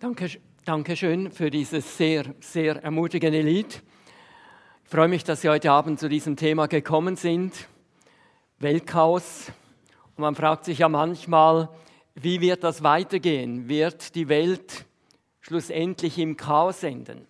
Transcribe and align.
Danke, 0.00 0.30
danke 0.64 0.96
schön 0.96 1.30
für 1.30 1.50
dieses 1.50 1.98
sehr, 1.98 2.24
sehr 2.40 2.82
ermutigende 2.82 3.42
Lied. 3.42 3.82
Ich 4.82 4.90
freue 4.90 5.08
mich, 5.08 5.24
dass 5.24 5.42
Sie 5.42 5.50
heute 5.50 5.70
Abend 5.70 6.00
zu 6.00 6.08
diesem 6.08 6.36
Thema 6.36 6.68
gekommen 6.68 7.16
sind. 7.16 7.68
Weltchaos. 8.60 9.52
Und 10.16 10.22
man 10.22 10.34
fragt 10.34 10.64
sich 10.64 10.78
ja 10.78 10.88
manchmal, 10.88 11.68
wie 12.14 12.40
wird 12.40 12.64
das 12.64 12.82
weitergehen? 12.82 13.68
Wird 13.68 14.14
die 14.14 14.30
Welt 14.30 14.86
schlussendlich 15.42 16.16
im 16.16 16.38
Chaos 16.38 16.82
enden? 16.82 17.26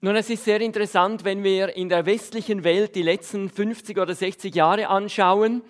Nun, 0.00 0.16
es 0.16 0.30
ist 0.30 0.44
sehr 0.44 0.60
interessant, 0.60 1.24
wenn 1.24 1.44
wir 1.44 1.76
in 1.76 1.88
der 1.88 2.06
westlichen 2.06 2.64
Welt 2.64 2.96
die 2.96 3.04
letzten 3.04 3.48
50 3.48 3.98
oder 3.98 4.16
60 4.16 4.52
Jahre 4.52 4.88
anschauen, 4.88 5.62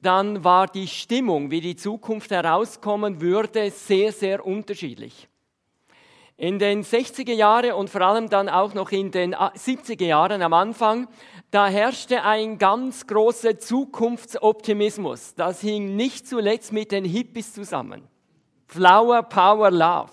dann 0.00 0.44
war 0.44 0.66
die 0.66 0.86
Stimmung, 0.86 1.50
wie 1.50 1.60
die 1.60 1.76
Zukunft 1.76 2.30
herauskommen 2.30 3.20
würde, 3.20 3.70
sehr, 3.70 4.12
sehr 4.12 4.46
unterschiedlich. 4.46 5.28
In 6.40 6.60
den 6.60 6.84
60er 6.84 7.32
Jahren 7.32 7.72
und 7.72 7.90
vor 7.90 8.00
allem 8.00 8.28
dann 8.28 8.48
auch 8.48 8.72
noch 8.72 8.92
in 8.92 9.10
den 9.10 9.34
70er 9.34 10.04
Jahren 10.04 10.40
am 10.40 10.52
Anfang, 10.52 11.08
da 11.50 11.66
herrschte 11.66 12.22
ein 12.22 12.58
ganz 12.58 13.08
großer 13.08 13.58
Zukunftsoptimismus. 13.58 15.34
Das 15.34 15.60
hing 15.60 15.96
nicht 15.96 16.28
zuletzt 16.28 16.72
mit 16.72 16.92
den 16.92 17.04
Hippies 17.04 17.52
zusammen. 17.52 18.06
Flower, 18.68 19.24
Power, 19.24 19.72
Love. 19.72 20.12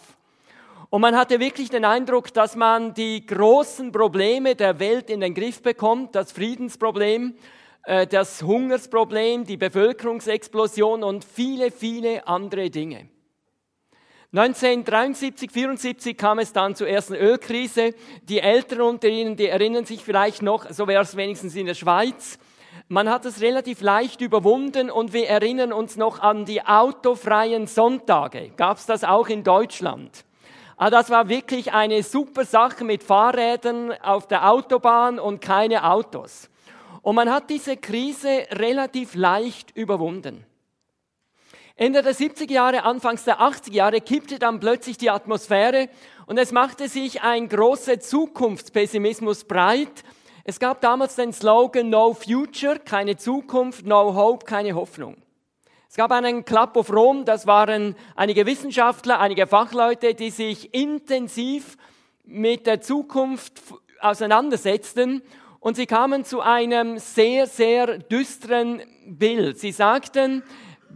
Und 0.90 1.02
man 1.02 1.16
hatte 1.16 1.40
wirklich 1.40 1.70
den 1.70 1.86
Eindruck, 1.86 2.34
dass 2.34 2.56
man 2.56 2.96
die 2.96 3.24
großen 3.24 3.92
Probleme 3.92 4.56
der 4.56 4.80
Welt 4.80 5.12
in 5.12 5.20
den 5.20 5.36
Griff 5.36 5.62
bekommt, 5.62 6.16
das 6.16 6.32
Friedensproblem, 6.32 7.36
äh, 7.84 8.08
das 8.08 8.42
Hungersproblem, 8.42 9.46
die 9.46 9.58
Bevölkerungsexplosion 9.58 11.04
und 11.04 11.24
viele, 11.24 11.70
viele 11.70 12.28
andere 12.28 12.72
Dinge. 12.72 13.10
1973, 14.32 15.52
74 15.52 16.18
kam 16.18 16.40
es 16.40 16.52
dann 16.52 16.76
zur 16.76 16.88
ersten 16.88 17.16
Ölkrise. 17.16 17.94
Die 18.24 18.40
Älteren 18.40 18.82
unter 18.82 19.08
Ihnen, 19.08 19.36
die 19.36 19.48
erinnern 19.48 19.86
sich 19.86 20.04
vielleicht 20.04 20.42
noch, 20.42 20.70
so 20.72 20.88
wäre 20.88 21.04
es 21.04 21.16
wenigstens 21.16 21.56
in 21.56 21.68
der 21.68 21.76
Schweiz. 21.76 22.38
Man 22.88 23.10
hat 23.10 23.26
es 23.26 23.42
relativ 23.42 23.82
leicht 23.82 24.22
überwunden 24.22 24.92
und 24.92 25.14
wir 25.14 25.28
erinnern 25.28 25.72
uns 25.72 25.96
noch 25.96 26.20
an 26.20 26.46
die 26.46 26.66
autofreien 26.66 27.68
Sonntage. 27.68 28.52
Gab 28.58 28.78
es 28.78 28.86
das 28.86 29.04
auch 29.04 29.28
in 29.28 29.44
Deutschland? 29.44 30.26
Ah, 30.78 30.90
das 30.90 31.10
war 31.10 31.30
wirklich 31.30 31.72
eine 31.72 32.04
super 32.04 32.44
Sache 32.44 32.84
mit 32.84 33.02
Fahrrädern 33.02 33.94
auf 34.02 34.28
der 34.28 34.52
Autobahn 34.52 35.20
und 35.20 35.40
keine 35.40 35.90
Autos. 35.90 36.50
Und 37.02 37.16
man 37.16 37.32
hat 37.32 37.50
diese 37.50 37.78
Krise 37.78 38.46
relativ 38.52 39.16
leicht 39.16 39.72
überwunden. 39.78 40.46
Ende 41.78 42.02
der 42.02 42.16
70er 42.16 42.54
Jahre, 42.54 42.84
Anfangs 42.84 43.26
der 43.26 43.42
80er 43.42 43.74
Jahre 43.74 44.00
kippte 44.00 44.40
dann 44.40 44.62
plötzlich 44.62 44.98
die 44.98 45.10
Atmosphäre 45.10 45.90
und 46.26 46.38
es 46.38 46.54
machte 46.54 46.88
sich 46.88 47.22
ein 47.22 47.50
großer 47.50 48.00
Zukunftspessimismus 48.00 49.44
breit. 49.44 50.06
Es 50.46 50.58
gab 50.60 50.80
damals 50.80 51.16
den 51.16 51.34
Slogan 51.34 51.90
No 51.90 52.14
Future, 52.14 52.80
keine 52.80 53.18
Zukunft, 53.18 53.86
No 53.86 54.16
Hope, 54.16 54.46
keine 54.46 54.74
Hoffnung. 54.74 55.18
Es 55.90 55.98
gab 55.98 56.14
einen 56.14 56.46
Club 56.46 56.78
of 56.78 56.94
Rome, 56.94 57.26
das 57.26 57.46
waren 57.46 57.98
einige 58.16 58.46
Wissenschaftler, 58.46 59.20
einige 59.20 59.46
Fachleute, 59.46 60.14
die 60.14 60.30
sich 60.30 60.74
intensiv 60.74 61.76
mit 62.24 62.68
der 62.68 62.80
Zukunft 62.80 63.62
auseinandersetzten 64.00 65.24
und 65.60 65.76
sie 65.76 65.88
kamen 65.88 66.24
zu 66.24 66.40
einem 66.40 67.00
sehr, 67.00 67.48
sehr 67.48 67.98
düsteren 67.98 68.82
Bild. 69.06 69.60
Sie 69.60 69.74
sagten, 69.74 70.42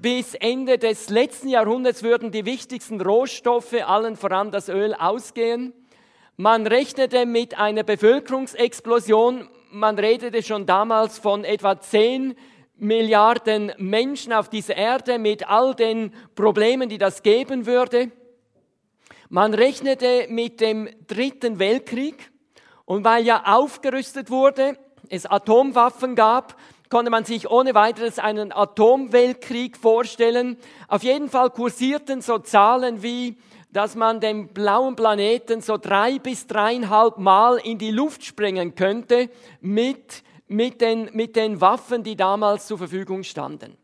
bis 0.02 0.34
Ende 0.36 0.78
des 0.78 1.10
letzten 1.10 1.50
Jahrhunderts 1.50 2.04
würden 2.04 2.32
die 2.32 2.46
wichtigsten 2.46 3.02
Rohstoffe, 3.02 3.74
allen 3.74 4.16
voran 4.16 4.50
das 4.50 4.70
Öl, 4.70 4.94
ausgehen. 4.94 5.74
Man 6.38 6.68
rechnete 6.68 7.26
mit 7.26 7.58
einer 7.58 7.84
Bevölkerungsexplosion. 7.84 9.50
Man 9.72 10.00
redete 10.00 10.42
schon 10.42 10.66
damals 10.66 11.20
von 11.20 11.44
etwa 11.44 11.80
10 11.80 12.36
Milliarden 12.78 13.74
Menschen 13.78 14.32
auf 14.32 14.48
dieser 14.48 14.78
Erde 14.78 15.20
mit 15.20 15.50
all 15.50 15.76
den 15.76 16.14
Problemen, 16.34 16.88
die 16.88 16.98
das 16.98 17.24
geben 17.24 17.66
würde. 17.66 18.10
Man 19.28 19.54
rechnete 19.54 20.28
mit 20.30 20.62
dem 20.62 20.88
Dritten 21.08 21.60
Weltkrieg. 21.60 22.32
Und 22.86 23.04
weil 23.04 23.26
ja 23.26 23.44
aufgerüstet 23.46 24.32
wurde, 24.32 24.78
es 25.10 25.26
Atomwaffen 25.26 26.16
gab, 26.16 26.56
konnte 26.90 27.12
man 27.12 27.24
sich 27.24 27.50
ohne 27.50 27.76
weiteres 27.76 28.20
einen 28.20 28.52
Atomweltkrieg 28.52 29.78
vorstellen. 29.78 30.58
Auf 30.88 31.04
jeden 31.04 31.30
Fall 31.30 31.52
kursierten 31.52 32.22
so 32.22 32.40
Zahlen 32.40 33.04
wie, 33.04 33.38
dass 33.72 33.96
man 33.96 34.20
den 34.20 34.48
blauen 34.48 34.96
Planeten 34.96 35.62
so 35.62 35.78
drei 35.78 36.18
bis 36.18 36.48
dreieinhalb 36.48 37.20
Mal 37.20 37.58
in 37.58 37.78
die 37.78 37.92
Luft 37.92 38.26
sprengen 38.26 38.74
könnte 38.74 39.30
mit, 39.62 40.24
mit, 40.48 40.82
den, 40.82 41.10
mit 41.14 41.36
den 41.36 41.62
Waffen, 41.62 42.04
die 42.04 42.16
damals 42.16 42.66
zur 42.66 42.80
Verfügung 42.80 43.24
standen. 43.24 43.78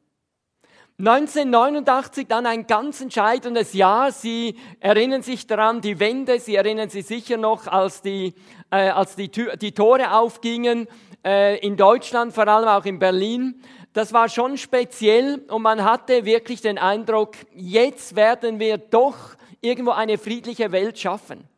1989 0.97 2.25
dann 2.27 2.45
ein 2.45 2.67
ganz 2.67 3.01
entscheidendes 3.01 3.73
Jahr. 3.73 4.13
Sie 4.13 4.55
erinnern 4.79 5.23
sich 5.23 5.45
daran, 5.45 5.81
die 5.81 5.99
Wende, 5.99 6.39
Sie 6.39 6.55
erinnern 6.55 6.89
sich 6.89 7.05
sicher 7.05 7.35
noch, 7.35 7.67
als 7.67 8.01
die, 8.01 8.33
äh, 8.71 8.89
als 8.89 9.17
die, 9.17 9.29
die 9.29 9.73
Tore 9.73 10.13
aufgingen 10.13 10.87
äh, 11.25 11.57
in 11.57 11.75
Deutschland, 11.75 12.33
vor 12.33 12.47
allem 12.47 12.69
auch 12.69 12.85
in 12.85 12.99
Berlin. 12.99 13.61
Das 13.93 14.13
war 14.13 14.29
schon 14.29 14.57
speziell 14.57 15.43
und 15.49 15.63
man 15.63 15.83
hatte 15.83 16.23
wirklich 16.25 16.61
den 16.61 16.77
Eindruck, 16.77 17.35
jetzt 17.53 18.15
werden 18.15 18.59
wir 18.59 18.77
doch 18.77 19.15
irgendwo 19.61 19.91
eine 19.91 20.17
friedliche 20.17 20.71
Welt 20.71 20.99
schaffen. 20.99 21.49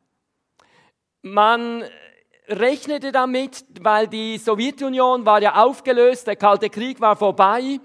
Man 1.22 1.83
rechnete 2.47 3.11
damit, 3.11 3.66
weil 3.81 4.07
die 4.07 4.38
Sowjetunion 4.38 5.25
war 5.25 5.41
ja 5.41 5.61
aufgelöst, 5.63 6.27
der 6.27 6.38
Kalte 6.38 6.69
Krieg 6.69 7.01
war 7.01 7.17
vorbei, 7.17 7.79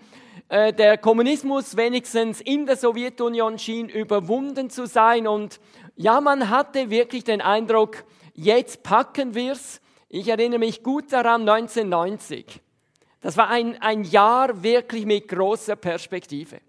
äh, 0.49 0.73
der 0.73 0.99
Kommunismus 0.99 1.77
wenigstens 1.77 2.41
in 2.41 2.67
der 2.67 2.77
Sowjetunion 2.77 3.59
schien 3.59 3.89
überwunden 3.89 4.71
zu 4.71 4.87
sein 4.87 5.27
und 5.27 5.59
ja, 5.97 6.21
man 6.21 6.49
hatte 6.49 6.91
wirklich 6.91 7.25
den 7.25 7.41
Eindruck, 7.41 8.05
jetzt 8.35 8.83
packen 8.83 9.35
wir's 9.35 9.81
ich 10.15 10.29
erinnere 10.29 10.59
mich 10.59 10.83
gut 10.83 11.11
daran, 11.11 11.49
1990. 11.49 12.61
Das 13.23 13.39
war 13.39 13.49
ein, 13.49 13.81
ein 13.81 14.05
Jahr 14.05 14.63
wirklich 14.63 15.07
mit 15.07 15.27
großer 15.27 15.75
Perspektive. 15.75 16.61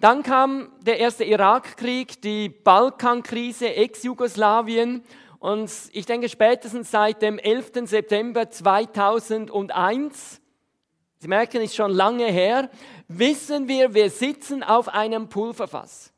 Dann 0.00 0.22
kam 0.22 0.70
der 0.82 0.98
erste 0.98 1.24
Irakkrieg, 1.24 2.20
die 2.20 2.50
Balkankrise, 2.50 3.74
Ex-Jugoslawien 3.74 5.02
und 5.38 5.72
ich 5.92 6.04
denke 6.04 6.28
spätestens 6.28 6.90
seit 6.90 7.22
dem 7.22 7.38
11. 7.38 7.70
September 7.84 8.50
2001, 8.50 10.42
Sie 11.20 11.26
merken, 11.26 11.62
ist 11.62 11.74
schon 11.74 11.90
lange 11.90 12.26
her, 12.26 12.68
wissen 13.08 13.66
wir, 13.66 13.94
wir 13.94 14.10
sitzen 14.10 14.62
auf 14.62 14.88
einem 14.88 15.30
Pulverfass. 15.30 16.12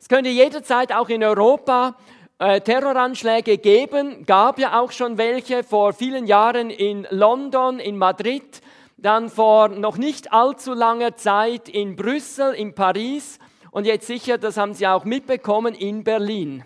Es 0.00 0.08
könnte 0.08 0.28
jederzeit 0.28 0.92
auch 0.92 1.08
in 1.08 1.22
Europa 1.22 1.96
äh, 2.38 2.60
Terroranschläge 2.60 3.58
geben, 3.58 4.26
gab 4.26 4.58
ja 4.58 4.80
auch 4.80 4.90
schon 4.90 5.18
welche 5.18 5.62
vor 5.62 5.92
vielen 5.92 6.26
Jahren 6.26 6.70
in 6.70 7.06
London, 7.10 7.78
in 7.78 7.96
Madrid, 7.96 8.60
dann 8.96 9.28
vor 9.28 9.68
noch 9.68 9.96
nicht 9.96 10.32
allzu 10.32 10.72
langer 10.72 11.14
Zeit 11.16 11.68
in 11.68 11.94
Brüssel, 11.94 12.54
in 12.54 12.74
Paris 12.74 13.38
und 13.70 13.86
jetzt 13.86 14.06
sicher, 14.06 14.38
das 14.38 14.56
haben 14.56 14.74
Sie 14.74 14.86
auch 14.86 15.04
mitbekommen, 15.04 15.74
in 15.74 16.04
Berlin. 16.04 16.64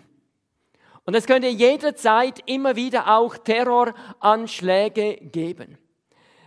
Und 1.05 1.15
es 1.15 1.25
könnte 1.25 1.47
jederzeit 1.47 2.39
immer 2.45 2.75
wieder 2.75 3.17
auch 3.17 3.37
Terroranschläge 3.37 5.17
geben. 5.21 5.77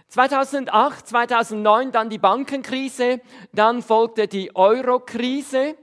2008, 0.08 1.08
2009 1.08 1.90
dann 1.90 2.10
die 2.10 2.18
Bankenkrise, 2.18 3.20
dann 3.52 3.82
folgte 3.82 4.28
die 4.28 4.54
Eurokrise 4.54 5.76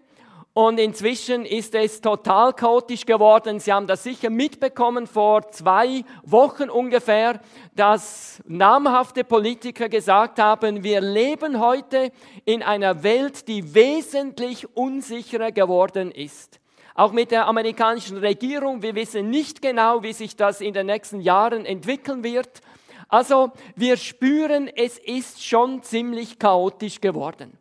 und 0.53 0.79
inzwischen 0.79 1.45
ist 1.45 1.75
es 1.75 2.01
total 2.01 2.53
chaotisch 2.53 3.05
geworden. 3.05 3.59
Sie 3.59 3.71
haben 3.71 3.87
das 3.87 4.03
sicher 4.03 4.29
mitbekommen 4.29 5.07
vor 5.07 5.49
zwei 5.51 6.03
Wochen 6.23 6.69
ungefähr, 6.69 7.39
dass 7.75 8.41
namhafte 8.47 9.23
Politiker 9.23 9.89
gesagt 9.89 10.39
haben, 10.39 10.83
wir 10.83 11.01
leben 11.01 11.59
heute 11.59 12.11
in 12.45 12.63
einer 12.63 13.03
Welt, 13.03 13.47
die 13.47 13.73
wesentlich 13.73 14.75
unsicherer 14.75 15.51
geworden 15.51 16.11
ist. 16.11 16.59
Auch 16.95 17.13
mit 17.13 17.31
der 17.31 17.47
amerikanischen 17.47 18.17
Regierung, 18.17 18.81
wir 18.81 18.95
wissen 18.95 19.29
nicht 19.29 19.61
genau, 19.61 20.03
wie 20.03 20.13
sich 20.13 20.35
das 20.35 20.59
in 20.59 20.73
den 20.73 20.87
nächsten 20.87 21.21
Jahren 21.21 21.65
entwickeln 21.65 22.23
wird. 22.23 22.59
Also 23.07 23.51
wir 23.75 23.95
spüren, 23.95 24.67
es 24.67 24.97
ist 24.97 25.41
schon 25.45 25.83
ziemlich 25.83 26.39
chaotisch 26.39 26.99
geworden. 26.99 27.57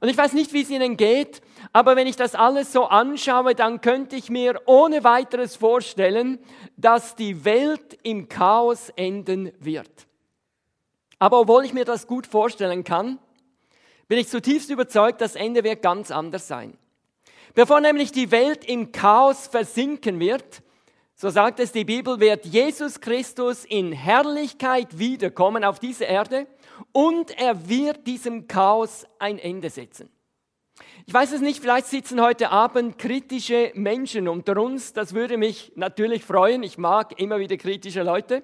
Und 0.00 0.08
ich 0.08 0.18
weiß 0.18 0.34
nicht, 0.34 0.52
wie 0.52 0.62
es 0.62 0.70
Ihnen 0.70 0.96
geht, 0.96 1.40
aber 1.76 1.94
wenn 1.94 2.06
ich 2.06 2.16
das 2.16 2.34
alles 2.34 2.72
so 2.72 2.84
anschaue, 2.84 3.54
dann 3.54 3.82
könnte 3.82 4.16
ich 4.16 4.30
mir 4.30 4.62
ohne 4.64 5.04
weiteres 5.04 5.56
vorstellen, 5.56 6.38
dass 6.78 7.16
die 7.16 7.44
Welt 7.44 7.98
im 8.02 8.30
Chaos 8.30 8.88
enden 8.96 9.52
wird. 9.58 10.06
Aber 11.18 11.40
obwohl 11.40 11.66
ich 11.66 11.74
mir 11.74 11.84
das 11.84 12.06
gut 12.06 12.26
vorstellen 12.26 12.82
kann, 12.82 13.18
bin 14.08 14.18
ich 14.18 14.28
zutiefst 14.28 14.70
überzeugt, 14.70 15.20
das 15.20 15.36
Ende 15.36 15.64
wird 15.64 15.82
ganz 15.82 16.10
anders 16.10 16.48
sein. 16.48 16.78
Bevor 17.52 17.82
nämlich 17.82 18.10
die 18.10 18.30
Welt 18.30 18.64
im 18.64 18.90
Chaos 18.90 19.46
versinken 19.46 20.18
wird, 20.18 20.62
so 21.14 21.28
sagt 21.28 21.60
es 21.60 21.72
die 21.72 21.84
Bibel, 21.84 22.20
wird 22.20 22.46
Jesus 22.46 23.02
Christus 23.02 23.66
in 23.66 23.92
Herrlichkeit 23.92 24.98
wiederkommen 24.98 25.62
auf 25.62 25.78
diese 25.78 26.04
Erde 26.04 26.46
und 26.92 27.38
er 27.38 27.68
wird 27.68 28.06
diesem 28.06 28.48
Chaos 28.48 29.04
ein 29.18 29.38
Ende 29.38 29.68
setzen. 29.68 30.15
Ich 31.08 31.14
weiß 31.14 31.30
es 31.34 31.40
nicht, 31.40 31.60
vielleicht 31.60 31.86
sitzen 31.86 32.20
heute 32.20 32.50
Abend 32.50 32.98
kritische 32.98 33.70
Menschen 33.74 34.26
unter 34.26 34.60
uns. 34.60 34.92
Das 34.92 35.14
würde 35.14 35.36
mich 35.36 35.70
natürlich 35.76 36.24
freuen. 36.24 36.64
Ich 36.64 36.78
mag 36.78 37.20
immer 37.20 37.38
wieder 37.38 37.56
kritische 37.56 38.02
Leute. 38.02 38.42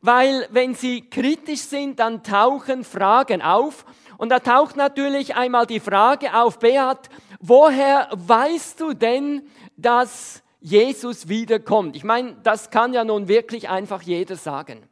Weil 0.00 0.46
wenn 0.52 0.74
sie 0.74 1.10
kritisch 1.10 1.62
sind, 1.62 1.98
dann 1.98 2.22
tauchen 2.22 2.84
Fragen 2.84 3.42
auf. 3.42 3.84
Und 4.18 4.28
da 4.28 4.38
taucht 4.38 4.76
natürlich 4.76 5.34
einmal 5.34 5.66
die 5.66 5.80
Frage 5.80 6.32
auf, 6.32 6.60
Beat, 6.60 7.08
woher 7.40 8.08
weißt 8.12 8.78
du 8.78 8.92
denn, 8.94 9.42
dass 9.76 10.44
Jesus 10.60 11.28
wiederkommt? 11.28 11.96
Ich 11.96 12.04
meine, 12.04 12.36
das 12.44 12.70
kann 12.70 12.92
ja 12.92 13.02
nun 13.02 13.26
wirklich 13.26 13.68
einfach 13.68 14.02
jeder 14.02 14.36
sagen. 14.36 14.86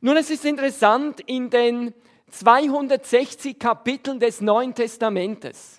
Nun, 0.00 0.16
es 0.16 0.30
ist 0.30 0.44
interessant, 0.44 1.20
in 1.20 1.48
den 1.48 1.94
260 2.32 3.56
Kapiteln 3.56 4.18
des 4.18 4.40
Neuen 4.40 4.74
Testamentes 4.74 5.78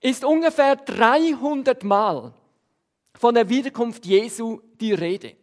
ist 0.00 0.24
ungefähr 0.24 0.76
300 0.76 1.84
Mal 1.84 2.32
von 3.18 3.34
der 3.34 3.48
Wiederkunft 3.48 4.06
Jesu 4.06 4.60
die 4.80 4.94
Rede. 4.94 5.36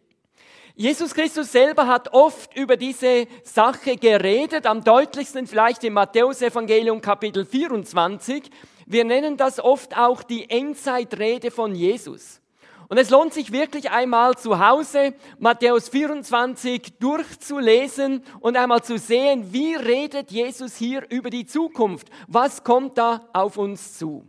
Jesus 0.74 1.12
Christus 1.12 1.50
selber 1.50 1.88
hat 1.88 2.12
oft 2.12 2.56
über 2.56 2.76
diese 2.76 3.26
Sache 3.42 3.96
geredet, 3.96 4.64
am 4.64 4.84
deutlichsten 4.84 5.48
vielleicht 5.48 5.82
im 5.82 5.94
Matthäusevangelium 5.94 7.00
Kapitel 7.00 7.44
24. 7.44 8.48
Wir 8.86 9.04
nennen 9.04 9.36
das 9.36 9.58
oft 9.58 9.96
auch 9.96 10.22
die 10.22 10.48
Endzeitrede 10.48 11.50
von 11.50 11.74
Jesus. 11.74 12.40
Und 12.88 12.96
es 12.98 13.10
lohnt 13.10 13.34
sich 13.34 13.52
wirklich 13.52 13.90
einmal 13.90 14.38
zu 14.38 14.64
Hause 14.64 15.14
Matthäus 15.38 15.88
24 15.88 16.98
durchzulesen 17.00 18.22
und 18.40 18.56
einmal 18.56 18.82
zu 18.82 18.98
sehen, 18.98 19.52
wie 19.52 19.74
redet 19.74 20.30
Jesus 20.30 20.76
hier 20.76 21.04
über 21.10 21.28
die 21.28 21.44
Zukunft? 21.44 22.08
Was 22.28 22.62
kommt 22.62 22.96
da 22.98 23.28
auf 23.32 23.58
uns 23.58 23.98
zu? 23.98 24.27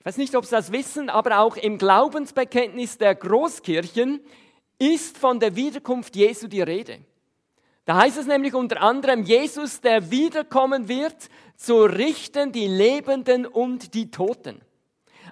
Ich 0.00 0.06
weiß 0.06 0.16
nicht, 0.16 0.34
ob 0.34 0.46
Sie 0.46 0.52
das 0.52 0.72
wissen, 0.72 1.10
aber 1.10 1.40
auch 1.40 1.58
im 1.58 1.76
Glaubensbekenntnis 1.76 2.96
der 2.96 3.14
Großkirchen 3.14 4.20
ist 4.78 5.18
von 5.18 5.38
der 5.38 5.54
Wiederkunft 5.56 6.16
Jesu 6.16 6.48
die 6.48 6.62
Rede. 6.62 7.00
Da 7.84 7.96
heißt 7.96 8.16
es 8.16 8.26
nämlich 8.26 8.54
unter 8.54 8.80
anderem, 8.80 9.24
Jesus, 9.24 9.82
der 9.82 10.10
wiederkommen 10.10 10.88
wird, 10.88 11.28
zu 11.54 11.82
richten 11.82 12.50
die 12.50 12.66
Lebenden 12.66 13.44
und 13.44 13.92
die 13.92 14.10
Toten. 14.10 14.62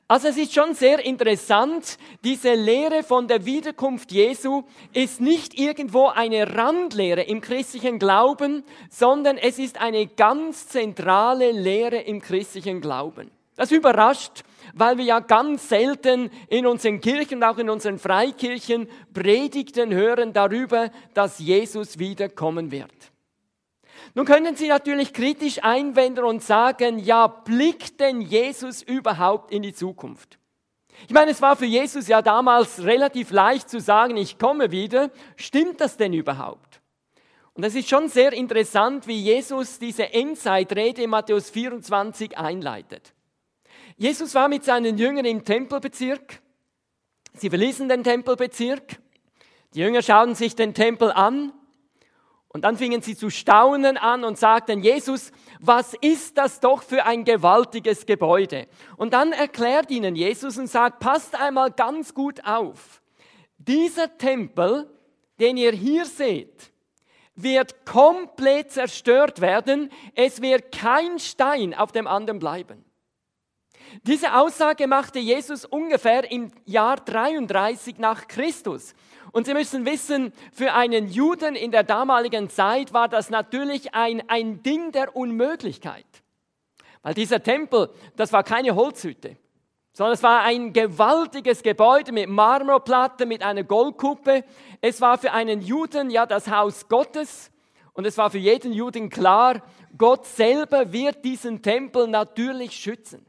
Also 0.07 0.29
es 0.29 0.37
ist 0.37 0.53
schon 0.53 0.75
sehr 0.75 1.03
interessant, 1.03 1.97
diese 2.23 2.53
Lehre 2.53 3.03
von 3.03 3.27
der 3.27 3.47
Wiederkunft 3.47 4.13
Jesu 4.13 4.65
ist 4.93 5.23
nicht 5.23 5.59
irgendwo 5.59 6.09
eine 6.09 6.55
Randlehre 6.55 7.23
im 7.23 7.41
christlichen 7.41 7.99
Glauben, 7.99 8.65
sondern 8.91 9.39
es 9.39 9.59
ist 9.59 9.81
eine 9.81 10.07
ganz 10.07 10.69
zentrale 10.69 11.53
Lehre 11.53 12.03
im 12.03 12.21
christlichen 12.21 12.83
Glauben. 12.83 13.31
Das 13.59 13.71
überrascht 13.71 14.45
weil 14.75 14.99
wir 14.99 15.05
ja 15.05 15.21
ganz 15.21 15.69
selten 15.69 16.31
in 16.49 16.67
unseren 16.67 17.01
Kirchen, 17.01 17.43
auch 17.43 17.59
in 17.59 17.71
unseren 17.71 17.99
Freikirchen, 17.99 18.89
Predigten 19.13 19.93
hören 19.93 20.33
darüber, 20.33 20.91
dass 21.15 21.39
Jesus 21.39 21.99
wiederkommen 21.99 22.71
wird. 22.71 22.93
Nun 24.15 24.25
können 24.25 24.57
Sie 24.57 24.69
natürlich 24.69 25.13
kritisch 25.13 25.63
einwenden 25.63 26.25
und 26.25 26.43
sagen, 26.43 26.99
ja, 26.99 27.27
blickt 27.27 28.01
denn 28.01 28.21
Jesus 28.21 28.83
überhaupt 28.83 29.53
in 29.53 29.63
die 29.63 29.75
Zukunft? 29.75 30.39
Ich 31.07 31.13
meine, 31.13 31.31
es 31.31 31.43
war 31.43 31.57
für 31.57 31.67
Jesus 31.67 32.09
ja 32.09 32.23
damals 32.23 32.83
relativ 32.83 33.31
leicht 33.31 33.69
zu 33.69 33.81
sagen, 33.81 34.17
ich 34.17 34.39
komme 34.39 34.71
wieder. 34.73 35.11
Stimmt 35.37 35.81
das 35.81 35.97
denn 35.97 36.13
überhaupt? 36.13 36.81
Und 37.55 37.65
es 37.65 37.75
ist 37.75 37.89
schon 37.89 38.09
sehr 38.09 38.33
interessant, 38.33 39.07
wie 39.07 39.21
Jesus 39.21 39.79
diese 39.79 40.13
Endzeitrede 40.13 41.03
in 41.03 41.11
Matthäus 41.11 41.51
24 41.51 42.39
einleitet. 42.39 43.13
Jesus 43.99 44.33
war 44.37 44.49
mit 44.49 44.65
seinen 44.65 44.97
Jüngern 44.97 45.25
im 45.25 45.45
Tempelbezirk. 45.45 46.41
Sie 47.35 47.51
verließen 47.51 47.89
den 47.89 48.05
Tempelbezirk. 48.05 49.01
Die 49.75 49.81
Jünger 49.81 50.03
schauten 50.03 50.37
sich 50.37 50.55
den 50.55 50.73
Tempel 50.73 51.11
an 51.11 51.53
und 52.47 52.63
dann 52.63 52.77
fingen 52.77 53.03
sie 53.03 53.17
zu 53.17 53.29
staunen 53.29 53.97
an 53.97 54.23
und 54.23 54.39
sagten, 54.39 54.83
Jesus, 54.83 55.33
was 55.61 55.95
ist 56.01 56.39
das 56.39 56.61
doch 56.61 56.83
für 56.83 57.05
ein 57.07 57.25
gewaltiges 57.25 58.07
Gebäude? 58.07 58.69
Und 58.97 59.15
dann 59.15 59.33
erklärt 59.33 59.91
ihnen 59.91 60.15
Jesus 60.15 60.57
und 60.59 60.69
sagt, 60.69 61.01
passt 61.01 61.35
einmal 61.35 61.73
ganz 61.73 62.15
gut 62.15 62.45
auf. 62.45 63.03
Dieser 63.59 64.17
Tempel, 64.17 64.89
den 65.41 65.57
ihr 65.57 65.73
hier 65.73 66.07
seht, 66.07 66.71
wird 67.35 67.85
komplett 67.85 68.71
zerstört 68.71 69.41
werden. 69.41 69.91
Es 70.15 70.41
wird 70.41 70.71
kein 70.73 71.19
Stein 71.19 71.75
auf 71.75 71.91
dem 71.91 72.07
anderen 72.07 72.39
bleiben. 72.39 72.85
Diese 74.03 74.35
Aussage 74.35 74.87
machte 74.87 75.19
Jesus 75.19 75.65
ungefähr 75.65 76.31
im 76.31 76.51
Jahr 76.65 76.97
33 76.97 77.99
nach 77.99 78.29
Christus. 78.29 78.95
Und 79.33 79.47
Sie 79.47 79.55
müssen 79.55 79.85
wissen, 79.85 80.33
für 80.53 80.73
einen 80.73 81.09
Juden 81.09 81.55
in 81.55 81.71
der 81.71 81.83
damaligen 81.83 82.49
Zeit 82.49 82.93
war 82.93 83.09
das 83.09 83.31
natürlich 83.31 83.95
ein, 83.95 84.23
ein 84.29 84.63
Ding 84.63 84.93
der 84.93 85.15
Unmöglichkeit. 85.15 86.07
Weil 87.03 87.15
dieser 87.15 87.43
Tempel, 87.43 87.91
das 88.17 88.33
war 88.33 88.43
keine 88.43 88.75
Holzhütte, 88.75 89.37
sondern 89.93 90.15
es 90.15 90.23
war 90.23 90.43
ein 90.43 90.73
gewaltiges 90.73 91.63
Gebäude 91.63 92.13
mit 92.13 92.29
Marmorplatte, 92.29 93.27
mit 93.27 93.43
einer 93.43 93.65
Goldkuppe. 93.65 94.45
Es 94.81 95.01
war 95.01 95.19
für 95.19 95.33
einen 95.33 95.61
Juden 95.61 96.11
ja 96.11 96.25
das 96.25 96.49
Haus 96.49 96.89
Gottes. 96.89 97.51
Und 97.93 98.07
es 98.07 98.17
war 98.17 98.31
für 98.31 98.39
jeden 98.39 98.73
Juden 98.73 99.11
klar, 99.11 99.61
Gott 99.97 100.25
selber 100.25 100.93
wird 100.93 101.25
diesen 101.25 101.63
Tempel 101.63 102.07
natürlich 102.07 102.77
schützen. 102.77 103.28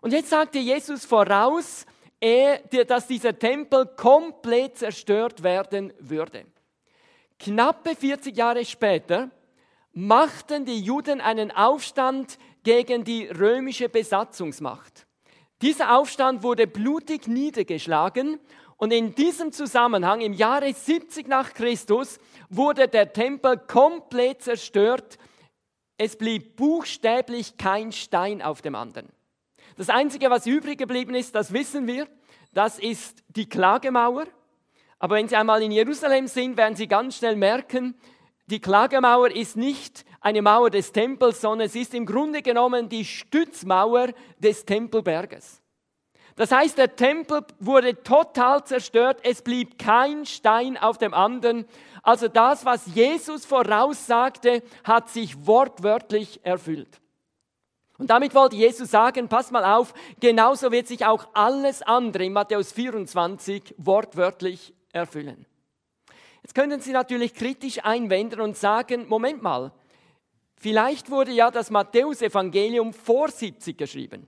Und 0.00 0.12
jetzt 0.12 0.30
sagte 0.30 0.58
Jesus 0.58 1.04
voraus, 1.04 1.84
dass 2.86 3.06
dieser 3.06 3.38
Tempel 3.38 3.86
komplett 3.96 4.78
zerstört 4.78 5.42
werden 5.42 5.92
würde. 5.98 6.46
Knappe 7.38 7.96
40 7.96 8.36
Jahre 8.36 8.64
später 8.64 9.30
machten 9.92 10.66
die 10.66 10.80
Juden 10.80 11.20
einen 11.20 11.50
Aufstand 11.50 12.38
gegen 12.62 13.04
die 13.04 13.26
römische 13.26 13.88
Besatzungsmacht. 13.88 15.06
Dieser 15.62 15.96
Aufstand 15.96 16.42
wurde 16.42 16.66
blutig 16.66 17.26
niedergeschlagen 17.26 18.38
und 18.76 18.92
in 18.92 19.14
diesem 19.14 19.52
Zusammenhang 19.52 20.20
im 20.20 20.32
Jahre 20.32 20.72
70 20.72 21.28
nach 21.28 21.52
Christus 21.52 22.18
wurde 22.48 22.88
der 22.88 23.12
Tempel 23.12 23.58
komplett 23.58 24.42
zerstört. 24.42 25.18
Es 25.98 26.16
blieb 26.16 26.56
buchstäblich 26.56 27.58
kein 27.58 27.92
Stein 27.92 28.40
auf 28.40 28.62
dem 28.62 28.74
anderen. 28.74 29.08
Das 29.80 29.88
Einzige, 29.88 30.28
was 30.28 30.44
übrig 30.44 30.78
geblieben 30.78 31.14
ist, 31.14 31.34
das 31.34 31.54
wissen 31.54 31.86
wir, 31.86 32.06
das 32.52 32.78
ist 32.78 33.24
die 33.28 33.48
Klagemauer. 33.48 34.26
Aber 34.98 35.16
wenn 35.16 35.26
Sie 35.26 35.36
einmal 35.36 35.62
in 35.62 35.72
Jerusalem 35.72 36.26
sind, 36.26 36.58
werden 36.58 36.76
Sie 36.76 36.86
ganz 36.86 37.16
schnell 37.16 37.34
merken, 37.34 37.94
die 38.44 38.60
Klagemauer 38.60 39.30
ist 39.30 39.56
nicht 39.56 40.04
eine 40.20 40.42
Mauer 40.42 40.68
des 40.68 40.92
Tempels, 40.92 41.40
sondern 41.40 41.66
es 41.66 41.74
ist 41.74 41.94
im 41.94 42.04
Grunde 42.04 42.42
genommen 42.42 42.90
die 42.90 43.06
Stützmauer 43.06 44.08
des 44.38 44.66
Tempelberges. 44.66 45.62
Das 46.36 46.52
heißt, 46.52 46.76
der 46.76 46.94
Tempel 46.94 47.40
wurde 47.58 48.02
total 48.02 48.62
zerstört, 48.64 49.20
es 49.22 49.40
blieb 49.40 49.78
kein 49.78 50.26
Stein 50.26 50.76
auf 50.76 50.98
dem 50.98 51.14
anderen. 51.14 51.64
Also 52.02 52.28
das, 52.28 52.66
was 52.66 52.84
Jesus 52.94 53.46
voraussagte, 53.46 54.62
hat 54.84 55.08
sich 55.08 55.46
wortwörtlich 55.46 56.40
erfüllt. 56.42 57.00
Und 58.00 58.08
damit 58.08 58.34
wollte 58.34 58.56
Jesus 58.56 58.90
sagen, 58.90 59.28
pass 59.28 59.50
mal 59.50 59.62
auf, 59.62 59.92
genauso 60.20 60.72
wird 60.72 60.88
sich 60.88 61.04
auch 61.04 61.28
alles 61.34 61.82
andere 61.82 62.24
in 62.24 62.32
Matthäus 62.32 62.72
24 62.72 63.74
wortwörtlich 63.76 64.72
erfüllen. 64.90 65.44
Jetzt 66.42 66.54
können 66.54 66.80
Sie 66.80 66.92
natürlich 66.92 67.34
kritisch 67.34 67.84
einwenden 67.84 68.40
und 68.40 68.56
sagen, 68.56 69.06
Moment 69.06 69.42
mal, 69.42 69.70
vielleicht 70.56 71.10
wurde 71.10 71.32
ja 71.32 71.50
das 71.50 71.68
Matthäusevangelium 71.68 72.94
vor 72.94 73.28
70 73.28 73.76
geschrieben 73.76 74.26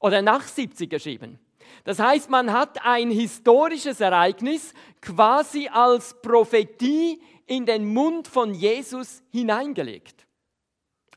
oder 0.00 0.22
nach 0.22 0.48
70 0.48 0.88
geschrieben. 0.88 1.38
Das 1.84 1.98
heißt, 1.98 2.30
man 2.30 2.54
hat 2.54 2.86
ein 2.86 3.10
historisches 3.10 4.00
Ereignis 4.00 4.72
quasi 5.02 5.68
als 5.68 6.18
Prophetie 6.22 7.20
in 7.44 7.66
den 7.66 7.84
Mund 7.84 8.28
von 8.28 8.54
Jesus 8.54 9.22
hineingelegt. 9.30 10.13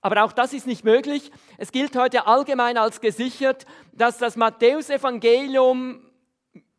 Aber 0.02 0.24
auch 0.24 0.32
das 0.32 0.54
ist 0.54 0.68
nicht 0.68 0.84
möglich. 0.84 1.32
Es 1.58 1.72
gilt 1.72 1.96
heute 1.96 2.28
allgemein 2.28 2.78
als 2.78 3.02
gesichert, 3.02 3.66
dass 3.94 4.18
das 4.18 4.36
Matthäusevangelium 4.36 6.02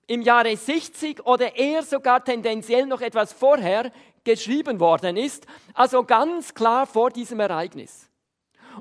im 0.07 0.23
Jahre 0.23 0.57
60 0.57 1.27
oder 1.27 1.57
eher 1.57 1.83
sogar 1.83 2.25
tendenziell 2.25 2.87
noch 2.87 3.01
etwas 3.01 3.33
vorher 3.33 3.93
geschrieben 4.25 4.81
worden 4.81 5.17
ist, 5.17 5.47
also 5.75 6.05
ganz 6.05 6.55
klar 6.55 6.87
vor 6.87 7.11
diesem 7.11 7.41
Ereignis. 7.41 8.08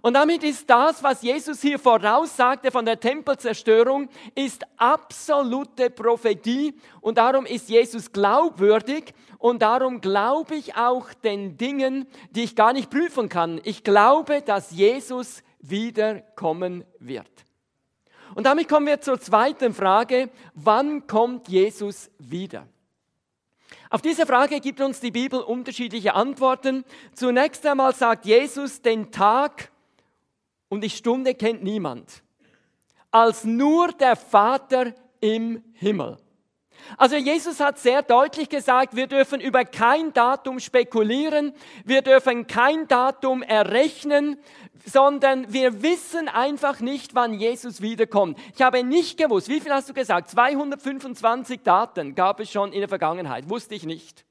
Und 0.01 0.13
damit 0.13 0.43
ist 0.43 0.69
das, 0.69 1.01
was 1.01 1.21
Jesus 1.21 1.61
hier 1.61 1.79
voraussagte 1.79 2.71
von 2.71 2.85
der 2.85 2.99
Tempelzerstörung, 2.99 4.09
ist 4.35 4.63
absolute 4.77 5.89
Prophetie 5.89 6.75
und 7.01 7.17
darum 7.17 7.45
ist 7.45 7.69
Jesus 7.69 8.11
glaubwürdig 8.11 9.13
und 9.37 9.61
darum 9.61 10.01
glaube 10.01 10.55
ich 10.55 10.75
auch 10.75 11.13
den 11.13 11.57
Dingen, 11.57 12.07
die 12.31 12.43
ich 12.43 12.55
gar 12.55 12.73
nicht 12.73 12.89
prüfen 12.89 13.29
kann. 13.29 13.59
Ich 13.63 13.83
glaube, 13.83 14.41
dass 14.41 14.71
Jesus 14.71 15.43
wiederkommen 15.59 16.83
wird. 16.99 17.27
Und 18.35 18.45
damit 18.45 18.67
kommen 18.67 18.87
wir 18.87 19.01
zur 19.01 19.19
zweiten 19.19 19.73
Frage, 19.73 20.29
wann 20.53 21.07
kommt 21.07 21.47
Jesus 21.47 22.11
wieder? 22.19 22.67
Auf 23.89 24.01
diese 24.01 24.25
Frage 24.25 24.59
gibt 24.59 24.81
uns 24.81 24.99
die 24.99 25.11
Bibel 25.11 25.39
unterschiedliche 25.39 26.13
Antworten. 26.13 26.83
Zunächst 27.13 27.65
einmal 27.65 27.95
sagt 27.95 28.25
Jesus, 28.25 28.81
den 28.81 29.11
Tag 29.11 29.71
und 30.69 30.81
die 30.81 30.89
Stunde 30.89 31.35
kennt 31.35 31.63
niemand, 31.63 32.23
als 33.11 33.43
nur 33.43 33.89
der 33.89 34.15
Vater 34.15 34.93
im 35.19 35.63
Himmel. 35.73 36.17
Also 36.95 37.15
Jesus 37.15 37.59
hat 37.59 37.79
sehr 37.79 38.01
deutlich 38.01 38.49
gesagt, 38.49 38.95
wir 38.95 39.07
dürfen 39.07 39.41
über 39.41 39.65
kein 39.65 40.13
Datum 40.13 40.59
spekulieren, 40.59 41.53
wir 41.83 42.01
dürfen 42.01 42.47
kein 42.47 42.87
Datum 42.87 43.41
errechnen, 43.41 44.37
sondern 44.85 45.51
wir 45.51 45.81
wissen 45.81 46.29
einfach 46.29 46.79
nicht, 46.79 47.13
wann 47.13 47.33
Jesus 47.33 47.81
wiederkommt. 47.81 48.39
Ich 48.55 48.61
habe 48.61 48.83
nicht 48.83 49.17
gewusst, 49.17 49.49
wie 49.49 49.59
viel 49.59 49.73
hast 49.73 49.89
du 49.89 49.93
gesagt? 49.93 50.29
225 50.29 51.61
Daten 51.61 52.15
gab 52.15 52.39
es 52.39 52.51
schon 52.51 52.71
in 52.71 52.79
der 52.79 52.89
Vergangenheit, 52.89 53.49
wusste 53.49 53.75
ich 53.75 53.83
nicht. 53.83 54.26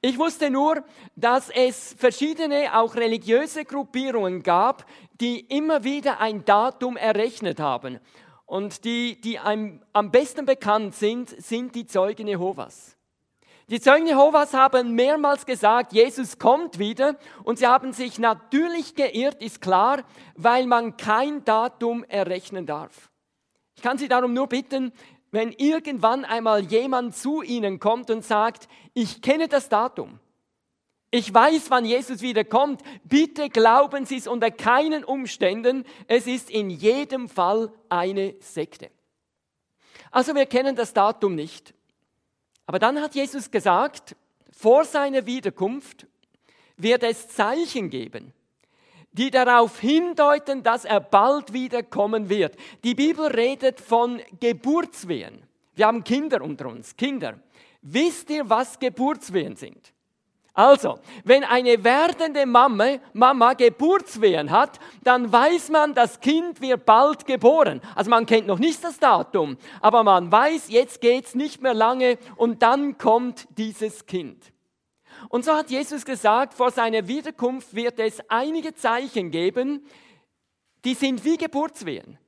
Ich 0.00 0.16
wusste 0.16 0.48
nur, 0.48 0.84
dass 1.16 1.50
es 1.50 1.94
verschiedene, 1.98 2.76
auch 2.76 2.94
religiöse 2.94 3.64
Gruppierungen 3.64 4.44
gab, 4.44 4.86
die 5.20 5.40
immer 5.40 5.82
wieder 5.82 6.20
ein 6.20 6.44
Datum 6.44 6.96
errechnet 6.96 7.58
haben. 7.58 7.98
Und 8.46 8.84
die, 8.84 9.20
die 9.20 9.40
einem, 9.40 9.82
am 9.92 10.12
besten 10.12 10.46
bekannt 10.46 10.94
sind, 10.94 11.30
sind 11.42 11.74
die 11.74 11.84
Zeugen 11.84 12.28
Jehovas. 12.28 12.96
Die 13.68 13.80
Zeugen 13.80 14.06
Jehovas 14.06 14.54
haben 14.54 14.94
mehrmals 14.94 15.44
gesagt, 15.44 15.92
Jesus 15.92 16.38
kommt 16.38 16.78
wieder 16.78 17.16
und 17.42 17.58
sie 17.58 17.66
haben 17.66 17.92
sich 17.92 18.20
natürlich 18.20 18.94
geirrt, 18.94 19.42
ist 19.42 19.60
klar, 19.60 20.04
weil 20.36 20.66
man 20.66 20.96
kein 20.96 21.44
Datum 21.44 22.04
errechnen 22.04 22.66
darf. 22.66 23.10
Ich 23.76 23.82
kann 23.82 23.98
Sie 23.98 24.08
darum 24.08 24.32
nur 24.32 24.48
bitten, 24.48 24.92
wenn 25.30 25.52
irgendwann 25.52 26.24
einmal 26.24 26.64
jemand 26.64 27.16
zu 27.16 27.42
Ihnen 27.42 27.78
kommt 27.78 28.10
und 28.10 28.24
sagt, 28.24 28.68
ich 28.94 29.22
kenne 29.22 29.48
das 29.48 29.68
Datum, 29.68 30.20
ich 31.10 31.32
weiß, 31.32 31.70
wann 31.70 31.86
Jesus 31.86 32.20
wiederkommt. 32.20 32.82
Bitte 33.04 33.48
glauben 33.48 34.04
Sie 34.04 34.16
es 34.16 34.26
unter 34.26 34.50
keinen 34.50 35.04
Umständen. 35.04 35.84
Es 36.06 36.26
ist 36.26 36.50
in 36.50 36.68
jedem 36.68 37.30
Fall 37.30 37.72
eine 37.88 38.34
Sekte. 38.40 38.90
Also 40.10 40.34
wir 40.34 40.44
kennen 40.46 40.76
das 40.76 40.92
Datum 40.92 41.34
nicht. 41.34 41.72
Aber 42.66 42.78
dann 42.78 43.00
hat 43.00 43.14
Jesus 43.14 43.50
gesagt, 43.50 44.16
vor 44.52 44.84
seiner 44.84 45.24
Wiederkunft 45.24 46.06
wird 46.76 47.02
es 47.02 47.28
Zeichen 47.28 47.88
geben, 47.88 48.34
die 49.18 49.30
darauf 49.30 49.80
hindeuten, 49.80 50.62
dass 50.62 50.84
er 50.84 51.00
bald 51.00 51.52
wiederkommen 51.52 52.28
wird. 52.28 52.54
Die 52.84 52.94
Bibel 52.94 53.26
redet 53.26 53.80
von 53.80 54.20
Geburtswehen. 54.38 55.42
Wir 55.74 55.86
haben 55.86 56.04
Kinder 56.04 56.40
unter 56.40 56.66
uns, 56.66 56.96
Kinder. 56.96 57.34
Wisst 57.82 58.30
ihr, 58.30 58.48
was 58.48 58.78
Geburtswehen 58.78 59.56
sind? 59.56 59.92
Also, 60.54 60.98
wenn 61.24 61.44
eine 61.44 61.84
werdende 61.84 62.44
Mama, 62.44 62.96
Mama 63.12 63.52
Geburtswehen 63.52 64.50
hat, 64.50 64.80
dann 65.04 65.30
weiß 65.30 65.70
man, 65.70 65.94
das 65.94 66.18
Kind 66.18 66.60
wird 66.60 66.84
bald 66.84 67.26
geboren. 67.26 67.80
Also 67.94 68.10
man 68.10 68.26
kennt 68.26 68.48
noch 68.48 68.58
nicht 68.58 68.82
das 68.82 68.98
Datum, 68.98 69.56
aber 69.80 70.02
man 70.02 70.32
weiß, 70.32 70.68
jetzt 70.68 71.00
geht's 71.00 71.36
nicht 71.36 71.62
mehr 71.62 71.74
lange 71.74 72.18
und 72.34 72.62
dann 72.62 72.98
kommt 72.98 73.46
dieses 73.56 74.06
Kind. 74.06 74.52
Und 75.28 75.44
so 75.44 75.52
hat 75.52 75.70
Jesus 75.70 76.04
gesagt, 76.04 76.54
vor 76.54 76.70
seiner 76.70 77.06
Wiederkunft 77.08 77.74
wird 77.74 77.98
es 77.98 78.20
einige 78.28 78.74
Zeichen 78.74 79.30
geben, 79.30 79.84
die 80.84 80.94
sind 80.94 81.24
wie 81.24 81.36
Geburtswehen. 81.36 82.18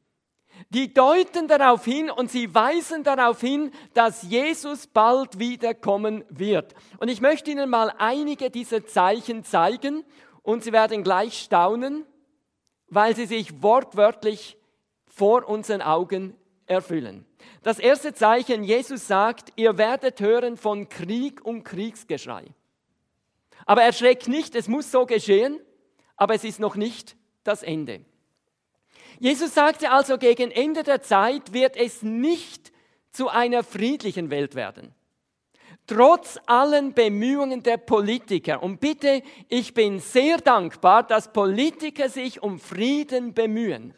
Die 0.69 0.93
deuten 0.93 1.49
darauf 1.49 1.85
hin 1.85 2.11
und 2.11 2.31
sie 2.31 2.55
weisen 2.55 3.03
darauf 3.03 3.41
hin, 3.41 3.71
dass 3.95 4.23
Jesus 4.23 4.87
bald 4.87 5.39
wiederkommen 5.39 6.25
wird. 6.29 6.75
Und 6.99 7.09
ich 7.09 7.21
möchte 7.21 7.51
Ihnen 7.51 7.71
mal 7.71 7.93
einige 7.99 8.51
dieser 8.51 8.85
Zeichen 8.87 9.45
zeigen 9.45 10.05
und 10.43 10.63
Sie 10.63 10.73
werden 10.73 11.03
gleich 11.03 11.39
staunen, 11.39 12.05
weil 12.89 13.17
sie 13.17 13.27
sich 13.27 13.63
wortwörtlich 13.63 14.59
vor 15.07 15.49
unseren 15.49 15.81
Augen 15.81 16.37
erfüllen. 16.67 17.25
Das 17.63 17.79
erste 17.79 18.13
Zeichen, 18.13 18.65
Jesus 18.65 19.07
sagt, 19.07 19.53
ihr 19.57 19.79
werdet 19.79 20.21
hören 20.21 20.57
von 20.57 20.89
Krieg 20.89 21.45
und 21.45 21.65
Kriegsgeschrei. 21.65 22.45
Aber 23.71 23.85
erschreckt 23.85 24.27
nicht, 24.27 24.57
es 24.57 24.67
muss 24.67 24.91
so 24.91 25.07
geschehen, 25.07 25.61
aber 26.17 26.35
es 26.35 26.43
ist 26.43 26.59
noch 26.59 26.75
nicht 26.75 27.15
das 27.45 27.63
Ende. 27.63 28.05
Jesus 29.21 29.55
sagte 29.55 29.93
also, 29.93 30.19
gegen 30.19 30.51
Ende 30.51 30.83
der 30.83 31.03
Zeit 31.03 31.53
wird 31.53 31.77
es 31.77 32.03
nicht 32.03 32.73
zu 33.13 33.29
einer 33.29 33.63
friedlichen 33.63 34.29
Welt 34.29 34.57
werden. 34.57 34.93
Trotz 35.87 36.41
allen 36.47 36.95
Bemühungen 36.95 37.63
der 37.63 37.77
Politiker. 37.77 38.61
Und 38.61 38.81
bitte, 38.81 39.23
ich 39.49 39.73
bin 39.73 40.01
sehr 40.01 40.39
dankbar, 40.39 41.05
dass 41.05 41.33
Politiker 41.33 42.09
sich 42.09 42.43
um 42.43 42.59
Frieden 42.59 43.35
bemühen. 43.35 43.95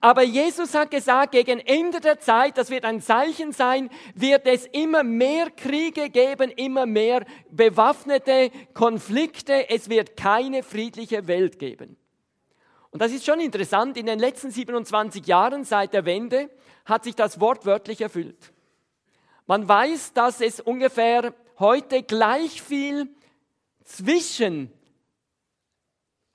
Aber 0.00 0.22
Jesus 0.22 0.74
hat 0.74 0.90
gesagt, 0.90 1.32
gegen 1.32 1.58
Ende 1.60 2.00
der 2.00 2.18
Zeit, 2.20 2.58
das 2.58 2.70
wird 2.70 2.84
ein 2.84 3.00
Zeichen 3.00 3.52
sein, 3.52 3.90
wird 4.14 4.46
es 4.46 4.66
immer 4.66 5.02
mehr 5.02 5.50
Kriege 5.50 6.10
geben, 6.10 6.50
immer 6.50 6.86
mehr 6.86 7.24
bewaffnete 7.50 8.50
Konflikte. 8.74 9.68
Es 9.68 9.88
wird 9.88 10.16
keine 10.16 10.62
friedliche 10.62 11.26
Welt 11.26 11.58
geben. 11.58 11.96
Und 12.90 13.02
das 13.02 13.12
ist 13.12 13.24
schon 13.24 13.40
interessant, 13.40 13.96
in 13.96 14.06
den 14.06 14.18
letzten 14.18 14.50
27 14.50 15.26
Jahren 15.26 15.64
seit 15.64 15.92
der 15.92 16.04
Wende 16.04 16.50
hat 16.84 17.04
sich 17.04 17.14
das 17.14 17.40
wortwörtlich 17.40 18.00
erfüllt. 18.00 18.52
Man 19.46 19.68
weiß, 19.68 20.12
dass 20.12 20.40
es 20.40 20.60
ungefähr 20.60 21.34
heute 21.58 22.02
gleich 22.02 22.62
viel 22.62 23.08
zwischen 23.84 24.72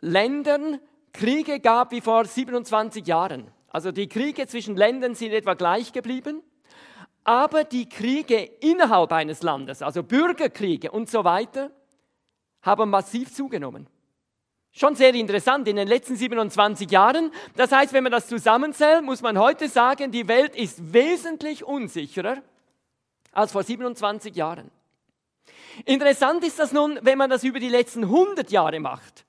Ländern 0.02 0.80
Kriege 1.16 1.62
gab 1.62 1.92
wie 1.92 2.02
vor 2.02 2.26
27 2.26 3.08
Jahren. 3.08 3.50
Also 3.70 3.92
die 3.92 4.08
Kriege 4.08 4.48
zwischen 4.48 4.76
Ländern 4.76 5.16
sind 5.16 5.32
etwa 5.32 5.54
gleich 5.54 5.94
geblieben, 5.94 6.44
aber 7.24 7.64
die 7.64 7.88
Kriege 7.88 8.38
innerhalb 8.60 9.12
eines 9.14 9.42
Landes, 9.42 9.82
also 9.82 10.04
Bürgerkriege 10.04 10.92
und 10.92 11.10
so 11.10 11.24
weiter, 11.24 11.72
haben 12.62 12.90
massiv 12.90 13.34
zugenommen. 13.34 13.88
Schon 14.72 14.96
sehr 14.96 15.14
interessant 15.14 15.68
in 15.70 15.78
den 15.78 15.88
letzten 15.88 16.18
27 16.18 16.92
Jahren. 16.92 17.32
Das 17.56 17.72
heißt, 17.72 17.94
wenn 17.94 18.04
man 18.04 18.12
das 18.12 18.28
zusammenzählt, 18.28 19.06
muss 19.06 19.22
man 19.22 19.40
heute 19.40 19.70
sagen, 19.70 20.12
die 20.12 20.28
Welt 20.28 20.54
ist 20.54 20.94
wesentlich 20.94 21.64
unsicherer 21.64 22.44
als 23.32 23.54
vor 23.54 23.64
27 23.64 24.36
Jahren. 24.36 24.70
Interessant 25.86 26.44
ist 26.44 26.60
das 26.60 26.74
nun, 26.74 27.00
wenn 27.02 27.18
man 27.18 27.30
das 27.30 27.46
über 27.46 27.60
die 27.60 27.70
letzten 27.70 28.04
100 28.04 28.52
Jahre 28.52 28.82
macht. 28.82 29.25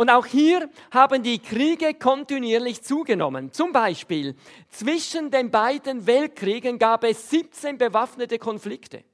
Und 0.00 0.08
auch 0.08 0.24
hier 0.24 0.70
haben 0.92 1.22
die 1.22 1.40
Kriege 1.40 1.92
kontinuierlich 1.92 2.80
zugenommen. 2.80 3.52
Zum 3.52 3.70
Beispiel 3.70 4.34
zwischen 4.70 5.30
den 5.30 5.50
beiden 5.50 6.06
Weltkriegen 6.06 6.78
gab 6.78 7.04
es 7.04 7.28
17 7.28 7.76
bewaffnete 7.76 8.38
Konflikte. 8.38 9.04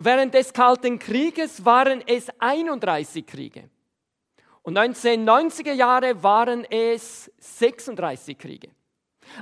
Während 0.00 0.34
des 0.34 0.52
Kalten 0.52 0.98
Krieges 0.98 1.64
waren 1.64 2.02
es 2.04 2.26
31 2.40 3.24
Kriege. 3.26 3.70
Und 4.62 4.76
1990er 4.76 5.74
Jahre 5.74 6.20
waren 6.20 6.64
es 6.64 7.30
36 7.38 8.36
Kriege. 8.36 8.70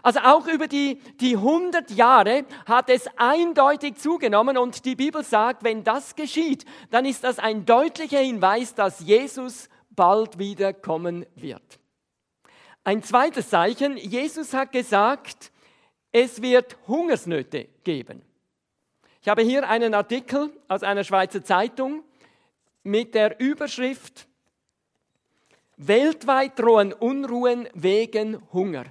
Also 0.03 0.21
auch 0.21 0.47
über 0.47 0.69
die, 0.69 1.01
die 1.23 1.37
100 1.37 1.91
Jahre 1.93 2.45
hat 2.67 2.91
es 2.91 3.09
eindeutig 3.17 3.97
zugenommen 3.97 4.59
und 4.59 4.85
die 4.85 4.95
Bibel 4.95 5.25
sagt, 5.25 5.65
wenn 5.65 5.85
das 5.85 6.15
geschieht, 6.15 6.67
dann 6.91 7.07
ist 7.07 7.25
das 7.25 7.39
ein 7.39 7.65
deutlicher 7.65 8.19
Hinweis, 8.19 8.75
dass 8.75 9.01
Jesus 9.01 9.71
bald 9.95 10.39
wieder 10.39 10.73
kommen 10.73 11.27
wird. 11.35 11.79
Ein 12.85 13.03
zweites 13.03 13.49
Zeichen, 13.49 13.97
Jesus 13.97 14.53
hat 14.53 14.73
gesagt, 14.73 15.51
es 16.13 16.43
wird 16.43 16.77
Hungersnöte 16.87 17.69
geben. 17.83 18.23
Ich 19.23 19.29
habe 19.29 19.43
hier 19.43 19.69
einen 19.69 19.95
Artikel 19.95 20.51
aus 20.69 20.83
einer 20.83 21.03
Schweizer 21.03 21.43
Zeitung 21.43 22.05
mit 22.83 23.15
der 23.15 23.41
Überschrift 23.41 24.29
Weltweit 25.77 26.59
drohen 26.59 26.93
Unruhen 26.93 27.69
wegen 27.75 28.41
Hunger. 28.53 28.85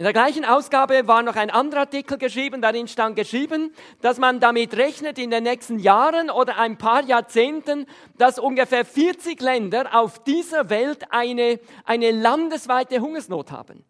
In 0.00 0.04
der 0.04 0.14
gleichen 0.14 0.46
Ausgabe 0.46 1.06
war 1.06 1.22
noch 1.22 1.36
ein 1.36 1.50
anderer 1.50 1.80
Artikel 1.80 2.16
geschrieben, 2.16 2.62
darin 2.62 2.88
stand 2.88 3.16
geschrieben, 3.16 3.70
dass 4.00 4.16
man 4.16 4.40
damit 4.40 4.74
rechnet 4.78 5.18
in 5.18 5.30
den 5.30 5.42
nächsten 5.42 5.78
Jahren 5.78 6.30
oder 6.30 6.56
ein 6.56 6.78
paar 6.78 7.04
Jahrzehnten, 7.04 7.84
dass 8.16 8.38
ungefähr 8.38 8.86
40 8.86 9.42
Länder 9.42 9.94
auf 9.94 10.24
dieser 10.24 10.70
Welt 10.70 11.12
eine, 11.12 11.60
eine 11.84 12.12
landesweite 12.12 13.00
Hungersnot 13.00 13.50
haben. 13.52 13.84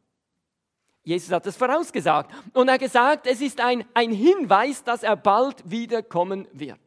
Jesus 1.04 1.30
hat 1.30 1.46
das 1.46 1.56
vorausgesagt 1.56 2.34
und 2.54 2.66
er 2.66 2.74
hat 2.74 2.80
gesagt, 2.80 3.28
es 3.28 3.40
ist 3.40 3.60
ein, 3.60 3.84
ein 3.94 4.10
Hinweis, 4.10 4.82
dass 4.82 5.04
er 5.04 5.14
bald 5.14 5.70
wiederkommen 5.70 6.48
wird. 6.52 6.80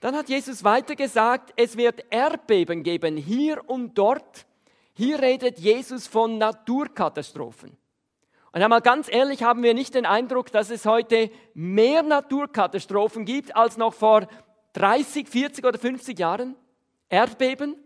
Dann 0.00 0.16
hat 0.16 0.28
Jesus 0.28 0.64
weiter 0.64 0.96
gesagt, 0.96 1.52
es 1.54 1.76
wird 1.76 2.06
Erdbeben 2.10 2.82
geben, 2.82 3.16
hier 3.16 3.62
und 3.70 3.96
dort. 3.96 4.46
Hier 4.94 5.20
redet 5.22 5.60
Jesus 5.60 6.08
von 6.08 6.38
Naturkatastrophen. 6.38 7.76
Und 8.52 8.62
einmal 8.62 8.82
ganz 8.82 9.08
ehrlich 9.10 9.42
haben 9.42 9.62
wir 9.62 9.72
nicht 9.72 9.94
den 9.94 10.04
Eindruck, 10.04 10.52
dass 10.52 10.70
es 10.70 10.84
heute 10.84 11.30
mehr 11.54 12.02
Naturkatastrophen 12.02 13.24
gibt 13.24 13.56
als 13.56 13.78
noch 13.78 13.94
vor 13.94 14.28
30, 14.74 15.26
40 15.26 15.64
oder 15.64 15.78
50 15.78 16.18
Jahren. 16.18 16.54
Erdbeben, 17.08 17.76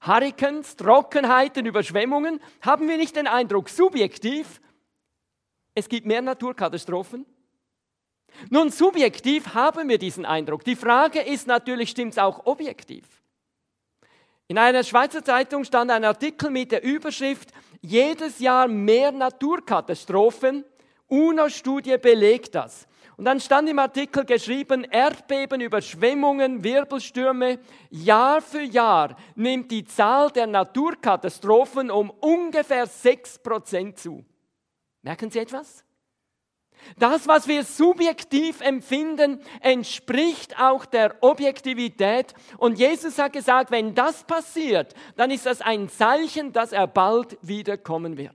Hurrikans, 0.00 0.76
Trockenheiten, 0.76 1.66
Überschwemmungen. 1.66 2.40
Haben 2.62 2.88
wir 2.88 2.96
nicht 2.96 3.16
den 3.16 3.26
Eindruck, 3.26 3.68
subjektiv, 3.68 4.60
es 5.74 5.88
gibt 5.88 6.06
mehr 6.06 6.22
Naturkatastrophen? 6.22 7.26
Nun, 8.50 8.70
subjektiv 8.70 9.54
haben 9.54 9.88
wir 9.88 9.98
diesen 9.98 10.24
Eindruck. 10.24 10.64
Die 10.64 10.76
Frage 10.76 11.20
ist 11.20 11.46
natürlich, 11.46 11.90
stimmt 11.90 12.12
es 12.12 12.18
auch 12.18 12.46
objektiv? 12.46 13.04
In 14.48 14.56
einer 14.56 14.82
Schweizer 14.82 15.22
Zeitung 15.22 15.64
stand 15.64 15.90
ein 15.90 16.04
Artikel 16.04 16.50
mit 16.50 16.72
der 16.72 16.82
Überschrift 16.82 17.52
Jedes 17.80 18.38
Jahr 18.38 18.68
mehr 18.68 19.12
Naturkatastrophen. 19.12 20.64
UNO-Studie 21.08 21.96
belegt 21.98 22.54
das. 22.54 22.86
Und 23.16 23.24
dann 23.24 23.40
stand 23.40 23.68
im 23.68 23.78
Artikel 23.80 24.24
geschrieben, 24.24 24.84
Erdbeben, 24.84 25.60
Überschwemmungen, 25.60 26.62
Wirbelstürme. 26.62 27.58
Jahr 27.90 28.40
für 28.40 28.62
Jahr 28.62 29.16
nimmt 29.34 29.72
die 29.72 29.84
Zahl 29.84 30.30
der 30.30 30.46
Naturkatastrophen 30.46 31.90
um 31.90 32.10
ungefähr 32.10 32.86
6% 32.86 33.96
zu. 33.96 34.24
Merken 35.02 35.30
Sie 35.30 35.40
etwas? 35.40 35.84
Das, 36.98 37.28
was 37.28 37.46
wir 37.48 37.64
subjektiv 37.64 38.60
empfinden, 38.60 39.40
entspricht 39.60 40.58
auch 40.58 40.84
der 40.86 41.16
Objektivität. 41.20 42.34
Und 42.56 42.78
Jesus 42.78 43.18
hat 43.18 43.32
gesagt, 43.32 43.70
wenn 43.70 43.94
das 43.94 44.24
passiert, 44.24 44.94
dann 45.16 45.30
ist 45.30 45.46
das 45.46 45.60
ein 45.60 45.88
Zeichen, 45.88 46.52
dass 46.52 46.72
er 46.72 46.86
bald 46.86 47.38
wiederkommen 47.42 48.16
wird. 48.16 48.34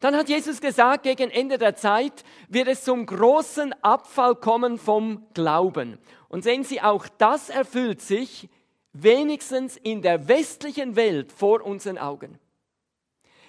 Dann 0.00 0.14
hat 0.14 0.28
Jesus 0.28 0.60
gesagt, 0.60 1.04
gegen 1.04 1.30
Ende 1.30 1.58
der 1.58 1.74
Zeit 1.74 2.24
wird 2.48 2.68
es 2.68 2.84
zum 2.84 3.06
großen 3.06 3.74
Abfall 3.82 4.36
kommen 4.36 4.78
vom 4.78 5.26
Glauben. 5.34 5.98
Und 6.28 6.44
sehen 6.44 6.64
Sie, 6.64 6.80
auch 6.80 7.06
das 7.18 7.48
erfüllt 7.48 8.02
sich 8.02 8.48
wenigstens 8.92 9.76
in 9.76 10.02
der 10.02 10.28
westlichen 10.28 10.96
Welt 10.96 11.32
vor 11.32 11.64
unseren 11.64 11.98
Augen. 11.98 12.38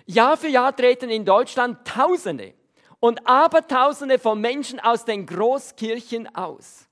Jahr 0.06 0.38
für 0.38 0.48
Jahr 0.48 0.76
treten 0.76 1.10
in 1.10 1.26
Deutschland 1.26 1.86
Tausende 1.86 2.54
und 3.00 3.28
Abertausende 3.28 4.20
von 4.20 4.42
Menschen 4.42 4.80
aus 4.80 5.06
den 5.06 5.26
Großkirchen 5.26 6.36
aus. 6.36 6.88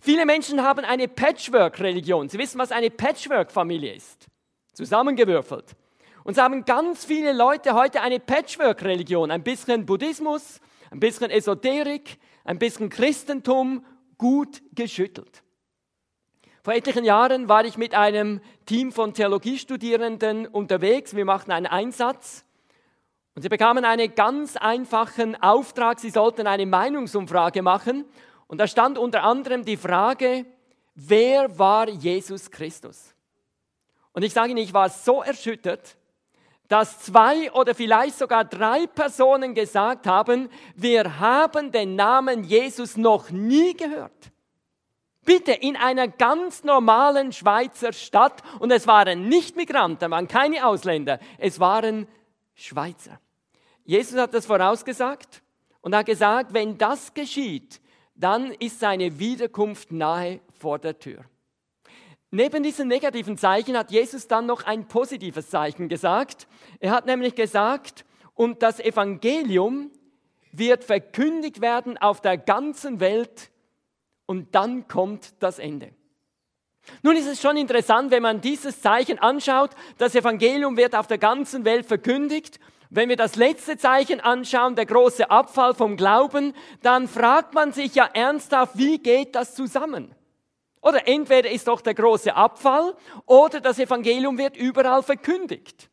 Viele 0.00 0.26
Menschen 0.26 0.62
haben 0.62 0.84
eine 0.84 1.08
Patchwork-Religion. 1.08 2.28
Sie 2.28 2.38
wissen, 2.38 2.58
was 2.58 2.72
eine 2.72 2.90
Patchwork-Familie 2.90 3.94
ist. 3.94 4.26
Zusammengewürfelt. 4.72 5.74
Und 6.24 6.36
so 6.36 6.42
haben 6.42 6.64
ganz 6.64 7.04
viele 7.04 7.32
Leute 7.32 7.74
heute 7.74 8.00
eine 8.02 8.20
Patchwork-Religion. 8.20 9.30
Ein 9.30 9.42
bisschen 9.42 9.86
Buddhismus, 9.86 10.60
ein 10.90 11.00
bisschen 11.00 11.30
Esoterik, 11.30 12.18
ein 12.44 12.58
bisschen 12.58 12.88
Christentum, 12.88 13.84
gut 14.18 14.62
geschüttelt. 14.74 15.42
Vor 16.62 16.74
etlichen 16.74 17.04
Jahren 17.04 17.48
war 17.48 17.64
ich 17.64 17.76
mit 17.76 17.94
einem 17.94 18.40
Team 18.64 18.90
von 18.90 19.14
Theologiestudierenden 19.14 20.46
unterwegs. 20.46 21.14
Wir 21.14 21.24
machten 21.24 21.52
einen 21.52 21.66
Einsatz 21.66 22.45
und 23.36 23.42
sie 23.42 23.50
bekamen 23.50 23.84
einen 23.84 24.14
ganz 24.14 24.56
einfachen 24.56 25.40
Auftrag. 25.42 26.00
Sie 26.00 26.08
sollten 26.08 26.46
eine 26.46 26.64
Meinungsumfrage 26.64 27.60
machen. 27.60 28.06
Und 28.46 28.58
da 28.58 28.66
stand 28.66 28.96
unter 28.96 29.24
anderem 29.24 29.62
die 29.62 29.76
Frage, 29.76 30.46
wer 30.94 31.58
war 31.58 31.86
Jesus 31.86 32.50
Christus? 32.50 33.14
Und 34.12 34.22
ich 34.22 34.32
sage 34.32 34.52
Ihnen, 34.52 34.62
ich 34.62 34.72
war 34.72 34.88
so 34.88 35.22
erschüttert, 35.22 35.98
dass 36.68 37.00
zwei 37.00 37.52
oder 37.52 37.74
vielleicht 37.74 38.16
sogar 38.16 38.42
drei 38.46 38.86
Personen 38.86 39.54
gesagt 39.54 40.06
haben, 40.06 40.48
wir 40.74 41.20
haben 41.20 41.70
den 41.72 41.94
Namen 41.94 42.42
Jesus 42.42 42.96
noch 42.96 43.28
nie 43.28 43.76
gehört. 43.76 44.32
Bitte 45.26 45.52
in 45.52 45.76
einer 45.76 46.08
ganz 46.08 46.64
normalen 46.64 47.32
Schweizer 47.32 47.92
Stadt 47.92 48.42
und 48.60 48.70
es 48.72 48.86
waren 48.86 49.28
nicht 49.28 49.56
Migranten, 49.56 50.10
waren 50.10 50.26
keine 50.26 50.66
Ausländer, 50.66 51.18
es 51.36 51.60
waren 51.60 52.08
Schweizer. 52.54 53.20
Jesus 53.86 54.18
hat 54.18 54.34
das 54.34 54.46
vorausgesagt 54.46 55.42
und 55.80 55.94
hat 55.94 56.06
gesagt, 56.06 56.52
wenn 56.52 56.76
das 56.76 57.14
geschieht, 57.14 57.80
dann 58.14 58.52
ist 58.52 58.80
seine 58.80 59.18
Wiederkunft 59.18 59.92
nahe 59.92 60.40
vor 60.58 60.78
der 60.78 60.98
Tür. 60.98 61.24
Neben 62.30 62.62
diesen 62.62 62.88
negativen 62.88 63.38
Zeichen 63.38 63.76
hat 63.78 63.90
Jesus 63.92 64.26
dann 64.26 64.46
noch 64.46 64.64
ein 64.64 64.88
positives 64.88 65.48
Zeichen 65.48 65.88
gesagt. 65.88 66.48
Er 66.80 66.90
hat 66.90 67.06
nämlich 67.06 67.34
gesagt, 67.34 68.04
und 68.34 68.62
das 68.62 68.80
Evangelium 68.80 69.90
wird 70.52 70.84
verkündigt 70.84 71.60
werden 71.60 71.96
auf 71.96 72.20
der 72.20 72.36
ganzen 72.36 73.00
Welt 73.00 73.50
und 74.26 74.54
dann 74.54 74.88
kommt 74.88 75.34
das 75.40 75.58
Ende. 75.58 75.92
Nun 77.02 77.16
ist 77.16 77.26
es 77.26 77.40
schon 77.40 77.56
interessant, 77.56 78.10
wenn 78.10 78.22
man 78.22 78.40
dieses 78.40 78.80
Zeichen 78.80 79.18
anschaut, 79.18 79.70
das 79.98 80.14
Evangelium 80.14 80.76
wird 80.76 80.94
auf 80.94 81.06
der 81.06 81.18
ganzen 81.18 81.64
Welt 81.64 81.86
verkündigt. 81.86 82.60
Wenn 82.90 83.08
wir 83.08 83.16
das 83.16 83.36
letzte 83.36 83.76
Zeichen 83.76 84.20
anschauen, 84.20 84.76
der 84.76 84.86
große 84.86 85.30
Abfall 85.30 85.74
vom 85.74 85.96
Glauben, 85.96 86.54
dann 86.82 87.08
fragt 87.08 87.54
man 87.54 87.72
sich 87.72 87.94
ja 87.94 88.08
ernsthaft, 88.12 88.78
wie 88.78 88.98
geht 88.98 89.34
das 89.34 89.54
zusammen? 89.54 90.14
Oder 90.80 91.08
entweder 91.08 91.50
ist 91.50 91.66
doch 91.66 91.80
der 91.80 91.94
große 91.94 92.34
Abfall 92.34 92.94
oder 93.24 93.60
das 93.60 93.80
Evangelium 93.80 94.38
wird 94.38 94.56
überall 94.56 95.02
verkündigt. 95.02 95.90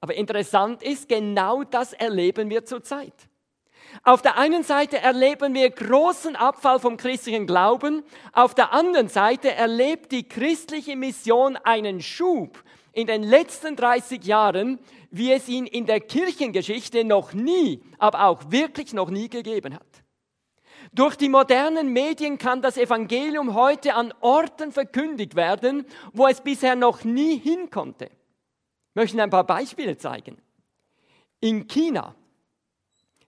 Aber 0.00 0.14
interessant 0.14 0.82
ist, 0.82 1.08
genau 1.08 1.62
das 1.62 1.92
erleben 1.92 2.50
wir 2.50 2.64
zurzeit. 2.64 3.14
Auf 4.02 4.22
der 4.22 4.38
einen 4.38 4.64
Seite 4.64 4.98
erleben 4.98 5.54
wir 5.54 5.70
großen 5.70 6.34
Abfall 6.34 6.80
vom 6.80 6.96
christlichen 6.96 7.46
Glauben, 7.46 8.02
auf 8.32 8.54
der 8.54 8.72
anderen 8.72 9.08
Seite 9.08 9.52
erlebt 9.52 10.10
die 10.10 10.28
christliche 10.28 10.96
Mission 10.96 11.56
einen 11.56 12.00
Schub 12.00 12.64
in 12.92 13.06
den 13.06 13.22
letzten 13.22 13.76
30 13.76 14.24
Jahren, 14.24 14.78
wie 15.10 15.32
es 15.32 15.48
ihn 15.48 15.66
in 15.66 15.86
der 15.86 16.00
Kirchengeschichte 16.00 17.04
noch 17.04 17.32
nie, 17.32 17.82
aber 17.98 18.26
auch 18.26 18.50
wirklich 18.50 18.92
noch 18.92 19.10
nie 19.10 19.28
gegeben 19.28 19.74
hat. 19.74 19.86
Durch 20.92 21.16
die 21.16 21.28
modernen 21.28 21.92
Medien 21.92 22.38
kann 22.38 22.60
das 22.60 22.76
Evangelium 22.76 23.54
heute 23.54 23.94
an 23.94 24.12
Orten 24.20 24.72
verkündigt 24.72 25.36
werden, 25.36 25.86
wo 26.12 26.26
es 26.26 26.40
bisher 26.40 26.76
noch 26.76 27.04
nie 27.04 27.38
hin 27.38 27.70
konnte. 27.70 28.06
Ich 28.06 28.94
möchte 28.94 29.22
ein 29.22 29.30
paar 29.30 29.46
Beispiele 29.46 29.96
zeigen. 29.96 30.36
In 31.40 31.66
China 31.66 32.14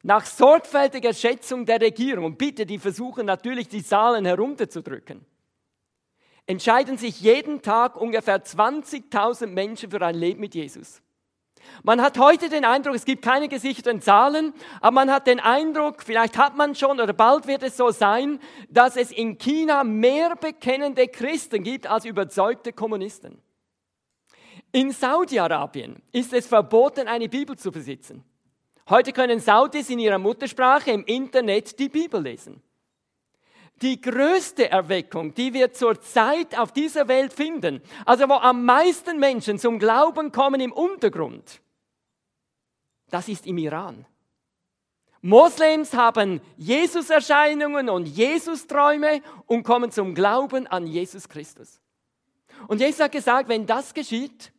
nach 0.05 0.27
sorgfältiger 0.27 1.15
Schätzung 1.15 1.65
der 1.65 1.81
Regierung, 1.81 2.27
und 2.27 2.39
bitte, 2.39 2.67
die 2.67 2.79
versuchen 2.79 3.25
natürlich 3.25 3.69
die 3.69 3.83
Zahlen 3.83 4.27
herunterzudrücken, 4.27 5.25
entscheiden 6.47 6.99
sich 6.99 7.21
jeden 7.21 7.63
Tag 7.63 7.97
ungefähr 7.97 8.45
20.000 8.45 9.47
Menschen 9.47 9.91
für 9.91 10.01
ein 10.03 10.15
Leben 10.15 10.41
mit 10.41 10.55
Jesus. 10.55 11.01
Man 11.83 12.03
hat 12.03 12.19
heute 12.19 12.49
den 12.49 12.65
Eindruck, 12.65 12.95
es 12.95 13.05
gibt 13.05 13.23
keine 13.23 13.49
gesicherten 13.49 14.01
Zahlen, 14.01 14.53
aber 14.81 14.93
man 14.93 15.11
hat 15.11 15.27
den 15.27 15.41
Eindruck, 15.41 16.03
vielleicht 16.03 16.37
hat 16.37 16.57
man 16.57 16.75
schon 16.75 17.01
oder 17.01 17.13
bald 17.13 17.47
wird 17.47 17.63
es 17.63 17.77
so 17.77 17.91
sein, 17.91 18.39
dass 18.69 18.97
es 18.97 19.11
in 19.11 19.39
China 19.39 19.83
mehr 19.83 20.37
bekennende 20.37 21.09
Christen 21.09 21.63
gibt 21.63 21.87
als 21.87 22.05
überzeugte 22.05 22.73
Kommunisten. 22.73 23.41
In 24.73 24.91
Saudi-Arabien 24.91 26.03
ist 26.13 26.33
es 26.33 26.47
verboten, 26.47 27.09
eine 27.09 27.29
Bibel 27.29 27.57
zu 27.57 27.71
besitzen. 27.71 28.25
Heute 28.89 29.13
können 29.13 29.41
Saudis 29.41 29.89
in 29.89 29.99
ihrer 29.99 30.19
Muttersprache 30.19 30.91
im 30.91 31.05
Internet 31.05 31.79
die 31.79 31.89
Bibel 31.89 32.21
lesen. 32.23 32.63
Die 33.83 34.01
größte 34.01 34.71
Erweckung, 34.71 35.35
die 35.35 35.53
wir 35.53 35.73
zurzeit 35.73 36.57
auf 36.59 36.73
dieser 36.73 37.09
Welt 37.09 37.33
finden, 37.33 37.83
also 38.07 38.29
wo 38.29 38.35
am 38.35 38.65
meisten 38.65 39.19
Menschen 39.19 39.59
zum 39.59 39.79
Glauben 39.79 40.33
kommen 40.33 40.61
im 40.61 40.73
Untergrund, 40.73 41.61
das 43.11 43.29
ist 43.29 43.47
im 43.47 43.59
Iran. 43.59 44.07
Moslems 45.21 45.95
haben 45.95 46.41
Jesus-Erscheinungen 46.59 47.89
und 47.89 48.07
Jesus-Träume 48.07 49.23
und 49.47 49.63
kommen 49.63 49.91
zum 49.91 50.15
Glauben 50.15 50.67
an 50.67 50.87
Jesus 50.87 51.29
Christus. 51.29 51.81
Und 52.69 52.81
Jesus 52.81 53.01
hat 53.01 53.13
gesagt, 53.13 53.49
wenn 53.49 53.67
das 53.67 53.95
geschieht, 53.95 54.53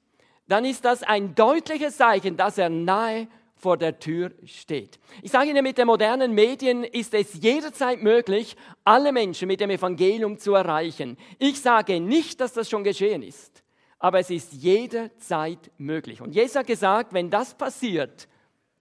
dann 0.48 0.66
ist 0.66 0.84
das 0.84 1.04
ein 1.04 1.36
deutliches 1.36 1.98
Zeichen, 1.98 2.36
dass 2.36 2.58
er 2.58 2.70
nahe 2.70 3.28
vor 3.66 3.78
der 3.78 3.98
Tür 4.00 4.32
steht. 4.46 5.00
Ich 5.24 5.32
sage 5.32 5.50
Ihnen, 5.50 5.64
mit 5.64 5.80
den 5.80 5.88
modernen 5.88 6.34
Medien 6.34 6.84
ist 6.84 7.16
es 7.16 7.34
jederzeit 7.42 8.00
möglich, 8.04 8.56
alle 8.84 9.12
Menschen 9.12 9.48
mit 9.48 9.60
dem 9.60 9.72
Evangelium 9.72 10.38
zu 10.38 10.54
erreichen. 10.54 11.18
Ich 11.40 11.60
sage 11.60 12.00
nicht, 12.00 12.40
dass 12.42 12.54
das 12.54 12.70
schon 12.70 12.84
geschehen 12.84 13.24
ist, 13.24 13.64
aber 13.98 14.20
es 14.20 14.30
ist 14.30 14.54
jederzeit 14.54 15.72
möglich. 15.80 16.22
Und 16.22 16.36
Jesus 16.36 16.58
hat 16.58 16.68
gesagt, 16.68 17.12
wenn 17.12 17.32
das 17.32 17.56
passiert, 17.56 18.28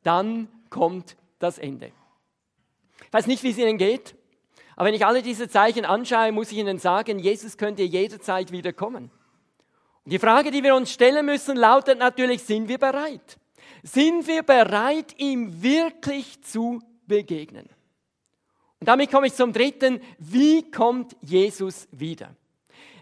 dann 0.02 0.48
kommt 0.68 1.16
das 1.38 1.56
Ende. 1.56 1.90
Ich 3.06 3.12
weiß 3.14 3.26
nicht, 3.26 3.42
wie 3.42 3.52
es 3.52 3.56
Ihnen 3.56 3.78
geht, 3.78 4.14
aber 4.76 4.88
wenn 4.88 4.94
ich 4.94 5.06
alle 5.06 5.22
diese 5.22 5.48
Zeichen 5.48 5.86
anschaue, 5.86 6.30
muss 6.30 6.52
ich 6.52 6.58
Ihnen 6.58 6.78
sagen, 6.78 7.18
Jesus 7.18 7.56
könnte 7.56 7.84
jederzeit 7.84 8.52
wieder 8.52 8.74
kommen. 8.74 9.04
Und 10.04 10.12
die 10.12 10.18
Frage, 10.18 10.50
die 10.50 10.62
wir 10.62 10.76
uns 10.76 10.92
stellen 10.92 11.24
müssen, 11.24 11.56
lautet 11.56 11.98
natürlich, 11.98 12.42
sind 12.42 12.68
wir 12.68 12.76
bereit? 12.76 13.38
Sind 13.86 14.26
wir 14.26 14.42
bereit, 14.42 15.14
ihm 15.18 15.62
wirklich 15.62 16.42
zu 16.42 16.80
begegnen? 17.06 17.68
Und 18.80 18.88
damit 18.88 19.10
komme 19.10 19.26
ich 19.26 19.34
zum 19.34 19.52
dritten, 19.52 20.00
wie 20.18 20.70
kommt 20.70 21.14
Jesus 21.20 21.86
wieder? 21.90 22.34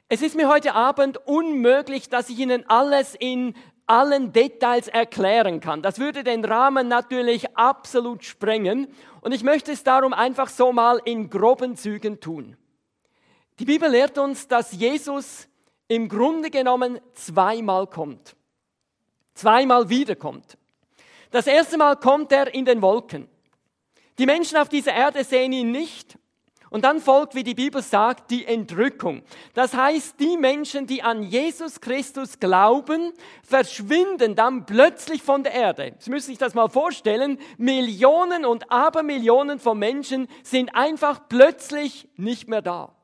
Es 0.09 0.23
ist 0.23 0.35
mir 0.35 0.49
heute 0.49 0.75
Abend 0.75 1.19
unmöglich, 1.25 2.09
dass 2.09 2.29
ich 2.31 2.39
Ihnen 2.41 2.69
alles 2.69 3.15
in 3.15 3.55
allen 3.87 4.33
Details 4.33 4.89
erklären 4.89 5.61
kann. 5.61 5.83
Das 5.83 6.01
würde 6.01 6.25
den 6.25 6.45
Rahmen 6.45 6.89
natürlich 6.89 7.57
absolut 7.57 8.25
sprengen 8.25 8.89
und 9.21 9.31
ich 9.31 9.45
möchte 9.45 9.71
es 9.71 9.85
darum 9.85 10.13
einfach 10.13 10.49
so 10.49 10.73
mal 10.73 11.01
in 11.05 11.31
groben 11.31 11.77
Zügen 11.77 12.19
tun. 12.19 12.57
Die 13.61 13.67
Bibel 13.67 13.89
lehrt 13.89 14.19
uns, 14.19 14.49
dass 14.49 14.73
Jesus 14.73 15.47
im 15.87 16.09
Grunde 16.09 16.51
genommen 16.51 16.99
zweimal 17.15 17.87
kommt. 17.87 18.35
Zweimal 19.35 19.89
wiederkommt. 19.89 20.59
Das 21.33 21.47
erste 21.47 21.79
Mal 21.79 21.97
kommt 21.97 22.31
er 22.31 22.55
in 22.55 22.65
den 22.65 22.83
Wolken. 22.83 23.29
Die 24.19 24.27
Menschen 24.27 24.59
auf 24.59 24.69
dieser 24.69 24.93
Erde 24.93 25.25
sehen 25.25 25.53
ihn 25.53 25.73
nicht. 25.73 26.19
Und 26.69 26.85
dann 26.85 27.01
folgt, 27.01 27.35
wie 27.35 27.43
die 27.43 27.55
Bibel 27.55 27.83
sagt, 27.83 28.31
die 28.31 28.47
Entrückung. 28.47 29.23
Das 29.53 29.75
heißt, 29.75 30.19
die 30.21 30.39
Menschen, 30.39 30.87
die 30.87 31.03
an 31.03 31.23
Jesus 31.23 31.83
Christus 31.83 32.39
glauben, 32.39 33.13
verschwinden 33.43 34.37
dann 34.37 34.65
plötzlich 34.65 35.23
von 35.23 35.43
der 35.43 35.53
Erde. 35.53 35.95
Sie 35.99 36.11
müssen 36.11 36.29
sich 36.29 36.39
das 36.39 36.55
mal 36.55 36.69
vorstellen. 36.69 37.39
Millionen 37.59 38.47
und 38.47 38.71
Abermillionen 38.71 39.59
von 39.59 39.79
Menschen 39.79 40.29
sind 40.43 40.75
einfach 40.75 41.29
plötzlich 41.29 42.09
nicht 42.17 42.49
mehr 42.49 42.63
da. 42.63 42.95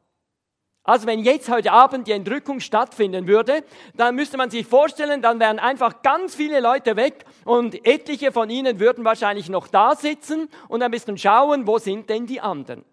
Also 0.88 1.06
wenn 1.06 1.18
jetzt 1.18 1.50
heute 1.50 1.70
Abend 1.70 2.08
die 2.08 2.12
Entrückung 2.12 2.60
stattfinden 2.60 3.26
würde, 3.26 3.62
dann 3.94 4.14
müsste 4.14 4.38
man 4.38 4.48
sich 4.48 4.66
vorstellen, 4.66 5.20
dann 5.20 5.38
wären 5.38 5.58
einfach 5.58 6.00
ganz 6.00 6.34
viele 6.34 6.60
Leute 6.60 6.96
weg 6.96 7.26
und 7.44 7.86
etliche 7.86 8.32
von 8.32 8.48
ihnen 8.48 8.80
würden 8.80 9.04
wahrscheinlich 9.04 9.50
noch 9.50 9.68
da 9.68 9.94
sitzen 9.94 10.48
und 10.66 10.82
ein 10.82 10.90
bisschen 10.90 11.18
schauen, 11.18 11.66
wo 11.66 11.76
sind 11.76 12.08
denn 12.08 12.24
die 12.24 12.40
anderen. 12.40 12.86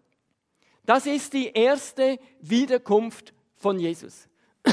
Das 0.85 1.05
ist 1.05 1.31
die 1.31 1.53
erste 1.53 2.19
Wiederkunft 2.41 3.33
von 3.55 3.79
Jesus. 3.79 4.27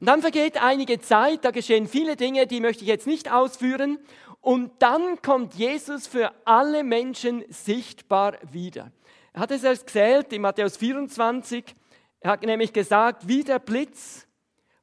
Und 0.00 0.06
dann 0.06 0.22
vergeht 0.22 0.60
einige 0.60 1.00
Zeit, 1.00 1.44
da 1.44 1.50
geschehen 1.50 1.86
viele 1.86 2.16
Dinge, 2.16 2.46
die 2.46 2.60
möchte 2.60 2.82
ich 2.82 2.88
jetzt 2.88 3.06
nicht 3.06 3.30
ausführen. 3.30 3.98
Und 4.40 4.72
dann 4.78 5.20
kommt 5.20 5.54
Jesus 5.54 6.06
für 6.06 6.32
alle 6.46 6.82
Menschen 6.82 7.44
sichtbar 7.50 8.38
wieder. 8.50 8.90
Er 9.34 9.42
hat 9.42 9.50
es 9.50 9.62
erst 9.62 9.86
gezählt 9.86 10.32
in 10.32 10.42
Matthäus 10.42 10.78
24, 10.78 11.76
er 12.22 12.30
hat 12.30 12.42
nämlich 12.42 12.72
gesagt, 12.72 13.26
wie 13.26 13.42
der 13.42 13.58
Blitz 13.58 14.26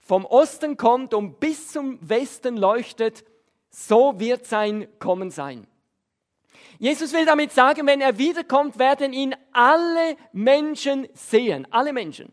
vom 0.01 0.25
Osten 0.25 0.75
kommt 0.75 1.13
und 1.13 1.39
bis 1.39 1.71
zum 1.71 1.97
Westen 2.01 2.57
leuchtet, 2.57 3.23
so 3.69 4.19
wird 4.19 4.45
sein 4.45 4.87
Kommen 4.99 5.31
sein. 5.31 5.67
Jesus 6.79 7.13
will 7.13 7.25
damit 7.25 7.51
sagen, 7.51 7.85
wenn 7.87 8.01
er 8.01 8.17
wiederkommt, 8.17 8.79
werden 8.79 9.13
ihn 9.13 9.35
alle 9.51 10.15
Menschen 10.31 11.07
sehen. 11.13 11.67
Alle 11.71 11.93
Menschen. 11.93 12.31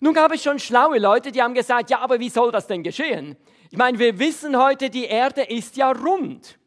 Nun 0.00 0.14
gab 0.14 0.32
es 0.32 0.42
schon 0.42 0.58
schlaue 0.58 0.98
Leute, 0.98 1.32
die 1.32 1.42
haben 1.42 1.54
gesagt, 1.54 1.90
ja, 1.90 2.00
aber 2.00 2.18
wie 2.18 2.30
soll 2.30 2.50
das 2.50 2.66
denn 2.66 2.82
geschehen? 2.82 3.36
Ich 3.70 3.78
meine, 3.78 3.98
wir 3.98 4.18
wissen 4.18 4.56
heute, 4.58 4.90
die 4.90 5.04
Erde 5.04 5.42
ist 5.42 5.76
ja 5.76 5.92
rund. 5.92 6.58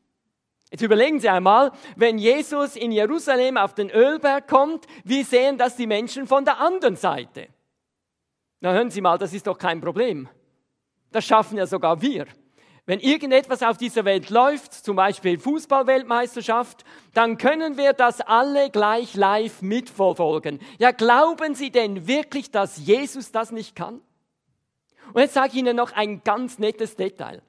Jetzt 0.76 0.82
überlegen 0.82 1.22
Sie 1.22 1.30
einmal, 1.30 1.72
wenn 1.96 2.18
Jesus 2.18 2.76
in 2.76 2.92
Jerusalem 2.92 3.56
auf 3.56 3.76
den 3.76 3.90
Ölberg 3.90 4.46
kommt, 4.46 4.86
wie 5.06 5.24
sehen 5.24 5.58
das 5.58 5.78
die 5.78 5.88
Menschen 5.88 6.28
von 6.28 6.44
der 6.44 6.60
anderen 6.60 6.98
Seite? 6.98 7.48
Na 8.60 8.74
hören 8.74 8.90
Sie 8.90 9.00
mal, 9.00 9.18
das 9.18 9.32
ist 9.32 9.48
doch 9.48 9.58
kein 9.58 9.80
Problem. 9.80 10.28
Das 11.14 11.24
schaffen 11.24 11.58
ja 11.58 11.66
sogar 11.66 12.02
wir. 12.02 12.26
Wenn 12.86 13.00
irgendetwas 13.00 13.64
auf 13.64 13.78
dieser 13.78 14.04
Welt 14.04 14.30
läuft, 14.30 14.74
zum 14.74 14.98
Beispiel 14.98 15.40
Fußballweltmeisterschaft, 15.40 16.84
dann 17.14 17.38
können 17.38 17.78
wir 17.78 17.94
das 17.94 18.20
alle 18.20 18.70
gleich 18.70 19.16
live 19.16 19.62
mitverfolgen. 19.62 20.60
Ja, 20.78 20.92
glauben 20.92 21.56
Sie 21.56 21.72
denn 21.72 22.06
wirklich, 22.06 22.52
dass 22.52 22.86
Jesus 22.86 23.32
das 23.32 23.54
nicht 23.54 23.78
kann? 23.78 24.02
Und 25.14 25.22
jetzt 25.22 25.36
sage 25.36 25.52
ich 25.54 25.60
Ihnen 25.60 25.78
noch 25.78 25.94
ein 25.94 26.22
ganz 26.26 26.60
nettes 26.60 26.98
Detail. 26.98 27.42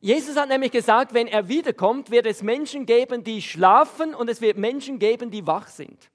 Jesus 0.00 0.36
hat 0.36 0.48
nämlich 0.48 0.70
gesagt, 0.70 1.12
wenn 1.12 1.26
er 1.26 1.48
wiederkommt, 1.48 2.10
wird 2.10 2.26
es 2.26 2.42
Menschen 2.42 2.86
geben, 2.86 3.24
die 3.24 3.42
schlafen 3.42 4.14
und 4.14 4.28
es 4.28 4.40
wird 4.40 4.56
Menschen 4.56 4.98
geben, 4.98 5.30
die 5.30 5.46
wach 5.46 5.66
sind. 5.66 6.10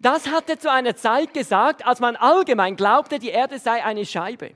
Das 0.00 0.28
hat 0.28 0.50
er 0.50 0.58
zu 0.58 0.70
einer 0.70 0.96
Zeit 0.96 1.32
gesagt, 1.32 1.86
als 1.86 2.00
man 2.00 2.16
allgemein 2.16 2.76
glaubte, 2.76 3.18
die 3.18 3.28
Erde 3.28 3.58
sei 3.58 3.84
eine 3.84 4.04
Scheibe. 4.04 4.52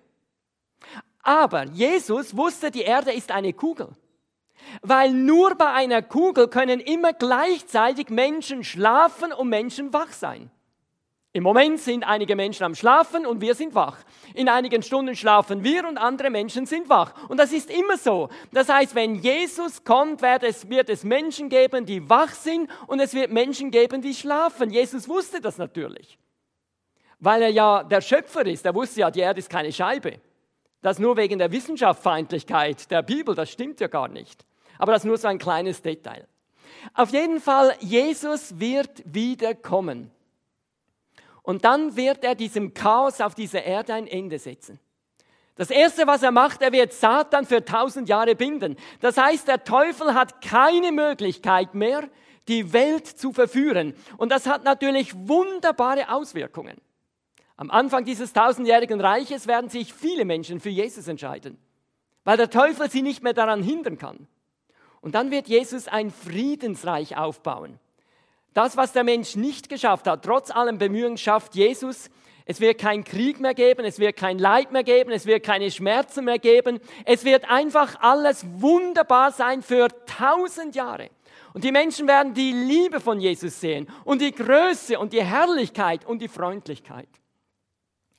Aber 1.22 1.64
Jesus 1.66 2.36
wusste, 2.36 2.70
die 2.70 2.82
Erde 2.82 3.12
ist 3.12 3.30
eine 3.30 3.52
Kugel. 3.52 3.88
Weil 4.82 5.12
nur 5.12 5.54
bei 5.54 5.72
einer 5.72 6.02
Kugel 6.02 6.48
können 6.48 6.80
immer 6.80 7.12
gleichzeitig 7.12 8.08
Menschen 8.08 8.64
schlafen 8.64 9.32
und 9.32 9.48
Menschen 9.48 9.92
wach 9.92 10.12
sein. 10.12 10.50
Im 11.32 11.44
Moment 11.44 11.78
sind 11.78 12.02
einige 12.02 12.34
Menschen 12.34 12.64
am 12.64 12.74
Schlafen 12.74 13.24
und 13.24 13.40
wir 13.40 13.54
sind 13.54 13.72
wach. 13.76 13.98
In 14.34 14.48
einigen 14.48 14.82
Stunden 14.82 15.14
schlafen 15.14 15.62
wir 15.62 15.86
und 15.86 15.96
andere 15.96 16.28
Menschen 16.28 16.66
sind 16.66 16.88
wach. 16.88 17.28
Und 17.28 17.36
das 17.38 17.52
ist 17.52 17.70
immer 17.70 17.96
so. 17.96 18.28
Das 18.52 18.68
heißt, 18.68 18.96
wenn 18.96 19.14
Jesus 19.14 19.84
kommt, 19.84 20.22
wird 20.22 20.42
es, 20.42 20.68
wird 20.68 20.90
es 20.90 21.04
Menschen 21.04 21.48
geben, 21.48 21.86
die 21.86 22.08
wach 22.10 22.30
sind 22.30 22.68
und 22.88 22.98
es 22.98 23.14
wird 23.14 23.30
Menschen 23.30 23.70
geben, 23.70 24.02
die 24.02 24.12
schlafen. 24.12 24.70
Jesus 24.70 25.08
wusste 25.08 25.40
das 25.40 25.56
natürlich. 25.56 26.18
Weil 27.20 27.42
er 27.42 27.50
ja 27.50 27.84
der 27.84 28.00
Schöpfer 28.00 28.44
ist. 28.46 28.66
Er 28.66 28.74
wusste 28.74 29.00
ja, 29.00 29.10
die 29.12 29.20
Erde 29.20 29.38
ist 29.38 29.50
keine 29.50 29.72
Scheibe. 29.72 30.20
Das 30.82 30.98
nur 30.98 31.16
wegen 31.16 31.38
der 31.38 31.52
Wissenschaftsfeindlichkeit 31.52 32.90
der 32.90 33.02
Bibel, 33.02 33.36
das 33.36 33.50
stimmt 33.50 33.78
ja 33.78 33.86
gar 33.86 34.08
nicht. 34.08 34.44
Aber 34.78 34.92
das 34.92 35.02
ist 35.02 35.06
nur 35.06 35.18
so 35.18 35.28
ein 35.28 35.38
kleines 35.38 35.80
Detail. 35.80 36.26
Auf 36.94 37.10
jeden 37.10 37.38
Fall, 37.38 37.76
Jesus 37.80 38.58
wird 38.58 39.02
wiederkommen. 39.04 40.10
Und 41.42 41.64
dann 41.64 41.96
wird 41.96 42.24
er 42.24 42.34
diesem 42.34 42.74
Chaos 42.74 43.20
auf 43.20 43.34
dieser 43.34 43.62
Erde 43.64 43.94
ein 43.94 44.06
Ende 44.06 44.38
setzen. 44.38 44.78
Das 45.56 45.70
Erste, 45.70 46.06
was 46.06 46.22
er 46.22 46.30
macht, 46.30 46.62
er 46.62 46.72
wird 46.72 46.92
Satan 46.92 47.44
für 47.44 47.64
tausend 47.64 48.08
Jahre 48.08 48.34
binden. 48.34 48.76
Das 49.00 49.18
heißt, 49.18 49.46
der 49.46 49.64
Teufel 49.64 50.14
hat 50.14 50.40
keine 50.40 50.90
Möglichkeit 50.90 51.74
mehr, 51.74 52.08
die 52.48 52.72
Welt 52.72 53.06
zu 53.06 53.32
verführen. 53.32 53.94
Und 54.16 54.30
das 54.30 54.46
hat 54.46 54.64
natürlich 54.64 55.14
wunderbare 55.14 56.10
Auswirkungen. 56.10 56.80
Am 57.56 57.70
Anfang 57.70 58.06
dieses 58.06 58.32
tausendjährigen 58.32 59.02
Reiches 59.02 59.46
werden 59.46 59.68
sich 59.68 59.92
viele 59.92 60.24
Menschen 60.24 60.60
für 60.60 60.70
Jesus 60.70 61.08
entscheiden, 61.08 61.58
weil 62.24 62.38
der 62.38 62.48
Teufel 62.48 62.90
sie 62.90 63.02
nicht 63.02 63.22
mehr 63.22 63.34
daran 63.34 63.62
hindern 63.62 63.98
kann. 63.98 64.26
Und 65.02 65.14
dann 65.14 65.30
wird 65.30 65.46
Jesus 65.46 65.88
ein 65.88 66.10
Friedensreich 66.10 67.18
aufbauen. 67.18 67.78
Das, 68.54 68.76
was 68.76 68.92
der 68.92 69.04
Mensch 69.04 69.36
nicht 69.36 69.68
geschafft 69.68 70.06
hat, 70.06 70.24
trotz 70.24 70.50
allem 70.50 70.78
Bemühen, 70.78 71.16
schafft 71.16 71.54
Jesus. 71.54 72.10
Es 72.46 72.60
wird 72.60 72.78
keinen 72.78 73.04
Krieg 73.04 73.38
mehr 73.38 73.54
geben, 73.54 73.84
es 73.84 74.00
wird 74.00 74.16
kein 74.16 74.38
Leid 74.38 74.72
mehr 74.72 74.82
geben, 74.82 75.12
es 75.12 75.24
wird 75.24 75.44
keine 75.44 75.70
Schmerzen 75.70 76.24
mehr 76.24 76.38
geben. 76.40 76.80
Es 77.04 77.24
wird 77.24 77.48
einfach 77.48 78.00
alles 78.00 78.44
wunderbar 78.60 79.30
sein 79.30 79.62
für 79.62 79.88
tausend 80.06 80.74
Jahre. 80.74 81.10
Und 81.52 81.64
die 81.64 81.72
Menschen 81.72 82.08
werden 82.08 82.34
die 82.34 82.52
Liebe 82.52 83.00
von 83.00 83.20
Jesus 83.20 83.60
sehen 83.60 83.88
und 84.04 84.20
die 84.20 84.32
Größe 84.32 84.98
und 84.98 85.12
die 85.12 85.22
Herrlichkeit 85.22 86.04
und 86.06 86.20
die 86.20 86.28
Freundlichkeit. 86.28 87.08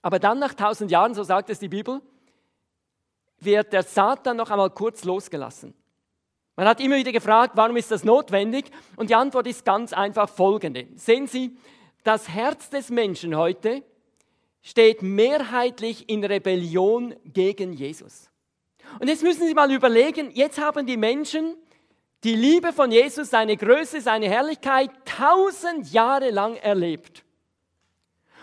Aber 0.02 0.20
dann 0.20 0.40
nach 0.40 0.54
tausend 0.54 0.92
Jahren, 0.92 1.14
so 1.14 1.24
sagt 1.24 1.50
es 1.50 1.60
die 1.60 1.70
Bibel, 1.70 2.02
wird 3.40 3.74
der 3.74 3.84
Satan 3.84 4.38
noch 4.38 4.50
einmal 4.50 4.70
kurz 4.70 5.04
losgelassen. 5.04 5.74
Man 6.56 6.68
hat 6.68 6.80
immer 6.80 6.98
wieder 6.98 7.12
gefragt, 7.12 7.54
warum 7.56 7.78
ist 7.78 7.92
das 7.92 8.04
notwendig? 8.04 8.66
Und 8.96 9.10
die 9.10 9.16
Antwort 9.16 9.48
ist 9.48 9.66
ganz 9.66 9.94
einfach 9.94 10.30
folgende. 10.30 10.88
Sehen 10.96 11.28
Sie, 11.28 11.58
das 12.04 12.30
Herz 12.30 12.70
des 12.70 12.90
Menschen 12.90 13.36
heute 13.36 13.84
steht 14.62 15.02
mehrheitlich 15.02 16.10
in 16.10 16.24
Rebellion 16.24 17.16
gegen 17.26 17.74
Jesus. 17.74 18.30
Und 19.00 19.08
jetzt 19.08 19.24
müssen 19.24 19.48
Sie 19.48 19.54
mal 19.54 19.72
überlegen, 19.72 20.32
jetzt 20.32 20.60
haben 20.60 20.86
die 20.86 20.98
Menschen 20.98 21.56
die 22.24 22.36
Liebe 22.36 22.72
von 22.72 22.92
Jesus, 22.92 23.32
seine 23.32 23.58
Größe, 23.58 24.02
seine 24.02 24.28
Herrlichkeit 24.30 24.92
tausend 25.06 25.92
Jahre 25.92 26.30
lang 26.30 26.56
erlebt. 26.58 27.24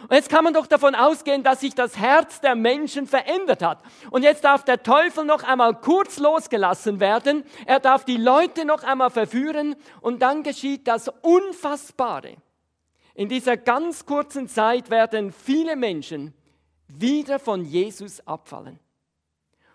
Und 0.02 0.12
jetzt 0.12 0.30
kann 0.30 0.44
man 0.44 0.54
doch 0.54 0.66
davon 0.66 0.94
ausgehen, 0.94 1.42
dass 1.42 1.60
sich 1.60 1.74
das 1.74 1.98
Herz 1.98 2.40
der 2.40 2.54
Menschen 2.54 3.06
verändert 3.06 3.62
hat. 3.62 3.82
Und 4.10 4.22
jetzt 4.22 4.44
darf 4.44 4.64
der 4.64 4.82
Teufel 4.82 5.24
noch 5.24 5.42
einmal 5.42 5.74
kurz 5.74 6.18
losgelassen 6.18 7.00
werden. 7.00 7.44
Er 7.66 7.80
darf 7.80 8.04
die 8.04 8.16
Leute 8.16 8.64
noch 8.64 8.84
einmal 8.84 9.10
verführen. 9.10 9.74
Und 10.00 10.22
dann 10.22 10.42
geschieht 10.44 10.86
das 10.86 11.10
Unfassbare. 11.22 12.36
In 13.14 13.28
dieser 13.28 13.56
ganz 13.56 14.06
kurzen 14.06 14.48
Zeit 14.48 14.90
werden 14.90 15.32
viele 15.32 15.74
Menschen 15.74 16.32
wieder 16.86 17.40
von 17.40 17.64
Jesus 17.64 18.26
abfallen. 18.26 18.78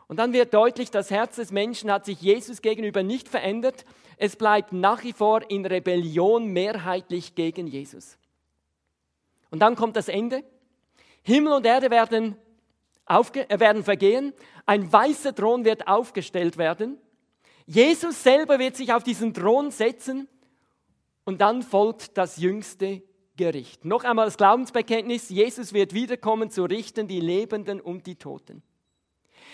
Und 0.08 0.18
dann 0.18 0.32
wird 0.32 0.54
deutlich, 0.54 0.92
das 0.92 1.12
Herz 1.12 1.36
des 1.36 1.52
Menschen 1.52 1.92
hat 1.92 2.06
sich 2.06 2.22
Jesus 2.22 2.62
gegenüber 2.62 3.04
nicht 3.04 3.28
verändert. 3.28 3.84
Es 4.18 4.36
bleibt 4.36 4.72
nach 4.72 5.04
wie 5.04 5.14
vor 5.14 5.50
in 5.50 5.66
Rebellion 5.66 6.48
mehrheitlich 6.48 7.36
gegen 7.36 7.68
Jesus. 7.68 8.18
Und 9.54 9.60
dann 9.60 9.76
kommt 9.76 9.96
das 9.98 10.08
Ende. 10.08 10.44
Himmel 11.22 11.54
und 11.54 11.64
Erde 11.68 11.92
werden, 11.92 12.36
äh, 13.08 13.60
werden 13.60 13.84
vergehen. 13.84 14.34
Ein 14.66 14.92
weißer 14.92 15.36
Thron 15.36 15.64
wird 15.64 15.88
aufgestellt 15.88 16.58
werden. 16.58 16.98
Jesus 17.68 18.24
selber 18.24 18.58
wird 18.58 18.76
sich 18.76 18.92
auf 18.94 19.04
diesen 19.04 19.32
Thron 19.32 19.70
setzen. 19.70 20.28
Und 21.24 21.40
dann 21.40 21.62
folgt 21.62 22.18
das 22.18 22.38
jüngste 22.38 23.04
Gericht. 23.38 23.86
Noch 23.86 24.06
einmal 24.06 24.26
das 24.26 24.38
Glaubensbekenntnis. 24.38 25.30
Jesus 25.30 25.72
wird 25.72 25.94
wiederkommen 25.94 26.50
zu 26.50 26.64
richten 26.64 27.08
die 27.08 27.20
Lebenden 27.20 27.80
und 27.80 28.08
die 28.08 28.16
Toten. 28.16 28.64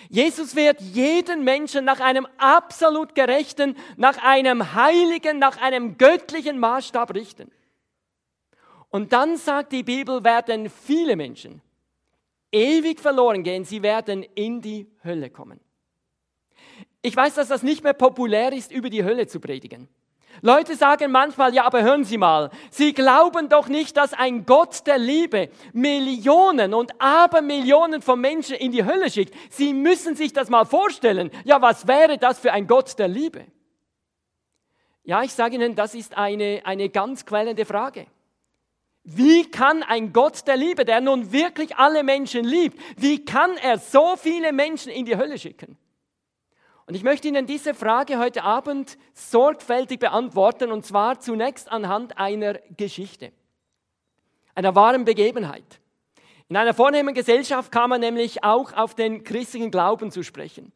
Jesus 0.07 0.55
wird 0.55 0.79
jeden 0.79 1.43
Menschen 1.43 1.83
nach 1.83 1.99
einem 1.99 2.25
absolut 2.37 3.15
gerechten, 3.15 3.75
nach 3.97 4.17
einem 4.23 4.75
heiligen, 4.75 5.39
nach 5.39 5.57
einem 5.57 5.97
göttlichen 5.97 6.57
Maßstab 6.57 7.13
richten. 7.13 7.51
Und 8.89 9.13
dann 9.13 9.37
sagt 9.37 9.71
die 9.71 9.83
Bibel, 9.83 10.23
werden 10.23 10.69
viele 10.69 11.15
Menschen 11.15 11.61
ewig 12.51 12.99
verloren 12.99 13.43
gehen, 13.43 13.63
sie 13.63 13.83
werden 13.83 14.23
in 14.23 14.61
die 14.61 14.87
Hölle 15.03 15.29
kommen. 15.29 15.59
Ich 17.01 17.15
weiß, 17.15 17.35
dass 17.35 17.47
das 17.47 17.63
nicht 17.63 17.83
mehr 17.83 17.93
populär 17.93 18.51
ist, 18.51 18.71
über 18.71 18.89
die 18.89 19.03
Hölle 19.03 19.27
zu 19.27 19.39
predigen. 19.39 19.87
Leute 20.41 20.75
sagen 20.75 21.11
manchmal, 21.11 21.53
ja, 21.53 21.65
aber 21.65 21.81
hören 21.83 22.03
Sie 22.03 22.17
mal, 22.17 22.49
Sie 22.71 22.93
glauben 22.93 23.49
doch 23.49 23.67
nicht, 23.67 23.97
dass 23.97 24.13
ein 24.13 24.45
Gott 24.45 24.87
der 24.87 24.97
Liebe 24.97 25.49
Millionen 25.73 26.73
und 26.73 26.93
Abermillionen 26.99 28.01
von 28.01 28.21
Menschen 28.21 28.55
in 28.55 28.71
die 28.71 28.85
Hölle 28.85 29.09
schickt. 29.09 29.33
Sie 29.49 29.73
müssen 29.73 30.15
sich 30.15 30.31
das 30.31 30.49
mal 30.49 30.65
vorstellen. 30.65 31.31
Ja, 31.43 31.61
was 31.61 31.87
wäre 31.87 32.17
das 32.17 32.39
für 32.39 32.53
ein 32.53 32.67
Gott 32.67 32.97
der 32.99 33.07
Liebe? 33.07 33.45
Ja, 35.03 35.23
ich 35.23 35.33
sage 35.33 35.55
Ihnen, 35.55 35.75
das 35.75 35.95
ist 35.95 36.15
eine, 36.17 36.61
eine 36.63 36.89
ganz 36.89 37.25
quälende 37.25 37.65
Frage. 37.65 38.05
Wie 39.11 39.49
kann 39.49 39.81
ein 39.81 40.13
Gott 40.13 40.45
der 40.45 40.55
Liebe, 40.55 40.85
der 40.85 41.01
nun 41.01 41.31
wirklich 41.31 41.77
alle 41.77 42.03
Menschen 42.03 42.45
liebt, 42.45 42.79
wie 42.95 43.25
kann 43.25 43.57
er 43.57 43.79
so 43.79 44.15
viele 44.15 44.53
Menschen 44.53 44.91
in 44.91 45.03
die 45.03 45.17
Hölle 45.17 45.39
schicken? 45.39 45.79
Und 46.85 46.93
ich 46.93 47.01
möchte 47.01 47.27
Ihnen 47.27 47.47
diese 47.47 47.73
Frage 47.73 48.19
heute 48.19 48.43
Abend 48.43 48.99
sorgfältig 49.15 49.99
beantworten, 49.99 50.71
und 50.71 50.85
zwar 50.85 51.19
zunächst 51.19 51.71
anhand 51.71 52.19
einer 52.19 52.59
Geschichte, 52.77 53.31
einer 54.53 54.75
wahren 54.75 55.05
Begebenheit. 55.05 55.79
In 56.47 56.55
einer 56.55 56.75
vornehmen 56.75 57.15
Gesellschaft 57.15 57.71
kam 57.71 57.89
man 57.89 58.01
nämlich 58.01 58.43
auch 58.43 58.73
auf 58.73 58.93
den 58.93 59.23
christlichen 59.23 59.71
Glauben 59.71 60.11
zu 60.11 60.21
sprechen. 60.21 60.71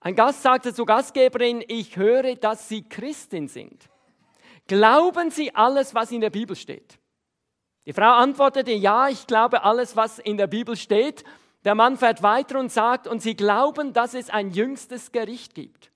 Ein 0.00 0.16
Gast 0.16 0.42
sagte 0.42 0.74
zur 0.74 0.86
Gastgeberin, 0.86 1.62
ich 1.68 1.96
höre, 1.96 2.34
dass 2.34 2.68
Sie 2.68 2.88
Christin 2.88 3.46
sind. 3.46 3.88
Glauben 4.66 5.30
Sie 5.30 5.54
alles, 5.54 5.94
was 5.94 6.10
in 6.10 6.20
der 6.20 6.30
Bibel 6.30 6.56
steht? 6.56 6.98
Die 7.86 7.92
Frau 7.92 8.12
antwortete, 8.12 8.72
ja, 8.72 9.08
ich 9.08 9.26
glaube 9.26 9.62
alles, 9.62 9.96
was 9.96 10.18
in 10.18 10.36
der 10.36 10.48
Bibel 10.48 10.76
steht. 10.76 11.24
Der 11.64 11.76
Mann 11.76 11.96
fährt 11.96 12.22
weiter 12.22 12.58
und 12.58 12.70
sagt, 12.70 13.06
und 13.06 13.22
sie 13.22 13.36
glauben, 13.36 13.92
dass 13.92 14.14
es 14.14 14.28
ein 14.28 14.50
jüngstes 14.50 15.12
Gericht 15.12 15.54
gibt. 15.54 15.92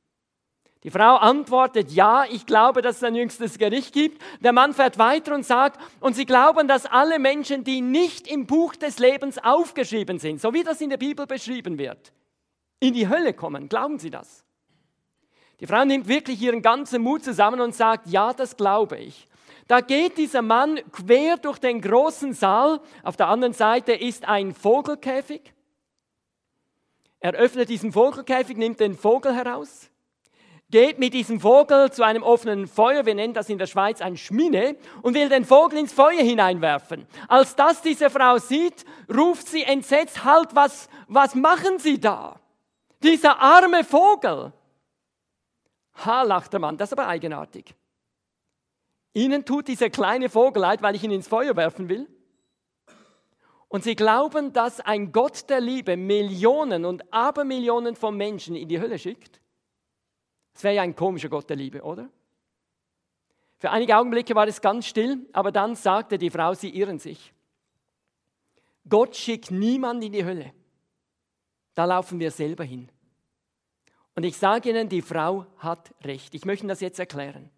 Die 0.82 0.90
Frau 0.90 1.16
antwortet, 1.16 1.90
ja, 1.90 2.24
ich 2.30 2.46
glaube, 2.46 2.80
dass 2.80 2.96
es 2.96 3.02
ein 3.02 3.14
jüngstes 3.14 3.58
Gericht 3.58 3.92
gibt. 3.92 4.22
Der 4.40 4.52
Mann 4.52 4.72
fährt 4.72 4.98
weiter 4.98 5.34
und 5.34 5.44
sagt, 5.44 5.78
und 6.00 6.14
sie 6.14 6.24
glauben, 6.24 6.68
dass 6.68 6.86
alle 6.86 7.18
Menschen, 7.18 7.64
die 7.64 7.82
nicht 7.82 8.26
im 8.26 8.46
Buch 8.46 8.74
des 8.76 8.98
Lebens 8.98 9.36
aufgeschrieben 9.38 10.18
sind, 10.18 10.40
so 10.40 10.54
wie 10.54 10.62
das 10.62 10.80
in 10.80 10.88
der 10.90 10.96
Bibel 10.96 11.26
beschrieben 11.26 11.76
wird, 11.76 12.12
in 12.78 12.94
die 12.94 13.08
Hölle 13.08 13.34
kommen. 13.34 13.68
Glauben 13.68 13.98
Sie 13.98 14.10
das? 14.10 14.44
Die 15.58 15.66
Frau 15.66 15.84
nimmt 15.84 16.08
wirklich 16.08 16.40
ihren 16.40 16.62
ganzen 16.62 17.02
Mut 17.02 17.24
zusammen 17.24 17.60
und 17.60 17.74
sagt, 17.74 18.06
ja, 18.06 18.32
das 18.32 18.56
glaube 18.56 18.96
ich. 18.96 19.26
Da 19.70 19.80
geht 19.82 20.18
dieser 20.18 20.42
Mann 20.42 20.80
quer 20.90 21.36
durch 21.36 21.58
den 21.60 21.80
großen 21.80 22.32
Saal. 22.32 22.80
Auf 23.04 23.16
der 23.16 23.28
anderen 23.28 23.52
Seite 23.52 23.92
ist 23.92 24.26
ein 24.26 24.52
Vogelkäfig. 24.52 25.54
Er 27.20 27.34
öffnet 27.34 27.68
diesen 27.68 27.92
Vogelkäfig, 27.92 28.56
nimmt 28.56 28.80
den 28.80 28.96
Vogel 28.96 29.32
heraus, 29.32 29.88
geht 30.70 30.98
mit 30.98 31.14
diesem 31.14 31.38
Vogel 31.38 31.92
zu 31.92 32.02
einem 32.02 32.24
offenen 32.24 32.66
Feuer, 32.66 33.06
wir 33.06 33.14
nennen 33.14 33.32
das 33.32 33.48
in 33.48 33.58
der 33.58 33.68
Schweiz 33.68 34.00
ein 34.00 34.16
Schmine, 34.16 34.74
und 35.02 35.14
will 35.14 35.28
den 35.28 35.44
Vogel 35.44 35.78
ins 35.78 35.92
Feuer 35.92 36.20
hineinwerfen. 36.20 37.06
Als 37.28 37.54
das 37.54 37.80
diese 37.80 38.10
Frau 38.10 38.38
sieht, 38.38 38.84
ruft 39.08 39.46
sie 39.46 39.62
entsetzt, 39.62 40.24
halt, 40.24 40.52
was, 40.52 40.88
was 41.06 41.36
machen 41.36 41.78
Sie 41.78 42.00
da? 42.00 42.40
Dieser 43.04 43.38
arme 43.38 43.84
Vogel. 43.84 44.52
Ha, 46.04 46.22
lacht 46.22 46.52
der 46.52 46.58
Mann, 46.58 46.76
das 46.76 46.88
ist 46.88 46.98
aber 46.98 47.06
eigenartig. 47.06 47.72
Ihnen 49.12 49.44
tut 49.44 49.68
dieser 49.68 49.90
kleine 49.90 50.28
Vogel 50.28 50.60
leid, 50.60 50.82
weil 50.82 50.94
ich 50.94 51.02
ihn 51.02 51.10
ins 51.10 51.28
Feuer 51.28 51.56
werfen 51.56 51.88
will. 51.88 52.08
Und 53.68 53.84
sie 53.84 53.94
glauben, 53.94 54.52
dass 54.52 54.80
ein 54.80 55.12
Gott 55.12 55.48
der 55.48 55.60
Liebe 55.60 55.96
Millionen 55.96 56.84
und 56.84 57.12
Abermillionen 57.12 57.94
von 57.94 58.16
Menschen 58.16 58.56
in 58.56 58.68
die 58.68 58.80
Hölle 58.80 58.98
schickt. 58.98 59.40
Das 60.54 60.64
wäre 60.64 60.74
ja 60.74 60.82
ein 60.82 60.96
komischer 60.96 61.28
Gott 61.28 61.48
der 61.48 61.56
Liebe, 61.56 61.82
oder? 61.82 62.10
Für 63.58 63.70
einige 63.70 63.96
Augenblicke 63.96 64.34
war 64.34 64.48
es 64.48 64.60
ganz 64.60 64.86
still, 64.86 65.28
aber 65.32 65.52
dann 65.52 65.76
sagte 65.76 66.18
die 66.18 66.30
Frau, 66.30 66.54
sie 66.54 66.70
irren 66.70 66.98
sich. 66.98 67.32
Gott 68.88 69.16
schickt 69.16 69.50
niemand 69.50 70.02
in 70.02 70.12
die 70.12 70.24
Hölle. 70.24 70.52
Da 71.74 71.84
laufen 71.84 72.18
wir 72.18 72.30
selber 72.30 72.64
hin. 72.64 72.90
Und 74.16 74.24
ich 74.24 74.36
sage 74.36 74.70
Ihnen, 74.70 74.88
die 74.88 75.02
Frau 75.02 75.46
hat 75.58 75.94
recht. 76.02 76.34
Ich 76.34 76.44
möchte 76.44 76.66
das 76.66 76.80
jetzt 76.80 76.98
erklären. 76.98 77.50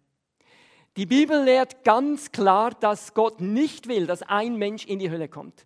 Die 0.95 1.05
Bibel 1.07 1.43
lehrt 1.43 1.83
ganz 1.83 2.31
klar, 2.31 2.71
dass 2.79 3.13
Gott 3.13 3.41
nicht 3.41 3.87
will, 3.87 4.05
dass 4.05 4.21
ein 4.21 4.57
Mensch 4.57 4.85
in 4.85 4.99
die 4.99 5.09
Hölle 5.09 5.27
kommt. 5.27 5.65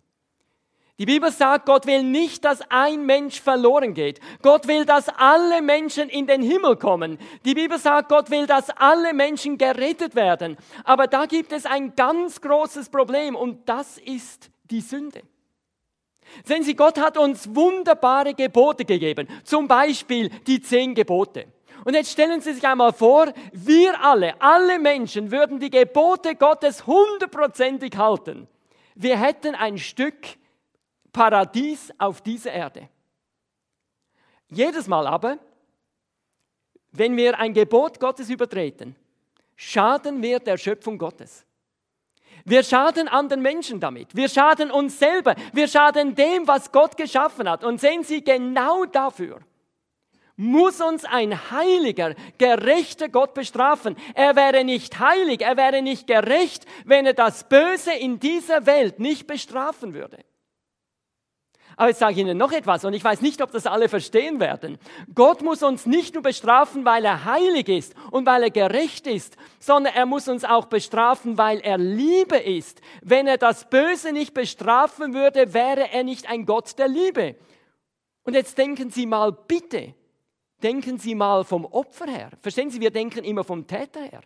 Die 0.98 1.06
Bibel 1.06 1.30
sagt, 1.30 1.66
Gott 1.66 1.86
will 1.86 2.02
nicht, 2.02 2.44
dass 2.44 2.60
ein 2.70 3.06
Mensch 3.06 3.40
verloren 3.40 3.94
geht. 3.94 4.18
Gott 4.42 4.66
will, 4.66 4.84
dass 4.84 5.08
alle 5.08 5.62
Menschen 5.62 6.08
in 6.08 6.26
den 6.26 6.42
Himmel 6.42 6.76
kommen. 6.76 7.18
Die 7.44 7.54
Bibel 7.54 7.78
sagt, 7.78 8.08
Gott 8.08 8.30
will, 8.30 8.46
dass 8.46 8.70
alle 8.70 9.14
Menschen 9.14 9.58
gerettet 9.58 10.16
werden. 10.16 10.56
Aber 10.82 11.06
da 11.06 11.26
gibt 11.26 11.52
es 11.52 11.66
ein 11.66 11.94
ganz 11.94 12.40
großes 12.40 12.88
Problem 12.88 13.36
und 13.36 13.68
das 13.68 13.98
ist 13.98 14.50
die 14.64 14.80
Sünde. 14.80 15.22
Sehen 16.44 16.64
Sie, 16.64 16.74
Gott 16.74 16.98
hat 16.98 17.16
uns 17.16 17.54
wunderbare 17.54 18.34
Gebote 18.34 18.84
gegeben. 18.84 19.28
Zum 19.44 19.68
Beispiel 19.68 20.30
die 20.46 20.60
zehn 20.60 20.94
Gebote. 20.94 21.46
Und 21.84 21.94
jetzt 21.94 22.10
stellen 22.10 22.40
Sie 22.40 22.52
sich 22.52 22.66
einmal 22.66 22.92
vor, 22.92 23.32
wir 23.52 24.02
alle, 24.02 24.40
alle 24.40 24.78
Menschen 24.78 25.30
würden 25.30 25.60
die 25.60 25.70
Gebote 25.70 26.34
Gottes 26.34 26.86
hundertprozentig 26.86 27.96
halten. 27.96 28.48
Wir 28.94 29.18
hätten 29.18 29.54
ein 29.54 29.78
Stück 29.78 30.16
Paradies 31.12 31.92
auf 31.98 32.20
dieser 32.20 32.52
Erde. 32.52 32.88
Jedes 34.50 34.86
Mal 34.88 35.06
aber, 35.06 35.38
wenn 36.92 37.16
wir 37.16 37.38
ein 37.38 37.52
Gebot 37.52 38.00
Gottes 38.00 38.30
übertreten, 38.30 38.96
schaden 39.56 40.22
wir 40.22 40.40
der 40.40 40.56
Schöpfung 40.56 40.98
Gottes. 40.98 41.44
Wir 42.44 42.62
schaden 42.62 43.08
anderen 43.08 43.42
Menschen 43.42 43.78
damit. 43.78 44.14
Wir 44.16 44.28
schaden 44.28 44.70
uns 44.70 44.98
selber. 44.98 45.34
Wir 45.52 45.68
schaden 45.68 46.14
dem, 46.14 46.46
was 46.46 46.72
Gott 46.72 46.96
geschaffen 46.96 47.48
hat. 47.48 47.62
Und 47.62 47.80
sehen 47.80 48.04
Sie, 48.04 48.24
genau 48.24 48.84
dafür 48.86 49.40
muss 50.38 50.80
uns 50.80 51.04
ein 51.04 51.50
heiliger, 51.50 52.14
gerechter 52.38 53.08
Gott 53.08 53.34
bestrafen. 53.34 53.96
Er 54.14 54.36
wäre 54.36 54.64
nicht 54.64 55.00
heilig, 55.00 55.42
er 55.42 55.56
wäre 55.56 55.82
nicht 55.82 56.06
gerecht, 56.06 56.64
wenn 56.84 57.06
er 57.06 57.12
das 57.12 57.48
Böse 57.48 57.92
in 57.92 58.20
dieser 58.20 58.64
Welt 58.64 59.00
nicht 59.00 59.26
bestrafen 59.26 59.94
würde. 59.94 60.18
Aber 61.76 61.88
jetzt 61.88 61.98
sage 61.98 62.12
ich 62.12 62.18
Ihnen 62.18 62.38
noch 62.38 62.52
etwas 62.52 62.84
und 62.84 62.92
ich 62.92 63.02
weiß 63.02 63.20
nicht, 63.20 63.42
ob 63.42 63.50
das 63.50 63.66
alle 63.66 63.88
verstehen 63.88 64.38
werden. 64.40 64.78
Gott 65.14 65.42
muss 65.42 65.62
uns 65.62 65.86
nicht 65.86 66.14
nur 66.14 66.22
bestrafen, 66.22 66.84
weil 66.84 67.04
er 67.04 67.24
heilig 67.24 67.68
ist 67.68 67.94
und 68.10 68.24
weil 68.26 68.44
er 68.44 68.50
gerecht 68.50 69.06
ist, 69.06 69.36
sondern 69.58 69.94
er 69.94 70.06
muss 70.06 70.28
uns 70.28 70.44
auch 70.44 70.66
bestrafen, 70.66 71.36
weil 71.36 71.60
er 71.60 71.78
Liebe 71.78 72.36
ist. 72.36 72.80
Wenn 73.02 73.26
er 73.26 73.38
das 73.38 73.68
Böse 73.70 74.12
nicht 74.12 74.34
bestrafen 74.34 75.14
würde, 75.14 75.52
wäre 75.52 75.92
er 75.92 76.04
nicht 76.04 76.28
ein 76.28 76.46
Gott 76.46 76.78
der 76.78 76.88
Liebe. 76.88 77.36
Und 78.24 78.34
jetzt 78.34 78.58
denken 78.58 78.90
Sie 78.90 79.06
mal 79.06 79.32
bitte, 79.32 79.94
denken 80.62 80.98
Sie 80.98 81.14
mal 81.14 81.44
vom 81.44 81.64
Opfer 81.64 82.06
her. 82.06 82.30
Verstehen 82.40 82.70
Sie, 82.70 82.80
wir 82.80 82.90
denken 82.90 83.24
immer 83.24 83.44
vom 83.44 83.66
Täter 83.66 84.02
her. 84.02 84.20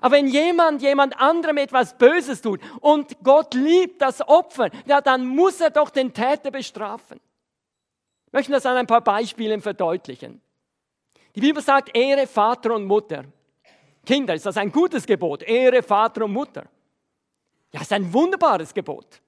Aber 0.00 0.16
wenn 0.16 0.28
jemand 0.28 0.82
jemand 0.82 1.18
anderem 1.20 1.56
etwas 1.58 1.96
Böses 1.98 2.40
tut 2.40 2.60
und 2.80 3.16
Gott 3.22 3.54
liebt 3.54 4.00
das 4.00 4.26
Opfer, 4.26 4.70
ja, 4.86 5.00
dann 5.00 5.26
muss 5.26 5.60
er 5.60 5.70
doch 5.70 5.90
den 5.90 6.12
Täter 6.14 6.50
bestrafen. 6.50 7.20
Ich 8.26 8.32
möchte 8.32 8.52
das 8.52 8.66
an 8.66 8.76
ein 8.76 8.86
paar 8.86 9.02
Beispielen 9.02 9.60
verdeutlichen. 9.60 10.40
Die 11.34 11.40
Bibel 11.40 11.62
sagt, 11.62 11.94
Ehre 11.96 12.26
Vater 12.26 12.74
und 12.74 12.84
Mutter. 12.84 13.24
Kinder, 14.04 14.34
ist 14.34 14.46
das 14.46 14.56
ein 14.56 14.72
gutes 14.72 15.06
Gebot? 15.06 15.42
Ehre 15.42 15.82
Vater 15.82 16.24
und 16.24 16.32
Mutter. 16.32 16.64
Ja, 17.72 17.80
ist 17.80 17.92
ein 17.92 18.12
wunderbares 18.12 18.74
Gebot. 18.74 19.20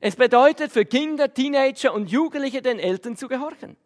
Es 0.00 0.16
bedeutet 0.16 0.70
für 0.70 0.84
Kinder, 0.84 1.32
Teenager 1.32 1.94
und 1.94 2.10
Jugendliche 2.10 2.60
den 2.60 2.78
Eltern 2.78 3.16
zu 3.16 3.26
gehorchen. 3.26 3.76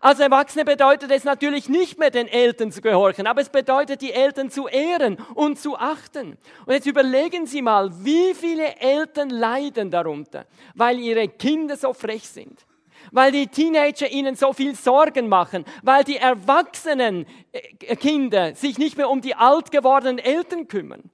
Als 0.00 0.20
Erwachsene 0.20 0.64
bedeutet 0.64 1.10
es 1.10 1.24
natürlich 1.24 1.68
nicht 1.68 1.98
mehr 1.98 2.10
den 2.10 2.26
Eltern 2.26 2.72
zu 2.72 2.80
gehorchen, 2.80 3.26
aber 3.26 3.40
es 3.40 3.50
bedeutet 3.50 4.00
die 4.00 4.12
Eltern 4.12 4.50
zu 4.50 4.66
ehren 4.66 5.18
und 5.34 5.58
zu 5.58 5.76
achten. 5.76 6.38
Und 6.66 6.72
jetzt 6.72 6.86
überlegen 6.86 7.46
Sie 7.46 7.62
mal, 7.62 7.90
wie 8.04 8.34
viele 8.34 8.76
Eltern 8.76 9.30
leiden 9.30 9.90
darunter, 9.90 10.46
weil 10.74 10.98
ihre 10.98 11.28
Kinder 11.28 11.76
so 11.76 11.92
frech 11.92 12.28
sind, 12.28 12.64
weil 13.10 13.32
die 13.32 13.48
Teenager 13.48 14.08
ihnen 14.08 14.34
so 14.34 14.52
viel 14.52 14.74
Sorgen 14.74 15.28
machen, 15.28 15.64
weil 15.82 16.04
die 16.04 16.16
erwachsenen 16.16 17.26
äh, 17.52 17.96
Kinder 17.96 18.54
sich 18.54 18.78
nicht 18.78 18.96
mehr 18.96 19.10
um 19.10 19.20
die 19.20 19.34
alt 19.34 19.70
gewordenen 19.70 20.18
Eltern 20.18 20.68
kümmern. 20.68 21.10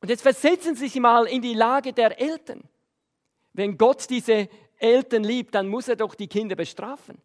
Und 0.00 0.10
jetzt 0.10 0.22
versetzen 0.22 0.76
Sie 0.76 0.86
sich 0.88 1.00
mal 1.00 1.26
in 1.26 1.42
die 1.42 1.54
Lage 1.54 1.92
der 1.92 2.20
Eltern. 2.20 2.62
Wenn 3.54 3.78
Gott 3.78 4.10
diese 4.10 4.48
Eltern 4.76 5.24
liebt, 5.24 5.54
dann 5.54 5.66
muss 5.66 5.88
er 5.88 5.96
doch 5.96 6.14
die 6.14 6.26
Kinder 6.26 6.56
bestrafen. 6.56 7.22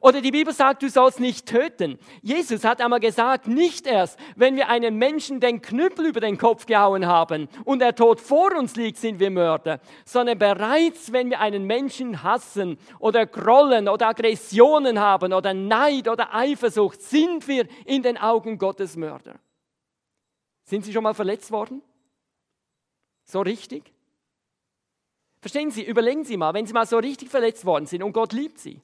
Oder 0.00 0.20
die 0.20 0.30
Bibel 0.30 0.52
sagt, 0.52 0.82
du 0.82 0.90
sollst 0.90 1.18
nicht 1.18 1.46
töten. 1.46 1.98
Jesus 2.20 2.62
hat 2.62 2.82
einmal 2.82 3.00
gesagt, 3.00 3.48
nicht 3.48 3.86
erst, 3.86 4.18
wenn 4.36 4.54
wir 4.54 4.68
einem 4.68 4.96
Menschen 4.98 5.40
den 5.40 5.62
Knüppel 5.62 6.06
über 6.06 6.20
den 6.20 6.36
Kopf 6.36 6.66
gehauen 6.66 7.06
haben 7.06 7.48
und 7.64 7.80
er 7.80 7.94
tot 7.94 8.20
vor 8.20 8.54
uns 8.54 8.76
liegt, 8.76 8.98
sind 8.98 9.18
wir 9.18 9.30
Mörder, 9.30 9.80
sondern 10.04 10.38
bereits, 10.38 11.10
wenn 11.12 11.30
wir 11.30 11.40
einen 11.40 11.64
Menschen 11.64 12.22
hassen 12.22 12.78
oder 12.98 13.24
grollen 13.24 13.88
oder 13.88 14.08
Aggressionen 14.08 15.00
haben 15.00 15.32
oder 15.32 15.54
Neid 15.54 16.06
oder 16.06 16.34
Eifersucht, 16.34 17.00
sind 17.00 17.48
wir 17.48 17.66
in 17.86 18.02
den 18.02 18.18
Augen 18.18 18.58
Gottes 18.58 18.94
Mörder. 18.94 19.36
Sind 20.64 20.84
Sie 20.84 20.92
schon 20.92 21.02
mal 21.02 21.14
verletzt 21.14 21.50
worden? 21.50 21.80
So 23.24 23.40
richtig? 23.40 23.90
Verstehen 25.40 25.70
Sie, 25.70 25.82
überlegen 25.82 26.24
Sie 26.24 26.36
mal, 26.36 26.52
wenn 26.52 26.66
Sie 26.66 26.74
mal 26.74 26.86
so 26.86 26.98
richtig 26.98 27.30
verletzt 27.30 27.64
worden 27.64 27.86
sind 27.86 28.02
und 28.02 28.12
Gott 28.12 28.34
liebt 28.34 28.58
Sie 28.58 28.82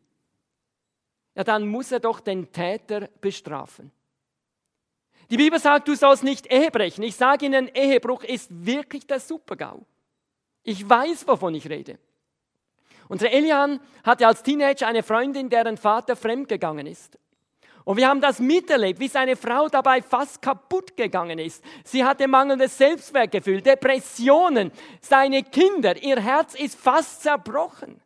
ja 1.34 1.44
dann 1.44 1.66
muss 1.66 1.92
er 1.92 2.00
doch 2.00 2.20
den 2.20 2.52
Täter 2.52 3.08
bestrafen. 3.20 3.90
Die 5.30 5.36
Bibel 5.36 5.58
sagt, 5.58 5.88
du 5.88 5.94
sollst 5.94 6.22
nicht 6.22 6.52
Ehe 6.52 6.70
brechen. 6.70 7.02
Ich 7.02 7.16
sage 7.16 7.46
Ihnen, 7.46 7.68
Ehebruch 7.74 8.24
ist 8.24 8.48
wirklich 8.50 9.06
der 9.06 9.20
Supergau. 9.20 9.84
Ich 10.62 10.88
weiß, 10.88 11.26
wovon 11.26 11.54
ich 11.54 11.68
rede. 11.68 11.98
Unser 13.08 13.30
Elian 13.30 13.80
hatte 14.02 14.26
als 14.26 14.42
Teenager 14.42 14.86
eine 14.86 15.02
Freundin, 15.02 15.50
deren 15.50 15.76
Vater 15.76 16.16
fremdgegangen 16.16 16.86
ist. 16.86 17.18
Und 17.84 17.98
wir 17.98 18.08
haben 18.08 18.22
das 18.22 18.38
miterlebt, 18.38 18.98
wie 18.98 19.08
seine 19.08 19.36
Frau 19.36 19.68
dabei 19.68 20.00
fast 20.00 20.40
kaputt 20.40 20.96
gegangen 20.96 21.38
ist. 21.38 21.62
Sie 21.84 22.02
hatte 22.02 22.26
mangelndes 22.26 22.78
Selbstwertgefühl, 22.78 23.60
Depressionen, 23.60 24.72
seine 25.02 25.42
Kinder, 25.42 26.02
ihr 26.02 26.18
Herz 26.18 26.54
ist 26.54 26.80
fast 26.80 27.22
zerbrochen. 27.22 28.00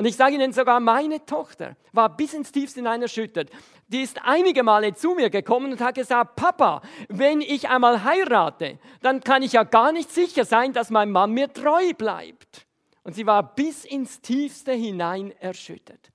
Und 0.00 0.06
ich 0.06 0.16
sage 0.16 0.34
Ihnen 0.34 0.54
sogar, 0.54 0.80
meine 0.80 1.26
Tochter 1.26 1.76
war 1.92 2.16
bis 2.16 2.32
ins 2.32 2.50
Tiefste 2.50 2.80
hinein 2.80 3.02
erschüttert. 3.02 3.50
Die 3.88 4.00
ist 4.00 4.18
einige 4.24 4.62
Male 4.62 4.94
zu 4.94 5.10
mir 5.10 5.28
gekommen 5.28 5.72
und 5.72 5.80
hat 5.82 5.94
gesagt, 5.96 6.36
Papa, 6.36 6.80
wenn 7.10 7.42
ich 7.42 7.68
einmal 7.68 8.02
heirate, 8.02 8.78
dann 9.02 9.20
kann 9.20 9.42
ich 9.42 9.52
ja 9.52 9.62
gar 9.62 9.92
nicht 9.92 10.10
sicher 10.10 10.46
sein, 10.46 10.72
dass 10.72 10.88
mein 10.88 11.10
Mann 11.10 11.32
mir 11.32 11.52
treu 11.52 11.92
bleibt. 11.92 12.66
Und 13.02 13.14
sie 13.14 13.26
war 13.26 13.54
bis 13.54 13.84
ins 13.84 14.22
Tiefste 14.22 14.72
hinein 14.72 15.32
erschüttert. 15.32 16.10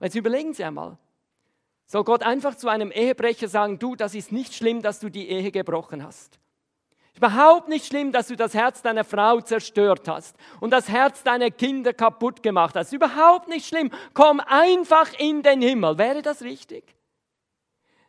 Und 0.00 0.06
jetzt 0.06 0.16
überlegen 0.16 0.52
Sie 0.52 0.64
einmal, 0.64 0.98
soll 1.86 2.02
Gott 2.02 2.24
einfach 2.24 2.56
zu 2.56 2.68
einem 2.68 2.90
Ehebrecher 2.90 3.46
sagen, 3.46 3.78
du, 3.78 3.94
das 3.94 4.16
ist 4.16 4.32
nicht 4.32 4.52
schlimm, 4.52 4.82
dass 4.82 4.98
du 4.98 5.10
die 5.10 5.28
Ehe 5.28 5.52
gebrochen 5.52 6.04
hast. 6.04 6.40
Überhaupt 7.18 7.68
nicht 7.68 7.84
schlimm, 7.84 8.12
dass 8.12 8.28
du 8.28 8.36
das 8.36 8.54
Herz 8.54 8.80
deiner 8.80 9.02
Frau 9.02 9.40
zerstört 9.40 10.06
hast 10.06 10.36
und 10.60 10.70
das 10.70 10.88
Herz 10.88 11.24
deiner 11.24 11.50
Kinder 11.50 11.92
kaputt 11.92 12.44
gemacht 12.44 12.76
hast. 12.76 12.92
Überhaupt 12.92 13.48
nicht 13.48 13.66
schlimm. 13.66 13.90
Komm 14.14 14.38
einfach 14.38 15.12
in 15.18 15.42
den 15.42 15.60
Himmel. 15.60 15.98
Wäre 15.98 16.22
das 16.22 16.42
richtig? 16.42 16.94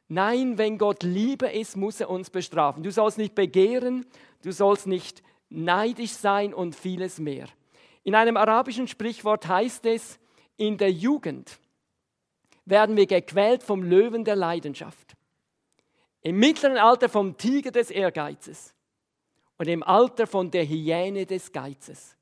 Nein, 0.09 0.59
wenn 0.59 0.77
Gott 0.77 1.01
Liebe 1.01 1.47
ist, 1.47 1.75
muss 1.75 1.99
er 1.99 2.11
uns 2.11 2.29
bestrafen. 2.29 2.83
Du 2.83 2.91
sollst 2.91 3.17
nicht 3.17 3.33
begehren, 3.33 4.05
du 4.43 4.51
sollst 4.51 4.85
nicht 4.85 5.23
neidisch 5.49 6.11
sein 6.11 6.53
und 6.53 6.75
vieles 6.75 7.17
mehr. 7.17 7.47
In 8.03 8.13
einem 8.13 8.37
arabischen 8.37 8.87
Sprichwort 8.87 9.47
heißt 9.47 9.87
es, 9.87 10.19
in 10.55 10.77
der 10.77 10.91
Jugend 10.91 11.57
werden 12.65 12.95
wir 12.95 13.07
gequält 13.07 13.63
vom 13.63 13.81
Löwen 13.81 14.23
der 14.23 14.35
Leidenschaft, 14.35 15.15
im 16.21 16.37
mittleren 16.37 16.77
Alter 16.77 17.09
vom 17.09 17.37
Tiger 17.37 17.71
des 17.71 17.89
Ehrgeizes 17.89 18.75
und 19.59 19.67
im 19.67 19.83
Alter 19.83 20.25
von 20.25 20.49
der 20.49 20.65
Hyäne 20.65 21.25
des 21.25 21.51
Geizes. 21.51 22.15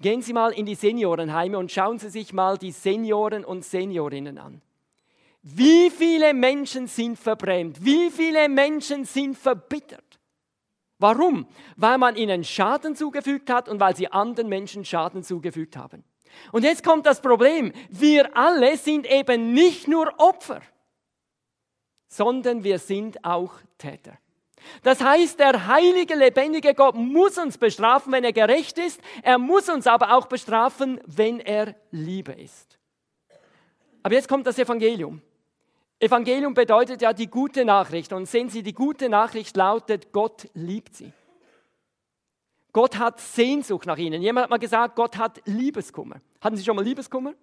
Gehen 0.00 0.22
Sie 0.22 0.32
mal 0.32 0.52
in 0.52 0.64
die 0.64 0.74
Seniorenheime 0.74 1.58
und 1.58 1.70
schauen 1.70 1.98
Sie 1.98 2.08
sich 2.08 2.32
mal 2.32 2.56
die 2.56 2.72
Senioren 2.72 3.44
und 3.44 3.64
Seniorinnen 3.64 4.38
an. 4.38 4.62
Wie 5.42 5.90
viele 5.90 6.32
Menschen 6.32 6.86
sind 6.86 7.18
verbrämt? 7.18 7.84
Wie 7.84 8.10
viele 8.10 8.48
Menschen 8.48 9.04
sind 9.04 9.36
verbittert? 9.36 10.18
Warum? 10.98 11.46
Weil 11.76 11.98
man 11.98 12.16
ihnen 12.16 12.44
Schaden 12.44 12.96
zugefügt 12.96 13.50
hat 13.50 13.68
und 13.68 13.78
weil 13.80 13.96
sie 13.96 14.10
anderen 14.10 14.48
Menschen 14.48 14.84
Schaden 14.84 15.22
zugefügt 15.22 15.76
haben. 15.76 16.04
Und 16.52 16.62
jetzt 16.62 16.84
kommt 16.84 17.06
das 17.06 17.20
Problem. 17.20 17.72
Wir 17.88 18.36
alle 18.36 18.76
sind 18.76 19.10
eben 19.10 19.52
nicht 19.52 19.88
nur 19.88 20.12
Opfer, 20.18 20.60
sondern 22.08 22.64
wir 22.64 22.78
sind 22.78 23.24
auch 23.24 23.52
Täter. 23.78 24.18
Das 24.82 25.00
heißt, 25.00 25.38
der 25.38 25.66
heilige, 25.66 26.14
lebendige 26.14 26.74
Gott 26.74 26.94
muss 26.94 27.38
uns 27.38 27.58
bestrafen, 27.58 28.12
wenn 28.12 28.24
er 28.24 28.32
gerecht 28.32 28.78
ist. 28.78 29.00
Er 29.22 29.38
muss 29.38 29.68
uns 29.68 29.86
aber 29.86 30.14
auch 30.16 30.26
bestrafen, 30.26 31.00
wenn 31.06 31.40
er 31.40 31.74
Liebe 31.90 32.32
ist. 32.32 32.78
Aber 34.02 34.14
jetzt 34.14 34.28
kommt 34.28 34.46
das 34.46 34.58
Evangelium. 34.58 35.20
Evangelium 35.98 36.54
bedeutet 36.54 37.02
ja 37.02 37.12
die 37.12 37.28
gute 37.28 37.64
Nachricht. 37.64 38.12
Und 38.12 38.26
sehen 38.26 38.48
Sie, 38.48 38.62
die 38.62 38.72
gute 38.72 39.08
Nachricht 39.08 39.56
lautet, 39.56 40.12
Gott 40.12 40.48
liebt 40.54 40.94
sie. 40.94 41.12
Gott 42.72 42.98
hat 42.98 43.20
Sehnsucht 43.20 43.86
nach 43.86 43.98
ihnen. 43.98 44.22
Jemand 44.22 44.44
hat 44.44 44.50
mal 44.50 44.58
gesagt, 44.58 44.96
Gott 44.96 45.18
hat 45.18 45.42
Liebeskummer. 45.44 46.20
Hatten 46.40 46.56
Sie 46.56 46.64
schon 46.64 46.76
mal 46.76 46.84
Liebeskummer? 46.84 47.34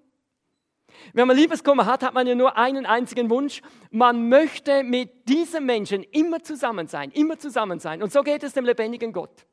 Wenn 1.13 1.27
man 1.27 1.37
Liebeskummer 1.37 1.85
hat, 1.85 2.03
hat 2.03 2.13
man 2.13 2.27
ja 2.27 2.35
nur 2.35 2.57
einen 2.57 2.85
einzigen 2.85 3.29
Wunsch. 3.29 3.61
Man 3.91 4.29
möchte 4.29 4.83
mit 4.83 5.29
diesem 5.29 5.65
Menschen 5.65 6.03
immer 6.03 6.43
zusammen 6.43 6.87
sein, 6.87 7.11
immer 7.11 7.37
zusammen 7.37 7.79
sein. 7.79 8.03
Und 8.03 8.11
so 8.11 8.21
geht 8.23 8.43
es 8.43 8.53
dem 8.53 8.65
lebendigen 8.65 9.13
Gott. 9.13 9.45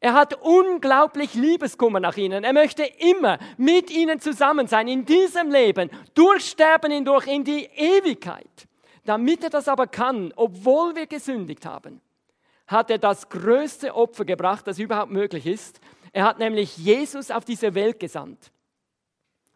Er 0.00 0.14
hat 0.14 0.34
unglaublich 0.42 1.34
Liebeskummer 1.34 2.00
nach 2.00 2.16
ihnen. 2.16 2.42
Er 2.42 2.52
möchte 2.52 2.82
immer 2.84 3.38
mit 3.56 3.90
ihnen 3.90 4.20
zusammen 4.20 4.66
sein, 4.66 4.88
in 4.88 5.04
diesem 5.04 5.50
Leben, 5.50 5.90
durchsterben 6.14 6.90
hindurch 6.90 7.28
in 7.28 7.44
die 7.44 7.68
Ewigkeit. 7.76 8.66
Damit 9.04 9.44
er 9.44 9.50
das 9.50 9.68
aber 9.68 9.86
kann, 9.86 10.32
obwohl 10.34 10.96
wir 10.96 11.06
gesündigt 11.06 11.66
haben, 11.66 12.00
hat 12.66 12.90
er 12.90 12.98
das 12.98 13.28
größte 13.28 13.94
Opfer 13.94 14.24
gebracht, 14.24 14.66
das 14.66 14.78
überhaupt 14.78 15.12
möglich 15.12 15.46
ist. 15.46 15.80
Er 16.12 16.24
hat 16.24 16.38
nämlich 16.38 16.76
Jesus 16.76 17.30
auf 17.30 17.44
diese 17.44 17.74
Welt 17.74 18.00
gesandt. 18.00 18.50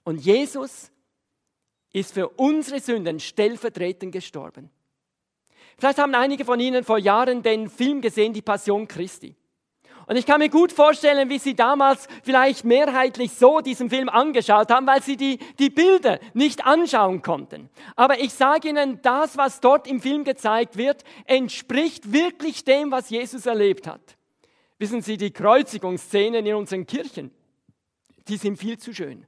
Und 0.05 0.21
Jesus 0.21 0.93
ist 1.97 2.13
für 2.13 2.29
unsere 2.29 2.81
Sünden 2.81 3.21
stellvertretend 3.21 4.13
gestorben. 4.13 4.71
Vielleicht 5.79 5.99
haben 5.99 6.15
einige 6.15 6.45
von 6.45 6.61
Ihnen 6.61 6.85
vor 6.85 6.99
Jahren 6.99 7.43
den 7.43 7.71
Film 7.71 8.03
gesehen, 8.03 8.35
Die 8.35 8.43
Passion 8.43 8.87
Christi. 8.87 9.35
Und 10.07 10.17
ich 10.17 10.27
kann 10.27 10.39
mir 10.39 10.51
gut 10.51 10.73
vorstellen, 10.73 11.31
wie 11.31 11.39
Sie 11.39 11.55
damals 11.55 12.07
vielleicht 12.23 12.65
mehrheitlich 12.65 13.33
so 13.33 13.61
diesen 13.61 13.89
Film 13.89 14.09
angeschaut 14.09 14.71
haben, 14.71 14.87
weil 14.87 15.03
Sie 15.03 15.17
die, 15.17 15.39
die 15.59 15.71
Bilder 15.71 16.21
nicht 16.35 16.65
anschauen 16.65 17.23
konnten. 17.23 17.71
Aber 17.97 18.21
ich 18.21 18.33
sage 18.33 18.69
Ihnen, 18.69 19.01
das, 19.03 19.39
was 19.39 19.61
dort 19.61 19.89
im 19.89 20.01
Film 20.01 20.25
gezeigt 20.25 20.77
wird, 20.77 21.03
entspricht 21.25 22.13
wirklich 22.13 22.65
dem, 22.65 22.91
was 22.91 23.11
Jesus 23.11 23.47
erlebt 23.47 23.87
hat. 23.87 24.17
Wissen 24.79 25.01
Sie, 25.01 25.17
die 25.17 25.33
Kreuzigungsszenen 25.33 26.45
in 26.45 26.55
unseren 26.55 26.87
Kirchen, 26.87 27.31
die 28.29 28.37
sind 28.37 28.59
viel 28.59 28.79
zu 28.79 28.95
schön. 28.95 29.27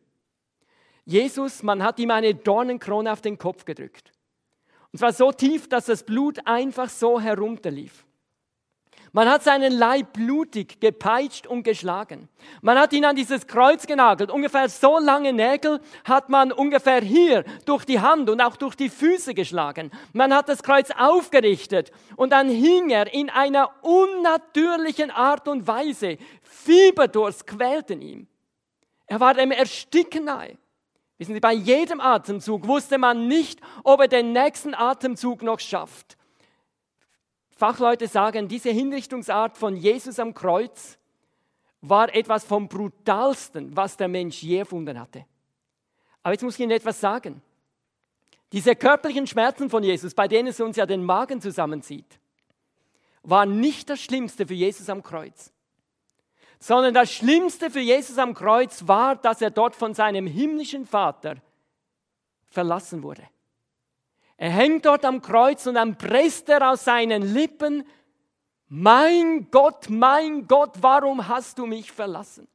Jesus, 1.09 1.63
man 1.63 1.83
hat 1.83 1.99
ihm 2.01 2.11
eine 2.11 2.35
Dornenkrone 2.35 3.11
auf 3.11 3.23
den 3.23 3.39
Kopf 3.39 3.65
gedrückt. 3.65 4.13
Und 4.93 4.99
zwar 4.99 5.15
so 5.15 5.33
tief, 5.33 5.67
dass 5.67 5.87
das 5.87 6.03
Blut 6.03 6.39
einfach 6.47 6.91
so 6.91 7.19
herunterlief. 7.19 8.05
Man 9.13 9.27
hat 9.27 9.43
seinen 9.43 9.73
Leib 9.73 10.13
blutig 10.13 10.81
gepeitscht 10.81 11.47
und 11.47 11.63
geschlagen. 11.63 12.29
Man 12.61 12.79
hat 12.79 12.93
ihn 12.93 13.07
an 13.07 13.17
dieses 13.17 13.47
Kreuz 13.47 13.87
genagelt. 13.87 14.31
Ungefähr 14.31 14.69
so 14.69 14.99
lange 14.99 15.33
Nägel 15.33 15.81
hat 16.05 16.29
man 16.29 16.53
ungefähr 16.53 17.01
hier 17.01 17.43
durch 17.65 17.87
die 17.87 18.01
Hand 18.01 18.29
und 18.29 18.43
auch 18.43 18.57
durch 18.57 18.75
die 18.75 18.91
Füße 18.91 19.33
geschlagen. 19.33 19.91
Man 20.13 20.35
hat 20.35 20.51
das 20.51 20.63
Kreuz 20.63 20.91
aufgerichtet 20.91 21.91
und 22.17 22.35
dann 22.35 22.51
hing 22.51 22.91
er 22.91 23.11
in 23.15 23.31
einer 23.31 23.71
unnatürlichen 23.83 25.11
Art 25.11 25.49
und 25.49 25.67
Weise. 25.67 26.19
Fieberdurst 26.43 27.47
quälten 27.47 28.03
ihn. 28.03 28.29
Er 29.07 29.21
war 29.21 29.33
dem 29.33 29.53
Ersticken 29.53 30.27
nahe. 30.27 30.59
Wissen 31.19 31.35
Sie, 31.35 31.41
bei 31.41 31.53
jedem 31.53 32.01
Atemzug 32.01 32.67
wusste 32.67 32.97
man 32.97 33.27
nicht, 33.27 33.61
ob 33.83 34.01
er 34.01 34.09
den 34.09 34.33
nächsten 34.33 34.75
Atemzug 34.75 35.43
noch 35.43 35.59
schafft. 35.59 36.17
Fachleute 37.51 38.07
sagen, 38.07 38.47
diese 38.47 38.71
Hinrichtungsart 38.71 39.59
von 39.59 39.75
Jesus 39.75 40.21
am 40.21 40.33
Kreuz 40.33 40.97
war 41.81 42.15
etwas 42.15 42.45
vom 42.45 42.69
brutalsten, 42.69 43.77
was 43.77 43.97
der 43.97 44.07
Mensch 44.07 44.43
je 44.43 44.59
erfunden 44.59 44.99
hatte. 44.99 45.25
Aber 46.23 46.33
jetzt 46.33 46.43
muss 46.43 46.55
ich 46.55 46.61
Ihnen 46.61 46.71
etwas 46.71 47.01
sagen. 47.01 47.43
Diese 48.53 48.77
körperlichen 48.77 49.27
Schmerzen 49.27 49.69
von 49.71 49.83
Jesus, 49.83 50.15
bei 50.15 50.29
denen 50.29 50.49
es 50.49 50.61
uns 50.61 50.77
ja 50.77 50.87
den 50.87 51.05
Magen 51.05 51.41
zusammenzieht, 51.41 52.19
waren 53.23 53.61
nicht 53.61 53.91
das 53.91 54.01
Schlimmste 54.01 54.47
für 54.47 54.55
Jesus 54.55 54.89
am 54.89 55.03
Kreuz, 55.03 55.53
sondern 56.59 56.95
das 56.95 57.13
Schlimmste 57.13 57.71
für 57.71 57.81
Jesus 57.81 58.19
am 58.19 58.35
Kreuz 58.35 58.87
war, 58.87 59.17
dass 59.17 59.41
er 59.41 59.51
dort 59.51 59.77
von 59.77 59.95
seinem 59.95 60.27
himmlischen 60.27 60.87
Vater 60.87 61.37
verlassen 62.49 63.03
wurde. 63.03 63.23
Er 64.37 64.51
hängt 64.51 64.87
dort 64.87 65.05
am 65.05 65.21
Kreuz 65.21 65.67
und 65.67 65.75
dann 65.75 65.99
presst 65.99 66.49
er 66.49 66.71
aus 66.71 66.85
seinen 66.85 67.23
Lippen, 67.23 67.85
mein 68.69 69.51
Gott, 69.51 69.89
mein 69.89 70.47
Gott, 70.47 70.75
warum 70.81 71.27
hast 71.27 71.59
du 71.59 71.67
mich 71.67 71.91
verlassen? 71.91 72.47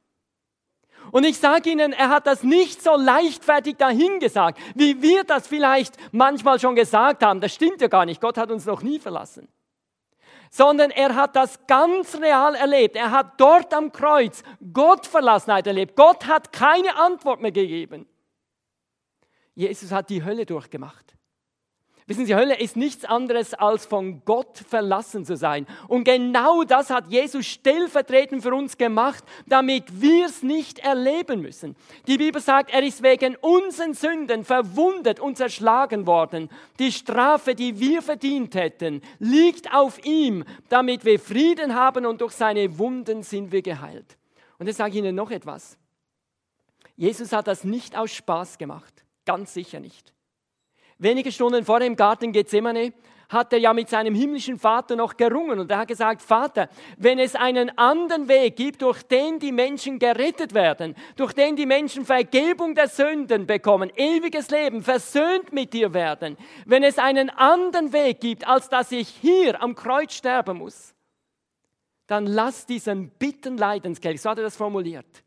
Und 1.10 1.24
ich 1.24 1.38
sage 1.38 1.70
Ihnen, 1.70 1.92
er 1.92 2.08
hat 2.08 2.26
das 2.26 2.42
nicht 2.42 2.82
so 2.82 2.96
leichtfertig 2.96 3.76
dahingesagt, 3.76 4.58
wie 4.74 5.02
wir 5.02 5.24
das 5.24 5.46
vielleicht 5.46 5.96
manchmal 6.12 6.58
schon 6.58 6.76
gesagt 6.76 7.22
haben. 7.22 7.40
Das 7.40 7.54
stimmt 7.54 7.80
ja 7.80 7.88
gar 7.88 8.06
nicht. 8.06 8.20
Gott 8.20 8.38
hat 8.38 8.50
uns 8.50 8.64
noch 8.64 8.82
nie 8.82 8.98
verlassen. 8.98 9.48
Sondern 10.56 10.92
er 10.92 11.16
hat 11.16 11.34
das 11.34 11.66
ganz 11.66 12.14
real 12.14 12.54
erlebt. 12.54 12.94
Er 12.94 13.10
hat 13.10 13.40
dort 13.40 13.74
am 13.74 13.90
Kreuz 13.90 14.44
Gottverlassenheit 14.72 15.66
erlebt. 15.66 15.96
Gott 15.96 16.28
hat 16.28 16.52
keine 16.52 16.94
Antwort 16.96 17.40
mehr 17.40 17.50
gegeben. 17.50 18.06
Jesus 19.56 19.90
hat 19.90 20.10
die 20.10 20.22
Hölle 20.24 20.46
durchgemacht. 20.46 21.16
Wissen 22.06 22.26
Sie, 22.26 22.34
Hölle 22.34 22.60
ist 22.60 22.76
nichts 22.76 23.06
anderes 23.06 23.54
als 23.54 23.86
von 23.86 24.22
Gott 24.26 24.58
verlassen 24.68 25.24
zu 25.24 25.38
sein. 25.38 25.66
Und 25.88 26.04
genau 26.04 26.62
das 26.62 26.90
hat 26.90 27.10
Jesus 27.10 27.46
stellvertretend 27.46 28.42
für 28.42 28.54
uns 28.54 28.76
gemacht, 28.76 29.24
damit 29.46 30.02
wir 30.02 30.26
es 30.26 30.42
nicht 30.42 30.80
erleben 30.80 31.40
müssen. 31.40 31.76
Die 32.06 32.18
Bibel 32.18 32.42
sagt, 32.42 32.74
er 32.74 32.82
ist 32.82 33.02
wegen 33.02 33.36
unseren 33.36 33.94
Sünden 33.94 34.44
verwundet 34.44 35.18
und 35.18 35.38
zerschlagen 35.38 36.06
worden. 36.06 36.50
Die 36.78 36.92
Strafe, 36.92 37.54
die 37.54 37.80
wir 37.80 38.02
verdient 38.02 38.54
hätten, 38.54 39.00
liegt 39.18 39.72
auf 39.72 40.04
ihm, 40.04 40.44
damit 40.68 41.06
wir 41.06 41.18
Frieden 41.18 41.74
haben 41.74 42.04
und 42.04 42.20
durch 42.20 42.32
seine 42.32 42.78
Wunden 42.78 43.22
sind 43.22 43.50
wir 43.50 43.62
geheilt. 43.62 44.18
Und 44.58 44.66
jetzt 44.66 44.76
sage 44.76 44.90
ich 44.90 44.98
Ihnen 44.98 45.16
noch 45.16 45.30
etwas. 45.30 45.78
Jesus 46.96 47.32
hat 47.32 47.46
das 47.46 47.64
nicht 47.64 47.96
aus 47.96 48.12
Spaß 48.12 48.58
gemacht. 48.58 49.04
Ganz 49.24 49.54
sicher 49.54 49.80
nicht. 49.80 50.13
Wenige 51.04 51.30
Stunden 51.30 51.66
vor 51.66 51.80
dem 51.80 51.96
Garten 51.96 52.32
Gethsemane 52.32 52.94
hat 53.28 53.52
er 53.52 53.58
ja 53.58 53.74
mit 53.74 53.90
seinem 53.90 54.14
himmlischen 54.14 54.58
Vater 54.58 54.96
noch 54.96 55.18
gerungen 55.18 55.58
und 55.58 55.70
er 55.70 55.76
hat 55.76 55.88
gesagt, 55.88 56.22
Vater, 56.22 56.70
wenn 56.96 57.18
es 57.18 57.34
einen 57.34 57.76
anderen 57.76 58.26
Weg 58.26 58.56
gibt, 58.56 58.80
durch 58.80 59.02
den 59.02 59.38
die 59.38 59.52
Menschen 59.52 59.98
gerettet 59.98 60.54
werden, 60.54 60.94
durch 61.16 61.34
den 61.34 61.56
die 61.56 61.66
Menschen 61.66 62.06
Vergebung 62.06 62.74
der 62.74 62.88
Sünden 62.88 63.46
bekommen, 63.46 63.92
ewiges 63.94 64.48
Leben, 64.48 64.82
versöhnt 64.82 65.52
mit 65.52 65.74
dir 65.74 65.92
werden, 65.92 66.38
wenn 66.64 66.82
es 66.82 66.96
einen 66.96 67.28
anderen 67.28 67.92
Weg 67.92 68.22
gibt, 68.22 68.48
als 68.48 68.70
dass 68.70 68.90
ich 68.90 69.10
hier 69.10 69.62
am 69.62 69.74
Kreuz 69.74 70.14
sterben 70.14 70.56
muss, 70.56 70.94
dann 72.06 72.26
lass 72.26 72.64
diesen 72.64 73.10
bitten 73.10 73.58
Leidenskelch, 73.58 74.22
so 74.22 74.30
hat 74.30 74.38
er 74.38 74.44
das 74.44 74.56
formuliert, 74.56 75.22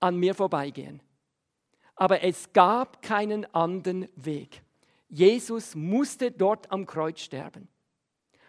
an 0.00 0.16
mir 0.16 0.34
vorbeigehen. 0.34 1.00
Aber 1.94 2.24
es 2.24 2.52
gab 2.52 3.02
keinen 3.02 3.46
anderen 3.54 4.08
Weg. 4.16 4.64
Jesus 5.10 5.74
musste 5.74 6.30
dort 6.30 6.70
am 6.70 6.86
Kreuz 6.86 7.20
sterben. 7.20 7.68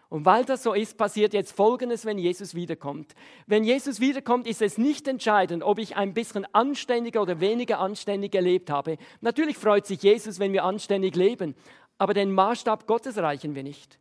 Und 0.09 0.25
weil 0.25 0.43
das 0.43 0.61
so 0.61 0.73
ist, 0.73 0.97
passiert 0.97 1.33
jetzt 1.33 1.55
Folgendes, 1.55 2.05
wenn 2.05 2.17
Jesus 2.17 2.53
wiederkommt. 2.53 3.15
Wenn 3.47 3.63
Jesus 3.63 4.01
wiederkommt, 4.01 4.45
ist 4.45 4.61
es 4.61 4.77
nicht 4.77 5.07
entscheidend, 5.07 5.63
ob 5.63 5.79
ich 5.79 5.95
ein 5.95 6.13
bisschen 6.13 6.45
anständiger 6.53 7.21
oder 7.21 7.39
weniger 7.39 7.79
anständig 7.79 8.33
gelebt 8.33 8.69
habe. 8.69 8.97
Natürlich 9.21 9.57
freut 9.57 9.87
sich 9.87 10.03
Jesus, 10.03 10.37
wenn 10.37 10.51
wir 10.51 10.65
anständig 10.65 11.15
leben, 11.15 11.55
aber 11.97 12.13
den 12.13 12.33
Maßstab 12.33 12.87
Gottes 12.87 13.15
erreichen 13.15 13.55
wir 13.55 13.63
nicht. 13.63 13.99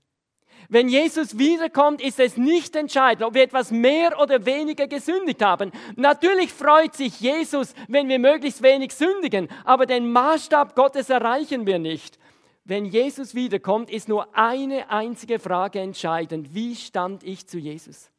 Wenn 0.68 0.88
Jesus 0.88 1.38
wiederkommt, 1.38 2.00
ist 2.00 2.18
es 2.18 2.36
nicht 2.36 2.74
entscheidend, 2.74 3.24
ob 3.24 3.34
wir 3.34 3.42
etwas 3.42 3.70
mehr 3.70 4.20
oder 4.20 4.44
weniger 4.46 4.88
gesündigt 4.88 5.42
haben. 5.42 5.70
Natürlich 5.94 6.52
freut 6.52 6.94
sich 6.94 7.20
Jesus, 7.20 7.72
wenn 7.86 8.08
wir 8.08 8.18
möglichst 8.18 8.62
wenig 8.62 8.92
sündigen, 8.92 9.48
aber 9.64 9.86
den 9.86 10.10
Maßstab 10.10 10.74
Gottes 10.74 11.08
erreichen 11.08 11.66
wir 11.66 11.78
nicht. 11.78 12.18
Wenn 12.64 12.84
Jesus 12.84 13.34
wiederkommt, 13.34 13.90
ist 13.90 14.08
nur 14.08 14.36
eine 14.36 14.90
einzige 14.90 15.38
Frage 15.38 15.80
entscheidend. 15.80 16.54
Wie 16.54 16.76
stand 16.76 17.22
ich 17.24 17.46
zu 17.46 17.58
Jesus? 17.58 18.10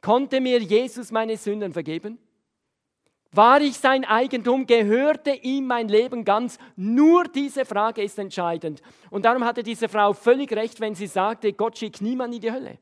Konnte 0.00 0.40
mir 0.40 0.58
Jesus 0.58 1.10
meine 1.12 1.36
Sünden 1.36 1.72
vergeben? 1.72 2.18
War 3.32 3.60
ich 3.60 3.78
sein 3.78 4.04
Eigentum? 4.04 4.66
Gehörte 4.66 5.30
ihm 5.32 5.66
mein 5.66 5.88
Leben 5.88 6.24
ganz? 6.24 6.58
Nur 6.76 7.24
diese 7.24 7.64
Frage 7.64 8.02
ist 8.02 8.18
entscheidend. 8.18 8.80
Und 9.10 9.24
darum 9.24 9.44
hatte 9.44 9.64
diese 9.64 9.88
Frau 9.88 10.12
völlig 10.12 10.52
recht, 10.52 10.80
wenn 10.80 10.94
sie 10.94 11.08
sagte, 11.08 11.52
Gott 11.52 11.78
schickt 11.78 12.00
niemand 12.00 12.34
in 12.34 12.40
die 12.40 12.52
Hölle. 12.52 12.78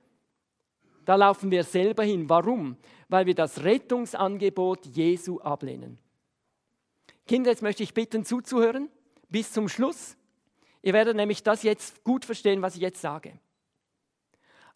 Da 1.05 1.15
laufen 1.15 1.51
wir 1.51 1.65
selber 1.65 2.03
hin. 2.03 2.29
Warum? 2.29 2.77
Weil 3.09 3.25
wir 3.27 3.35
das 3.35 3.65
Rettungsangebot 3.65 4.87
Jesu 4.87 5.41
ablehnen. 5.41 5.99
Kinder, 7.27 7.51
jetzt 7.51 7.63
möchte 7.63 7.83
ich 7.83 7.95
bitten 7.95 8.25
zuzuhören 8.25 8.89
bis 9.31 9.53
zum 9.53 9.69
Schluss. 9.69 10.17
Ihr 10.83 10.93
werdet 10.93 11.17
nämlich 11.17 11.43
das 11.43 11.63
jetzt 11.63 12.03
gut 12.05 12.25
verstehen, 12.25 12.61
was 12.61 12.75
ich 12.75 12.83
jetzt 12.83 13.01
sage. 13.01 13.39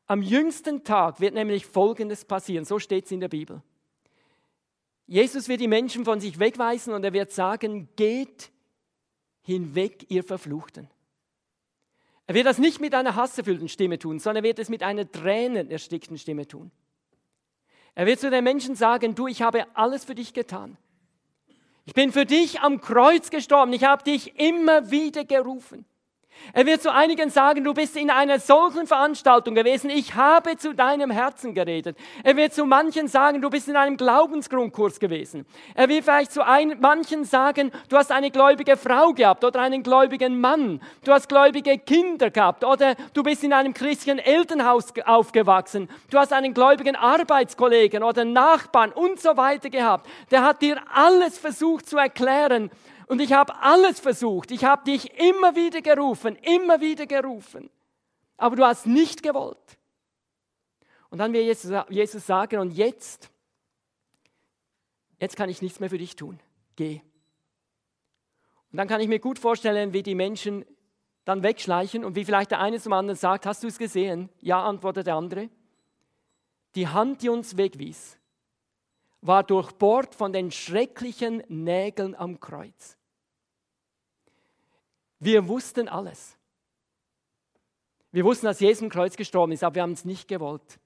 Am 0.06 0.22
jüngsten 0.22 0.84
Tag 0.84 1.20
wird 1.20 1.34
nämlich 1.34 1.66
Folgendes 1.66 2.24
passieren, 2.24 2.64
so 2.64 2.78
steht 2.78 3.06
es 3.06 3.10
in 3.10 3.20
der 3.20 3.28
Bibel. 3.28 3.60
Jesus 5.06 5.48
wird 5.48 5.60
die 5.60 5.68
Menschen 5.68 6.04
von 6.04 6.20
sich 6.20 6.38
wegweisen 6.38 6.94
und 6.94 7.04
er 7.04 7.12
wird 7.12 7.32
sagen, 7.32 7.88
geht 7.96 8.50
hinweg, 9.42 10.06
ihr 10.08 10.24
Verfluchten. 10.24 10.88
Er 12.26 12.34
wird 12.34 12.46
das 12.46 12.58
nicht 12.58 12.80
mit 12.80 12.94
einer 12.94 13.14
hasserfüllten 13.14 13.68
Stimme 13.68 13.98
tun, 13.98 14.18
sondern 14.18 14.44
er 14.44 14.48
wird 14.48 14.58
es 14.58 14.68
mit 14.68 14.82
einer 14.82 15.10
tränenerstickten 15.10 16.18
Stimme 16.18 16.46
tun. 16.46 16.72
Er 17.94 18.06
wird 18.06 18.20
zu 18.20 18.30
den 18.30 18.44
Menschen 18.44 18.74
sagen, 18.74 19.14
du, 19.14 19.26
ich 19.26 19.42
habe 19.42 19.66
alles 19.74 20.04
für 20.04 20.14
dich 20.14 20.34
getan. 20.34 20.76
Ich 21.84 21.94
bin 21.94 22.12
für 22.12 22.26
dich 22.26 22.60
am 22.60 22.80
Kreuz 22.80 23.30
gestorben, 23.30 23.72
ich 23.72 23.84
habe 23.84 24.02
dich 24.02 24.38
immer 24.38 24.90
wieder 24.90 25.24
gerufen. 25.24 25.84
Er 26.52 26.66
wird 26.66 26.82
zu 26.82 26.92
einigen 26.92 27.30
sagen, 27.30 27.64
du 27.64 27.74
bist 27.74 27.96
in 27.96 28.10
einer 28.10 28.38
solchen 28.38 28.86
Veranstaltung 28.86 29.54
gewesen, 29.54 29.90
ich 29.90 30.14
habe 30.14 30.56
zu 30.56 30.74
deinem 30.74 31.10
Herzen 31.10 31.54
geredet. 31.54 31.96
Er 32.22 32.36
wird 32.36 32.54
zu 32.54 32.64
manchen 32.64 33.08
sagen, 33.08 33.42
du 33.42 33.50
bist 33.50 33.68
in 33.68 33.76
einem 33.76 33.96
Glaubensgrundkurs 33.96 35.00
gewesen. 35.00 35.44
Er 35.74 35.88
wird 35.88 36.04
vielleicht 36.04 36.32
zu 36.32 36.46
ein, 36.46 36.78
manchen 36.80 37.24
sagen, 37.24 37.72
du 37.88 37.96
hast 37.96 38.12
eine 38.12 38.30
gläubige 38.30 38.76
Frau 38.76 39.12
gehabt 39.12 39.44
oder 39.44 39.60
einen 39.60 39.82
gläubigen 39.82 40.40
Mann. 40.40 40.80
Du 41.04 41.12
hast 41.12 41.28
gläubige 41.28 41.78
Kinder 41.78 42.30
gehabt 42.30 42.64
oder 42.64 42.94
du 43.12 43.22
bist 43.22 43.44
in 43.44 43.52
einem 43.52 43.74
christlichen 43.74 44.18
Elternhaus 44.18 44.94
aufgewachsen. 45.04 45.88
Du 46.10 46.18
hast 46.18 46.32
einen 46.32 46.54
gläubigen 46.54 46.96
Arbeitskollegen 46.96 48.02
oder 48.02 48.24
Nachbarn 48.24 48.92
und 48.92 49.20
so 49.20 49.36
weiter 49.36 49.70
gehabt. 49.70 50.08
Der 50.30 50.42
hat 50.42 50.62
dir 50.62 50.78
alles 50.94 51.38
versucht 51.38 51.88
zu 51.88 51.96
erklären 51.96 52.70
und 53.06 53.20
ich 53.20 53.32
habe 53.32 53.54
alles 53.60 54.00
versucht. 54.00 54.50
Ich 54.50 54.64
habe 54.64 54.84
dich 54.84 55.12
immer 55.18 55.54
wieder 55.54 55.80
gerufen, 55.80 56.36
immer 56.36 56.80
wieder 56.80 57.06
gerufen. 57.06 57.70
Aber 58.36 58.56
du 58.56 58.64
hast 58.64 58.86
nicht 58.86 59.22
gewollt. 59.22 59.78
Und 61.10 61.18
dann 61.18 61.32
wird 61.32 61.44
Jesus 61.88 62.26
sagen, 62.26 62.58
und 62.58 62.72
jetzt, 62.72 63.30
jetzt 65.20 65.36
kann 65.36 65.48
ich 65.48 65.62
nichts 65.62 65.80
mehr 65.80 65.88
für 65.88 65.98
dich 65.98 66.16
tun. 66.16 66.40
Geh. 66.74 67.00
Und 68.72 68.78
dann 68.78 68.88
kann 68.88 69.00
ich 69.00 69.08
mir 69.08 69.20
gut 69.20 69.38
vorstellen, 69.38 69.92
wie 69.92 70.02
die 70.02 70.14
Menschen 70.14 70.64
dann 71.24 71.42
wegschleichen 71.42 72.04
und 72.04 72.16
wie 72.16 72.24
vielleicht 72.24 72.50
der 72.50 72.60
eine 72.60 72.80
zum 72.80 72.92
anderen 72.92 73.18
sagt, 73.18 73.46
hast 73.46 73.62
du 73.62 73.68
es 73.68 73.78
gesehen? 73.78 74.28
Ja, 74.40 74.62
antwortet 74.62 75.06
der 75.06 75.14
andere. 75.14 75.48
Die 76.74 76.88
Hand, 76.88 77.22
die 77.22 77.28
uns 77.28 77.56
wegwies, 77.56 78.18
war 79.26 79.42
durchbohrt 79.42 80.14
von 80.14 80.32
den 80.32 80.50
schrecklichen 80.50 81.42
Nägeln 81.48 82.14
am 82.14 82.40
Kreuz. 82.40 82.96
Wir 85.18 85.48
wussten 85.48 85.88
alles. 85.88 86.36
Wir 88.12 88.24
wussten, 88.24 88.46
dass 88.46 88.60
Jesus 88.60 88.82
am 88.82 88.88
Kreuz 88.88 89.16
gestorben 89.16 89.52
ist, 89.52 89.64
aber 89.64 89.76
wir 89.76 89.82
haben 89.82 89.92
es 89.92 90.04
nicht 90.04 90.28
gewollt. 90.28 90.78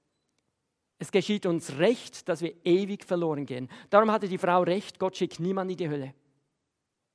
Es 0.97 1.11
geschieht 1.11 1.45
uns 1.45 1.77
recht, 1.77 2.29
dass 2.29 2.41
wir 2.41 2.53
ewig 2.63 3.05
verloren 3.05 3.45
gehen. 3.45 3.69
Darum 3.89 4.11
hatte 4.11 4.27
die 4.27 4.37
Frau 4.37 4.61
recht, 4.61 4.99
Gott 4.99 5.17
schickt 5.17 5.39
niemanden 5.39 5.71
in 5.71 5.77
die 5.77 5.89
Hölle. 5.89 6.13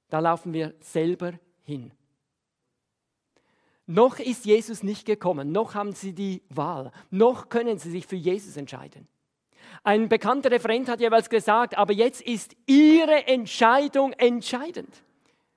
Da 0.09 0.21
laufen 0.21 0.53
wir 0.53 0.75
selber 0.81 1.39
hin. 1.63 1.93
Noch 3.87 4.19
ist 4.19 4.45
Jesus 4.45 4.83
nicht 4.83 5.07
gekommen, 5.07 5.53
noch 5.53 5.75
haben 5.75 5.93
sie 5.93 6.13
die 6.13 6.43
Wahl, 6.49 6.91
noch 7.11 7.49
können 7.49 7.79
sie 7.79 7.91
sich 7.91 8.07
für 8.07 8.17
Jesus 8.17 8.57
entscheiden. 8.57 9.07
Ein 9.85 10.09
bekannter 10.09 10.51
Referent 10.51 10.89
hat 10.89 11.01
jeweils 11.01 11.31
gesagt, 11.31 11.77
aber 11.79 11.93
jetzt 11.93 12.21
ist 12.21 12.57
ihre 12.67 13.27
Entscheidung 13.27 14.13
entscheidend. 14.15 15.03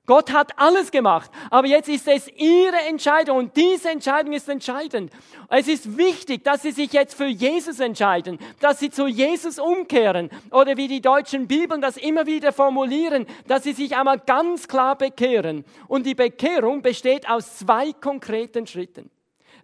Gott 0.10 0.34
hat 0.34 0.54
alles 0.58 0.90
gemacht, 0.90 1.30
aber 1.52 1.68
jetzt 1.68 1.88
ist 1.88 2.08
es 2.08 2.28
ihre 2.30 2.80
Entscheidung 2.88 3.38
und 3.38 3.56
diese 3.56 3.92
Entscheidung 3.92 4.34
ist 4.34 4.50
entscheidend. 4.50 5.12
Es 5.50 5.68
ist 5.68 6.00
wichtig, 6.00 6.44
dass 6.44 6.64
sie 6.64 6.72
sich 6.72 6.94
jetzt 6.94 7.14
für 7.14 7.28
Jesus 7.28 7.80
entscheiden, 7.80 8.40
dass 8.60 8.80
sie 8.80 8.90
zu 8.90 9.06
Jesus 9.06 9.60
umkehren 9.60 10.32
oder 10.50 10.78
wie 10.78 10.88
die 10.88 11.02
deutschen 11.02 11.48
Bibeln 11.48 11.80
das 11.80 11.96
immer 11.96 12.26
wieder 12.26 12.52
formulieren, 12.52 13.28
dass 13.46 13.62
sie 13.62 13.74
sich 13.74 13.96
einmal 13.96 14.18
ganz 14.18 14.68
klar 14.68 14.98
bekehren. 14.98 15.64
Und 15.88 16.08
die 16.08 16.16
Bekehrung 16.16 16.82
besteht 16.82 17.30
aus 17.30 17.60
zwei 17.60 17.94
konkreten 17.94 18.66
Schritten. 18.66 19.12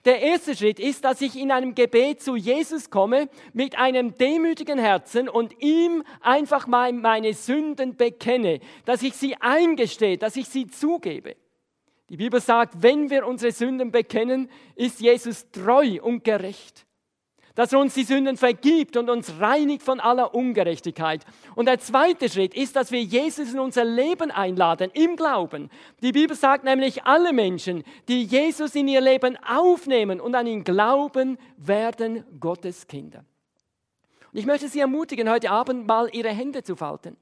Der 0.06 0.22
erste 0.22 0.56
Schritt 0.56 0.80
ist, 0.80 1.04
dass 1.04 1.20
ich 1.22 1.36
in 1.36 1.52
einem 1.52 1.74
Gebet 1.74 2.22
zu 2.22 2.36
Jesus 2.36 2.92
komme 2.92 3.28
mit 3.54 3.78
einem 3.78 4.16
demütigen 4.16 4.78
Herzen 4.78 5.28
und 5.28 5.60
ihm 5.62 6.04
einfach 6.22 6.68
mal 6.68 6.94
meine 6.94 7.34
Sünden 7.34 7.96
bekenne, 7.96 8.60
dass 8.86 9.02
ich 9.02 9.16
sie 9.16 9.36
eingestehe, 9.38 10.20
dass 10.20 10.36
ich 10.36 10.48
sie 10.48 10.68
zugebe. 10.68 11.36
Die 12.10 12.18
Bibel 12.18 12.40
sagt, 12.40 12.84
wenn 12.84 13.10
wir 13.10 13.26
unsere 13.26 13.52
Sünden 13.52 13.92
bekennen, 13.92 14.48
ist 14.76 15.02
Jesus 15.02 15.50
treu 15.52 16.00
und 16.04 16.24
gerecht 16.24 16.86
dass 17.56 17.74
er 17.74 17.80
uns 17.80 17.94
die 17.94 18.04
Sünden 18.04 18.38
vergibt 18.38 18.98
und 18.98 19.10
uns 19.10 19.40
reinigt 19.40 19.82
von 19.82 20.00
aller 20.00 20.36
Ungerechtigkeit. 20.36 21.26
Und 21.56 21.68
der 21.68 21.80
zweite 21.80 22.30
Schritt 22.30 22.54
ist, 22.54 22.76
dass 22.76 22.92
wir 22.92 23.02
Jesus 23.02 23.54
in 23.54 23.60
unser 23.60 23.86
Leben 23.86 24.30
einladen, 24.30 24.92
im 24.94 25.16
Glauben. 25.16 25.70
Die 26.02 26.12
Bibel 26.12 26.36
sagt 26.36 26.64
nämlich, 26.64 27.06
alle 27.06 27.34
Menschen, 27.34 27.84
die 28.08 28.24
Jesus 28.24 28.76
in 28.76 28.88
ihr 28.88 29.02
Leben 29.02 29.38
aufnehmen 29.38 30.22
und 30.22 30.36
an 30.36 30.48
ihn 30.48 30.64
glauben, 30.64 31.38
werden 31.58 32.24
Gottes 32.40 32.88
Kinder. 32.88 33.26
Und 34.32 34.40
ich 34.40 34.46
möchte 34.46 34.68
Sie 34.68 34.82
ermutigen, 34.82 35.30
heute 35.30 35.50
Abend 35.50 35.88
mal 35.88 36.10
Ihre 36.12 36.30
Hände 36.30 36.62
zu 36.62 36.76
falten 36.76 37.18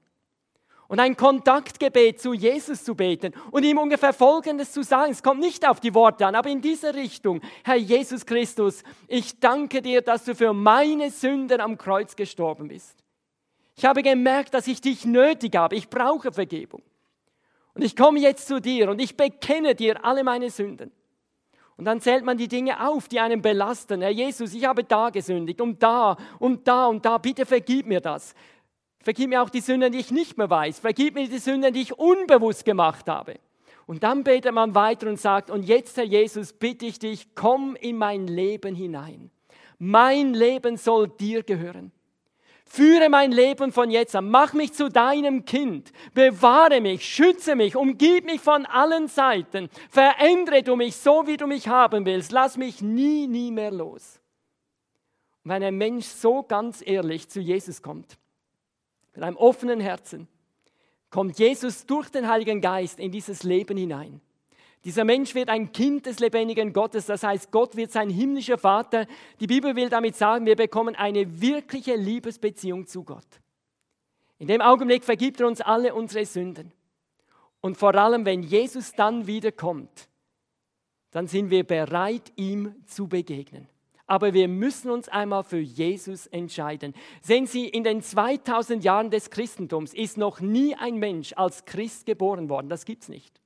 und 0.87 0.99
ein 0.99 1.15
Kontaktgebet 1.15 2.21
zu 2.21 2.33
Jesus 2.33 2.83
zu 2.83 2.95
beten 2.95 3.33
und 3.51 3.63
ihm 3.63 3.77
ungefähr 3.77 4.13
Folgendes 4.13 4.71
zu 4.71 4.83
sagen. 4.83 5.11
Es 5.11 5.23
kommt 5.23 5.39
nicht 5.39 5.67
auf 5.67 5.79
die 5.79 5.93
Worte 5.93 6.25
an, 6.25 6.35
aber 6.35 6.49
in 6.49 6.61
diese 6.61 6.93
Richtung. 6.93 7.41
Herr 7.63 7.75
Jesus 7.75 8.25
Christus, 8.25 8.83
ich 9.07 9.39
danke 9.39 9.81
dir, 9.81 10.01
dass 10.01 10.25
du 10.25 10.35
für 10.35 10.53
meine 10.53 11.09
Sünden 11.09 11.61
am 11.61 11.77
Kreuz 11.77 12.15
gestorben 12.15 12.67
bist. 12.67 13.03
Ich 13.75 13.85
habe 13.85 14.03
gemerkt, 14.03 14.53
dass 14.53 14.67
ich 14.67 14.81
dich 14.81 15.05
nötig 15.05 15.55
habe. 15.55 15.75
Ich 15.75 15.89
brauche 15.89 16.31
Vergebung. 16.31 16.83
Und 17.73 17.83
ich 17.83 17.95
komme 17.95 18.19
jetzt 18.19 18.47
zu 18.47 18.61
dir 18.61 18.89
und 18.89 19.01
ich 19.01 19.17
bekenne 19.17 19.73
dir 19.73 20.05
alle 20.05 20.23
meine 20.23 20.49
Sünden. 20.49 20.91
Und 21.75 21.85
dann 21.85 22.01
zählt 22.01 22.23
man 22.23 22.37
die 22.37 22.47
Dinge 22.47 22.87
auf, 22.87 23.07
die 23.07 23.19
einen 23.19 23.41
belasten. 23.41 24.01
Herr 24.01 24.11
Jesus, 24.11 24.53
ich 24.53 24.65
habe 24.65 24.83
da 24.83 25.09
gesündigt 25.09 25.59
und 25.59 25.81
da 25.81 26.17
und 26.37 26.67
da 26.67 26.85
und 26.85 27.03
da. 27.03 27.17
Bitte 27.17 27.47
vergib 27.47 27.87
mir 27.87 27.99
das. 27.99 28.35
Vergib 29.03 29.29
mir 29.29 29.43
auch 29.43 29.49
die 29.49 29.59
Sünden, 29.59 29.91
die 29.91 29.99
ich 29.99 30.11
nicht 30.11 30.37
mehr 30.37 30.49
weiß. 30.49 30.79
Vergib 30.79 31.15
mir 31.15 31.27
die 31.27 31.37
Sünden, 31.37 31.73
die 31.73 31.81
ich 31.81 31.99
unbewusst 31.99 32.63
gemacht 32.63 33.07
habe. 33.07 33.35
Und 33.85 34.01
dann 34.03 34.23
betet 34.23 34.53
man 34.53 34.73
weiter 34.75 35.09
und 35.09 35.19
sagt, 35.19 35.51
und 35.51 35.63
jetzt, 35.63 35.97
Herr 35.97 36.05
Jesus, 36.05 36.53
bitte 36.53 36.85
ich 36.85 36.99
dich, 36.99 37.35
komm 37.35 37.75
in 37.75 37.97
mein 37.97 38.27
Leben 38.27 38.75
hinein. 38.75 39.29
Mein 39.77 40.33
Leben 40.33 40.77
soll 40.77 41.09
dir 41.09 41.43
gehören. 41.43 41.91
Führe 42.65 43.09
mein 43.09 43.33
Leben 43.33 43.73
von 43.73 43.91
jetzt 43.91 44.15
an. 44.15 44.29
Mach 44.29 44.53
mich 44.53 44.71
zu 44.71 44.89
deinem 44.89 45.43
Kind. 45.43 45.91
Bewahre 46.13 46.79
mich, 46.79 47.05
schütze 47.05 47.55
mich, 47.55 47.75
umgib 47.75 48.23
mich 48.23 48.39
von 48.39 48.65
allen 48.65 49.09
Seiten. 49.09 49.69
Verändere 49.89 50.63
du 50.63 50.77
mich 50.77 50.95
so, 50.95 51.27
wie 51.27 51.35
du 51.35 51.45
mich 51.45 51.67
haben 51.67 52.05
willst. 52.05 52.31
Lass 52.31 52.55
mich 52.55 52.81
nie, 52.81 53.27
nie 53.27 53.51
mehr 53.51 53.71
los. 53.71 54.21
Und 55.43 55.51
wenn 55.51 55.61
ein 55.61 55.75
Mensch 55.75 56.05
so 56.05 56.41
ganz 56.41 56.81
ehrlich 56.85 57.27
zu 57.27 57.41
Jesus 57.41 57.81
kommt, 57.81 58.17
mit 59.13 59.23
einem 59.23 59.37
offenen 59.37 59.79
Herzen 59.79 60.27
kommt 61.09 61.37
Jesus 61.37 61.85
durch 61.85 62.09
den 62.09 62.27
Heiligen 62.27 62.59
Geist 62.59 62.99
in 62.99 63.11
dieses 63.11 63.43
Leben 63.43 63.77
hinein. 63.77 64.19
Dieser 64.83 65.05
Mensch 65.05 65.35
wird 65.35 65.47
ein 65.47 65.71
Kind 65.71 66.07
des 66.07 66.19
lebendigen 66.19 66.73
Gottes, 66.73 67.05
das 67.05 67.23
heißt, 67.23 67.51
Gott 67.51 67.75
wird 67.75 67.91
sein 67.91 68.09
himmlischer 68.09 68.57
Vater. 68.57 69.05
Die 69.39 69.47
Bibel 69.47 69.75
will 69.75 69.89
damit 69.89 70.15
sagen, 70.15 70.45
wir 70.45 70.55
bekommen 70.55 70.95
eine 70.95 71.39
wirkliche 71.39 71.95
Liebesbeziehung 71.95 72.87
zu 72.87 73.03
Gott. 73.03 73.27
In 74.39 74.47
dem 74.47 74.59
Augenblick 74.59 75.05
vergibt 75.05 75.39
er 75.39 75.47
uns 75.47 75.61
alle 75.61 75.93
unsere 75.93 76.25
Sünden. 76.25 76.73
Und 77.61 77.77
vor 77.77 77.95
allem, 77.95 78.25
wenn 78.25 78.43
Jesus 78.43 78.91
dann 78.91 79.25
wiederkommt, 79.25 80.09
dann 81.11 81.27
sind 81.27 81.49
wir 81.49 81.63
bereit, 81.63 82.33
ihm 82.35 82.75
zu 82.85 83.07
begegnen. 83.07 83.69
Aber 84.05 84.33
wir 84.33 84.47
müssen 84.47 84.91
uns 84.91 85.07
einmal 85.07 85.43
für 85.43 85.59
Jesus 85.59 86.27
entscheiden. 86.27 86.93
Sehen 87.21 87.45
Sie, 87.45 87.67
in 87.67 87.83
den 87.83 88.01
2000 88.01 88.83
Jahren 88.83 89.09
des 89.09 89.29
Christentums 89.29 89.93
ist 89.93 90.17
noch 90.17 90.41
nie 90.41 90.75
ein 90.75 90.97
Mensch 90.97 91.33
als 91.35 91.65
Christ 91.65 92.05
geboren 92.05 92.49
worden. 92.49 92.69
Das 92.69 92.85
gibt 92.85 93.03
es 93.03 93.09
nicht. 93.09 93.39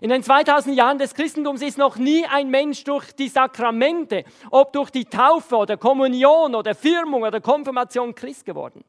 In 0.00 0.10
den 0.10 0.22
2000 0.22 0.76
Jahren 0.76 0.98
des 0.98 1.14
Christentums 1.14 1.62
ist 1.62 1.78
noch 1.78 1.96
nie 1.96 2.26
ein 2.26 2.50
Mensch 2.50 2.84
durch 2.84 3.12
die 3.12 3.28
Sakramente, 3.28 4.24
ob 4.50 4.72
durch 4.72 4.90
die 4.90 5.04
Taufe 5.04 5.56
oder 5.56 5.76
Kommunion 5.76 6.54
oder 6.54 6.74
Firmung 6.74 7.22
oder 7.22 7.40
Konfirmation 7.40 8.14
Christ 8.14 8.44
geworden. 8.44 8.84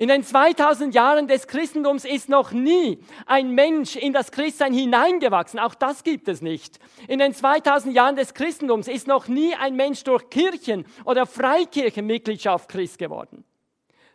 In 0.00 0.08
den 0.08 0.22
2000 0.22 0.94
Jahren 0.94 1.28
des 1.28 1.46
Christentums 1.46 2.06
ist 2.06 2.30
noch 2.30 2.52
nie 2.52 3.00
ein 3.26 3.54
Mensch 3.54 3.96
in 3.96 4.14
das 4.14 4.32
Christsein 4.32 4.72
hineingewachsen. 4.72 5.60
Auch 5.60 5.74
das 5.74 6.04
gibt 6.04 6.26
es 6.26 6.40
nicht. 6.40 6.78
In 7.06 7.18
den 7.18 7.34
2000 7.34 7.94
Jahren 7.94 8.16
des 8.16 8.32
Christentums 8.32 8.88
ist 8.88 9.06
noch 9.06 9.28
nie 9.28 9.54
ein 9.54 9.76
Mensch 9.76 10.02
durch 10.04 10.30
Kirchen 10.30 10.86
oder 11.04 11.26
Freikirchenmitgliedschaft 11.26 12.70
Christ 12.70 12.96
geworden. 12.96 13.44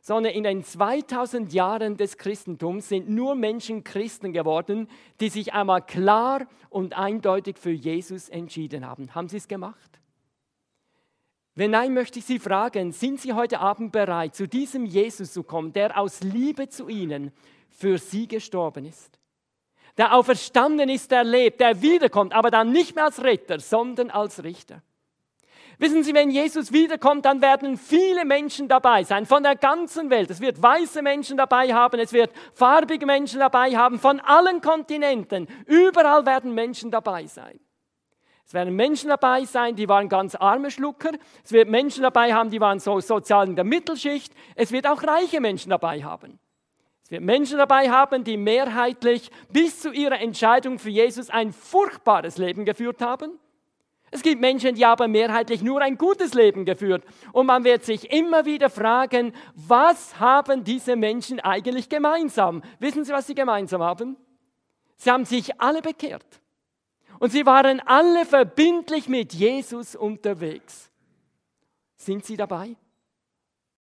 Sondern 0.01 0.33
in 0.33 0.41
den 0.41 0.63
2000 0.63 1.53
Jahren 1.53 1.97
des 1.97 2.17
Christentums 2.17 2.89
sind 2.89 3.07
nur 3.07 3.35
Menschen 3.35 3.83
Christen 3.83 4.33
geworden, 4.33 4.87
die 5.19 5.29
sich 5.29 5.53
einmal 5.53 5.83
klar 5.83 6.47
und 6.71 6.97
eindeutig 6.97 7.59
für 7.59 7.69
Jesus 7.69 8.27
entschieden 8.29 8.87
haben. 8.87 9.13
Haben 9.13 9.29
sie 9.29 9.37
es 9.37 9.47
gemacht? 9.47 9.99
Wenn 11.57 11.71
nein, 11.71 11.93
möchte 11.93 12.19
ich 12.19 12.25
Sie 12.25 12.37
fragen, 12.37 12.91
sind 12.91 13.21
Sie 13.21 13.31
heute 13.31 13.59
Abend 13.59 13.93
bereit, 13.93 14.35
zu 14.35 14.45
diesem 14.45 14.85
Jesus 14.85 15.31
zu 15.31 15.43
kommen, 15.43 15.71
der 15.71 15.97
aus 15.97 16.21
Liebe 16.21 16.67
zu 16.67 16.89
Ihnen 16.89 17.31
für 17.69 17.97
Sie 17.97 18.27
gestorben 18.27 18.85
ist? 18.85 19.17
Der 19.97 20.13
auferstanden 20.13 20.89
ist, 20.89 21.11
der 21.11 21.23
lebt, 21.23 21.61
der 21.61 21.81
wiederkommt, 21.81 22.33
aber 22.33 22.51
dann 22.51 22.73
nicht 22.73 22.95
mehr 22.95 23.05
als 23.05 23.23
Retter, 23.23 23.61
sondern 23.61 24.09
als 24.09 24.43
Richter. 24.43 24.81
Wissen 25.77 26.03
Sie, 26.03 26.13
wenn 26.13 26.29
Jesus 26.29 26.73
wiederkommt, 26.73 27.25
dann 27.25 27.41
werden 27.41 27.77
viele 27.77 28.25
Menschen 28.25 28.67
dabei 28.67 29.03
sein, 29.03 29.25
von 29.25 29.43
der 29.43 29.55
ganzen 29.55 30.09
Welt. 30.09 30.29
Es 30.29 30.41
wird 30.41 30.61
weiße 30.61 31.01
Menschen 31.01 31.37
dabei 31.37 31.73
haben, 31.73 31.99
es 31.99 32.11
wird 32.11 32.31
farbige 32.53 33.05
Menschen 33.05 33.39
dabei 33.39 33.75
haben, 33.77 33.97
von 33.97 34.19
allen 34.19 34.59
Kontinenten. 34.59 35.47
Überall 35.65 36.25
werden 36.25 36.53
Menschen 36.53 36.91
dabei 36.91 37.27
sein. 37.27 37.59
Es 38.45 38.53
werden 38.53 38.75
Menschen 38.75 39.09
dabei 39.09 39.43
sein, 39.45 39.75
die 39.75 39.89
waren 39.89 40.07
ganz 40.07 40.35
arme 40.35 40.69
Schlucker. 40.69 41.11
Es 41.43 41.51
wird 41.51 41.67
Menschen 41.67 42.03
dabei 42.03 42.33
haben, 42.33 42.51
die 42.51 42.61
waren 42.61 42.79
so 42.79 42.99
sozial 42.99 43.47
in 43.47 43.55
der 43.55 43.65
Mittelschicht. 43.65 44.33
Es 44.55 44.71
wird 44.71 44.87
auch 44.87 45.01
reiche 45.01 45.41
Menschen 45.41 45.71
dabei 45.71 46.03
haben. 46.03 46.39
Es 47.03 47.11
wird 47.11 47.23
Menschen 47.23 47.57
dabei 47.57 47.89
haben, 47.89 48.23
die 48.23 48.37
mehrheitlich 48.37 49.31
bis 49.51 49.79
zu 49.79 49.91
ihrer 49.91 50.19
Entscheidung 50.19 50.77
für 50.77 50.89
Jesus 50.89 51.29
ein 51.29 51.53
furchtbares 51.53 52.37
Leben 52.37 52.65
geführt 52.65 53.01
haben. 53.01 53.39
Es 54.11 54.21
gibt 54.21 54.39
Menschen, 54.39 54.75
die 54.75 54.85
aber 54.85 55.07
mehrheitlich 55.07 55.61
nur 55.63 55.81
ein 55.81 55.97
gutes 55.97 56.35
Leben 56.35 56.65
geführt. 56.65 57.03
Und 57.31 57.47
man 57.47 57.63
wird 57.63 57.83
sich 57.83 58.11
immer 58.11 58.45
wieder 58.45 58.69
fragen, 58.69 59.33
was 59.55 60.19
haben 60.19 60.63
diese 60.63 60.95
Menschen 60.95 61.39
eigentlich 61.39 61.89
gemeinsam? 61.89 62.61
Wissen 62.79 63.03
Sie, 63.03 63.11
was 63.11 63.27
sie 63.27 63.35
gemeinsam 63.35 63.81
haben? 63.81 64.17
Sie 64.97 65.09
haben 65.09 65.25
sich 65.25 65.59
alle 65.59 65.81
bekehrt. 65.81 66.25
Und 67.19 67.31
sie 67.31 67.45
waren 67.45 67.79
alle 67.81 68.25
verbindlich 68.25 69.07
mit 69.07 69.33
Jesus 69.33 69.95
unterwegs. 69.95 70.89
Sind 71.95 72.25
Sie 72.25 72.37
dabei? 72.37 72.75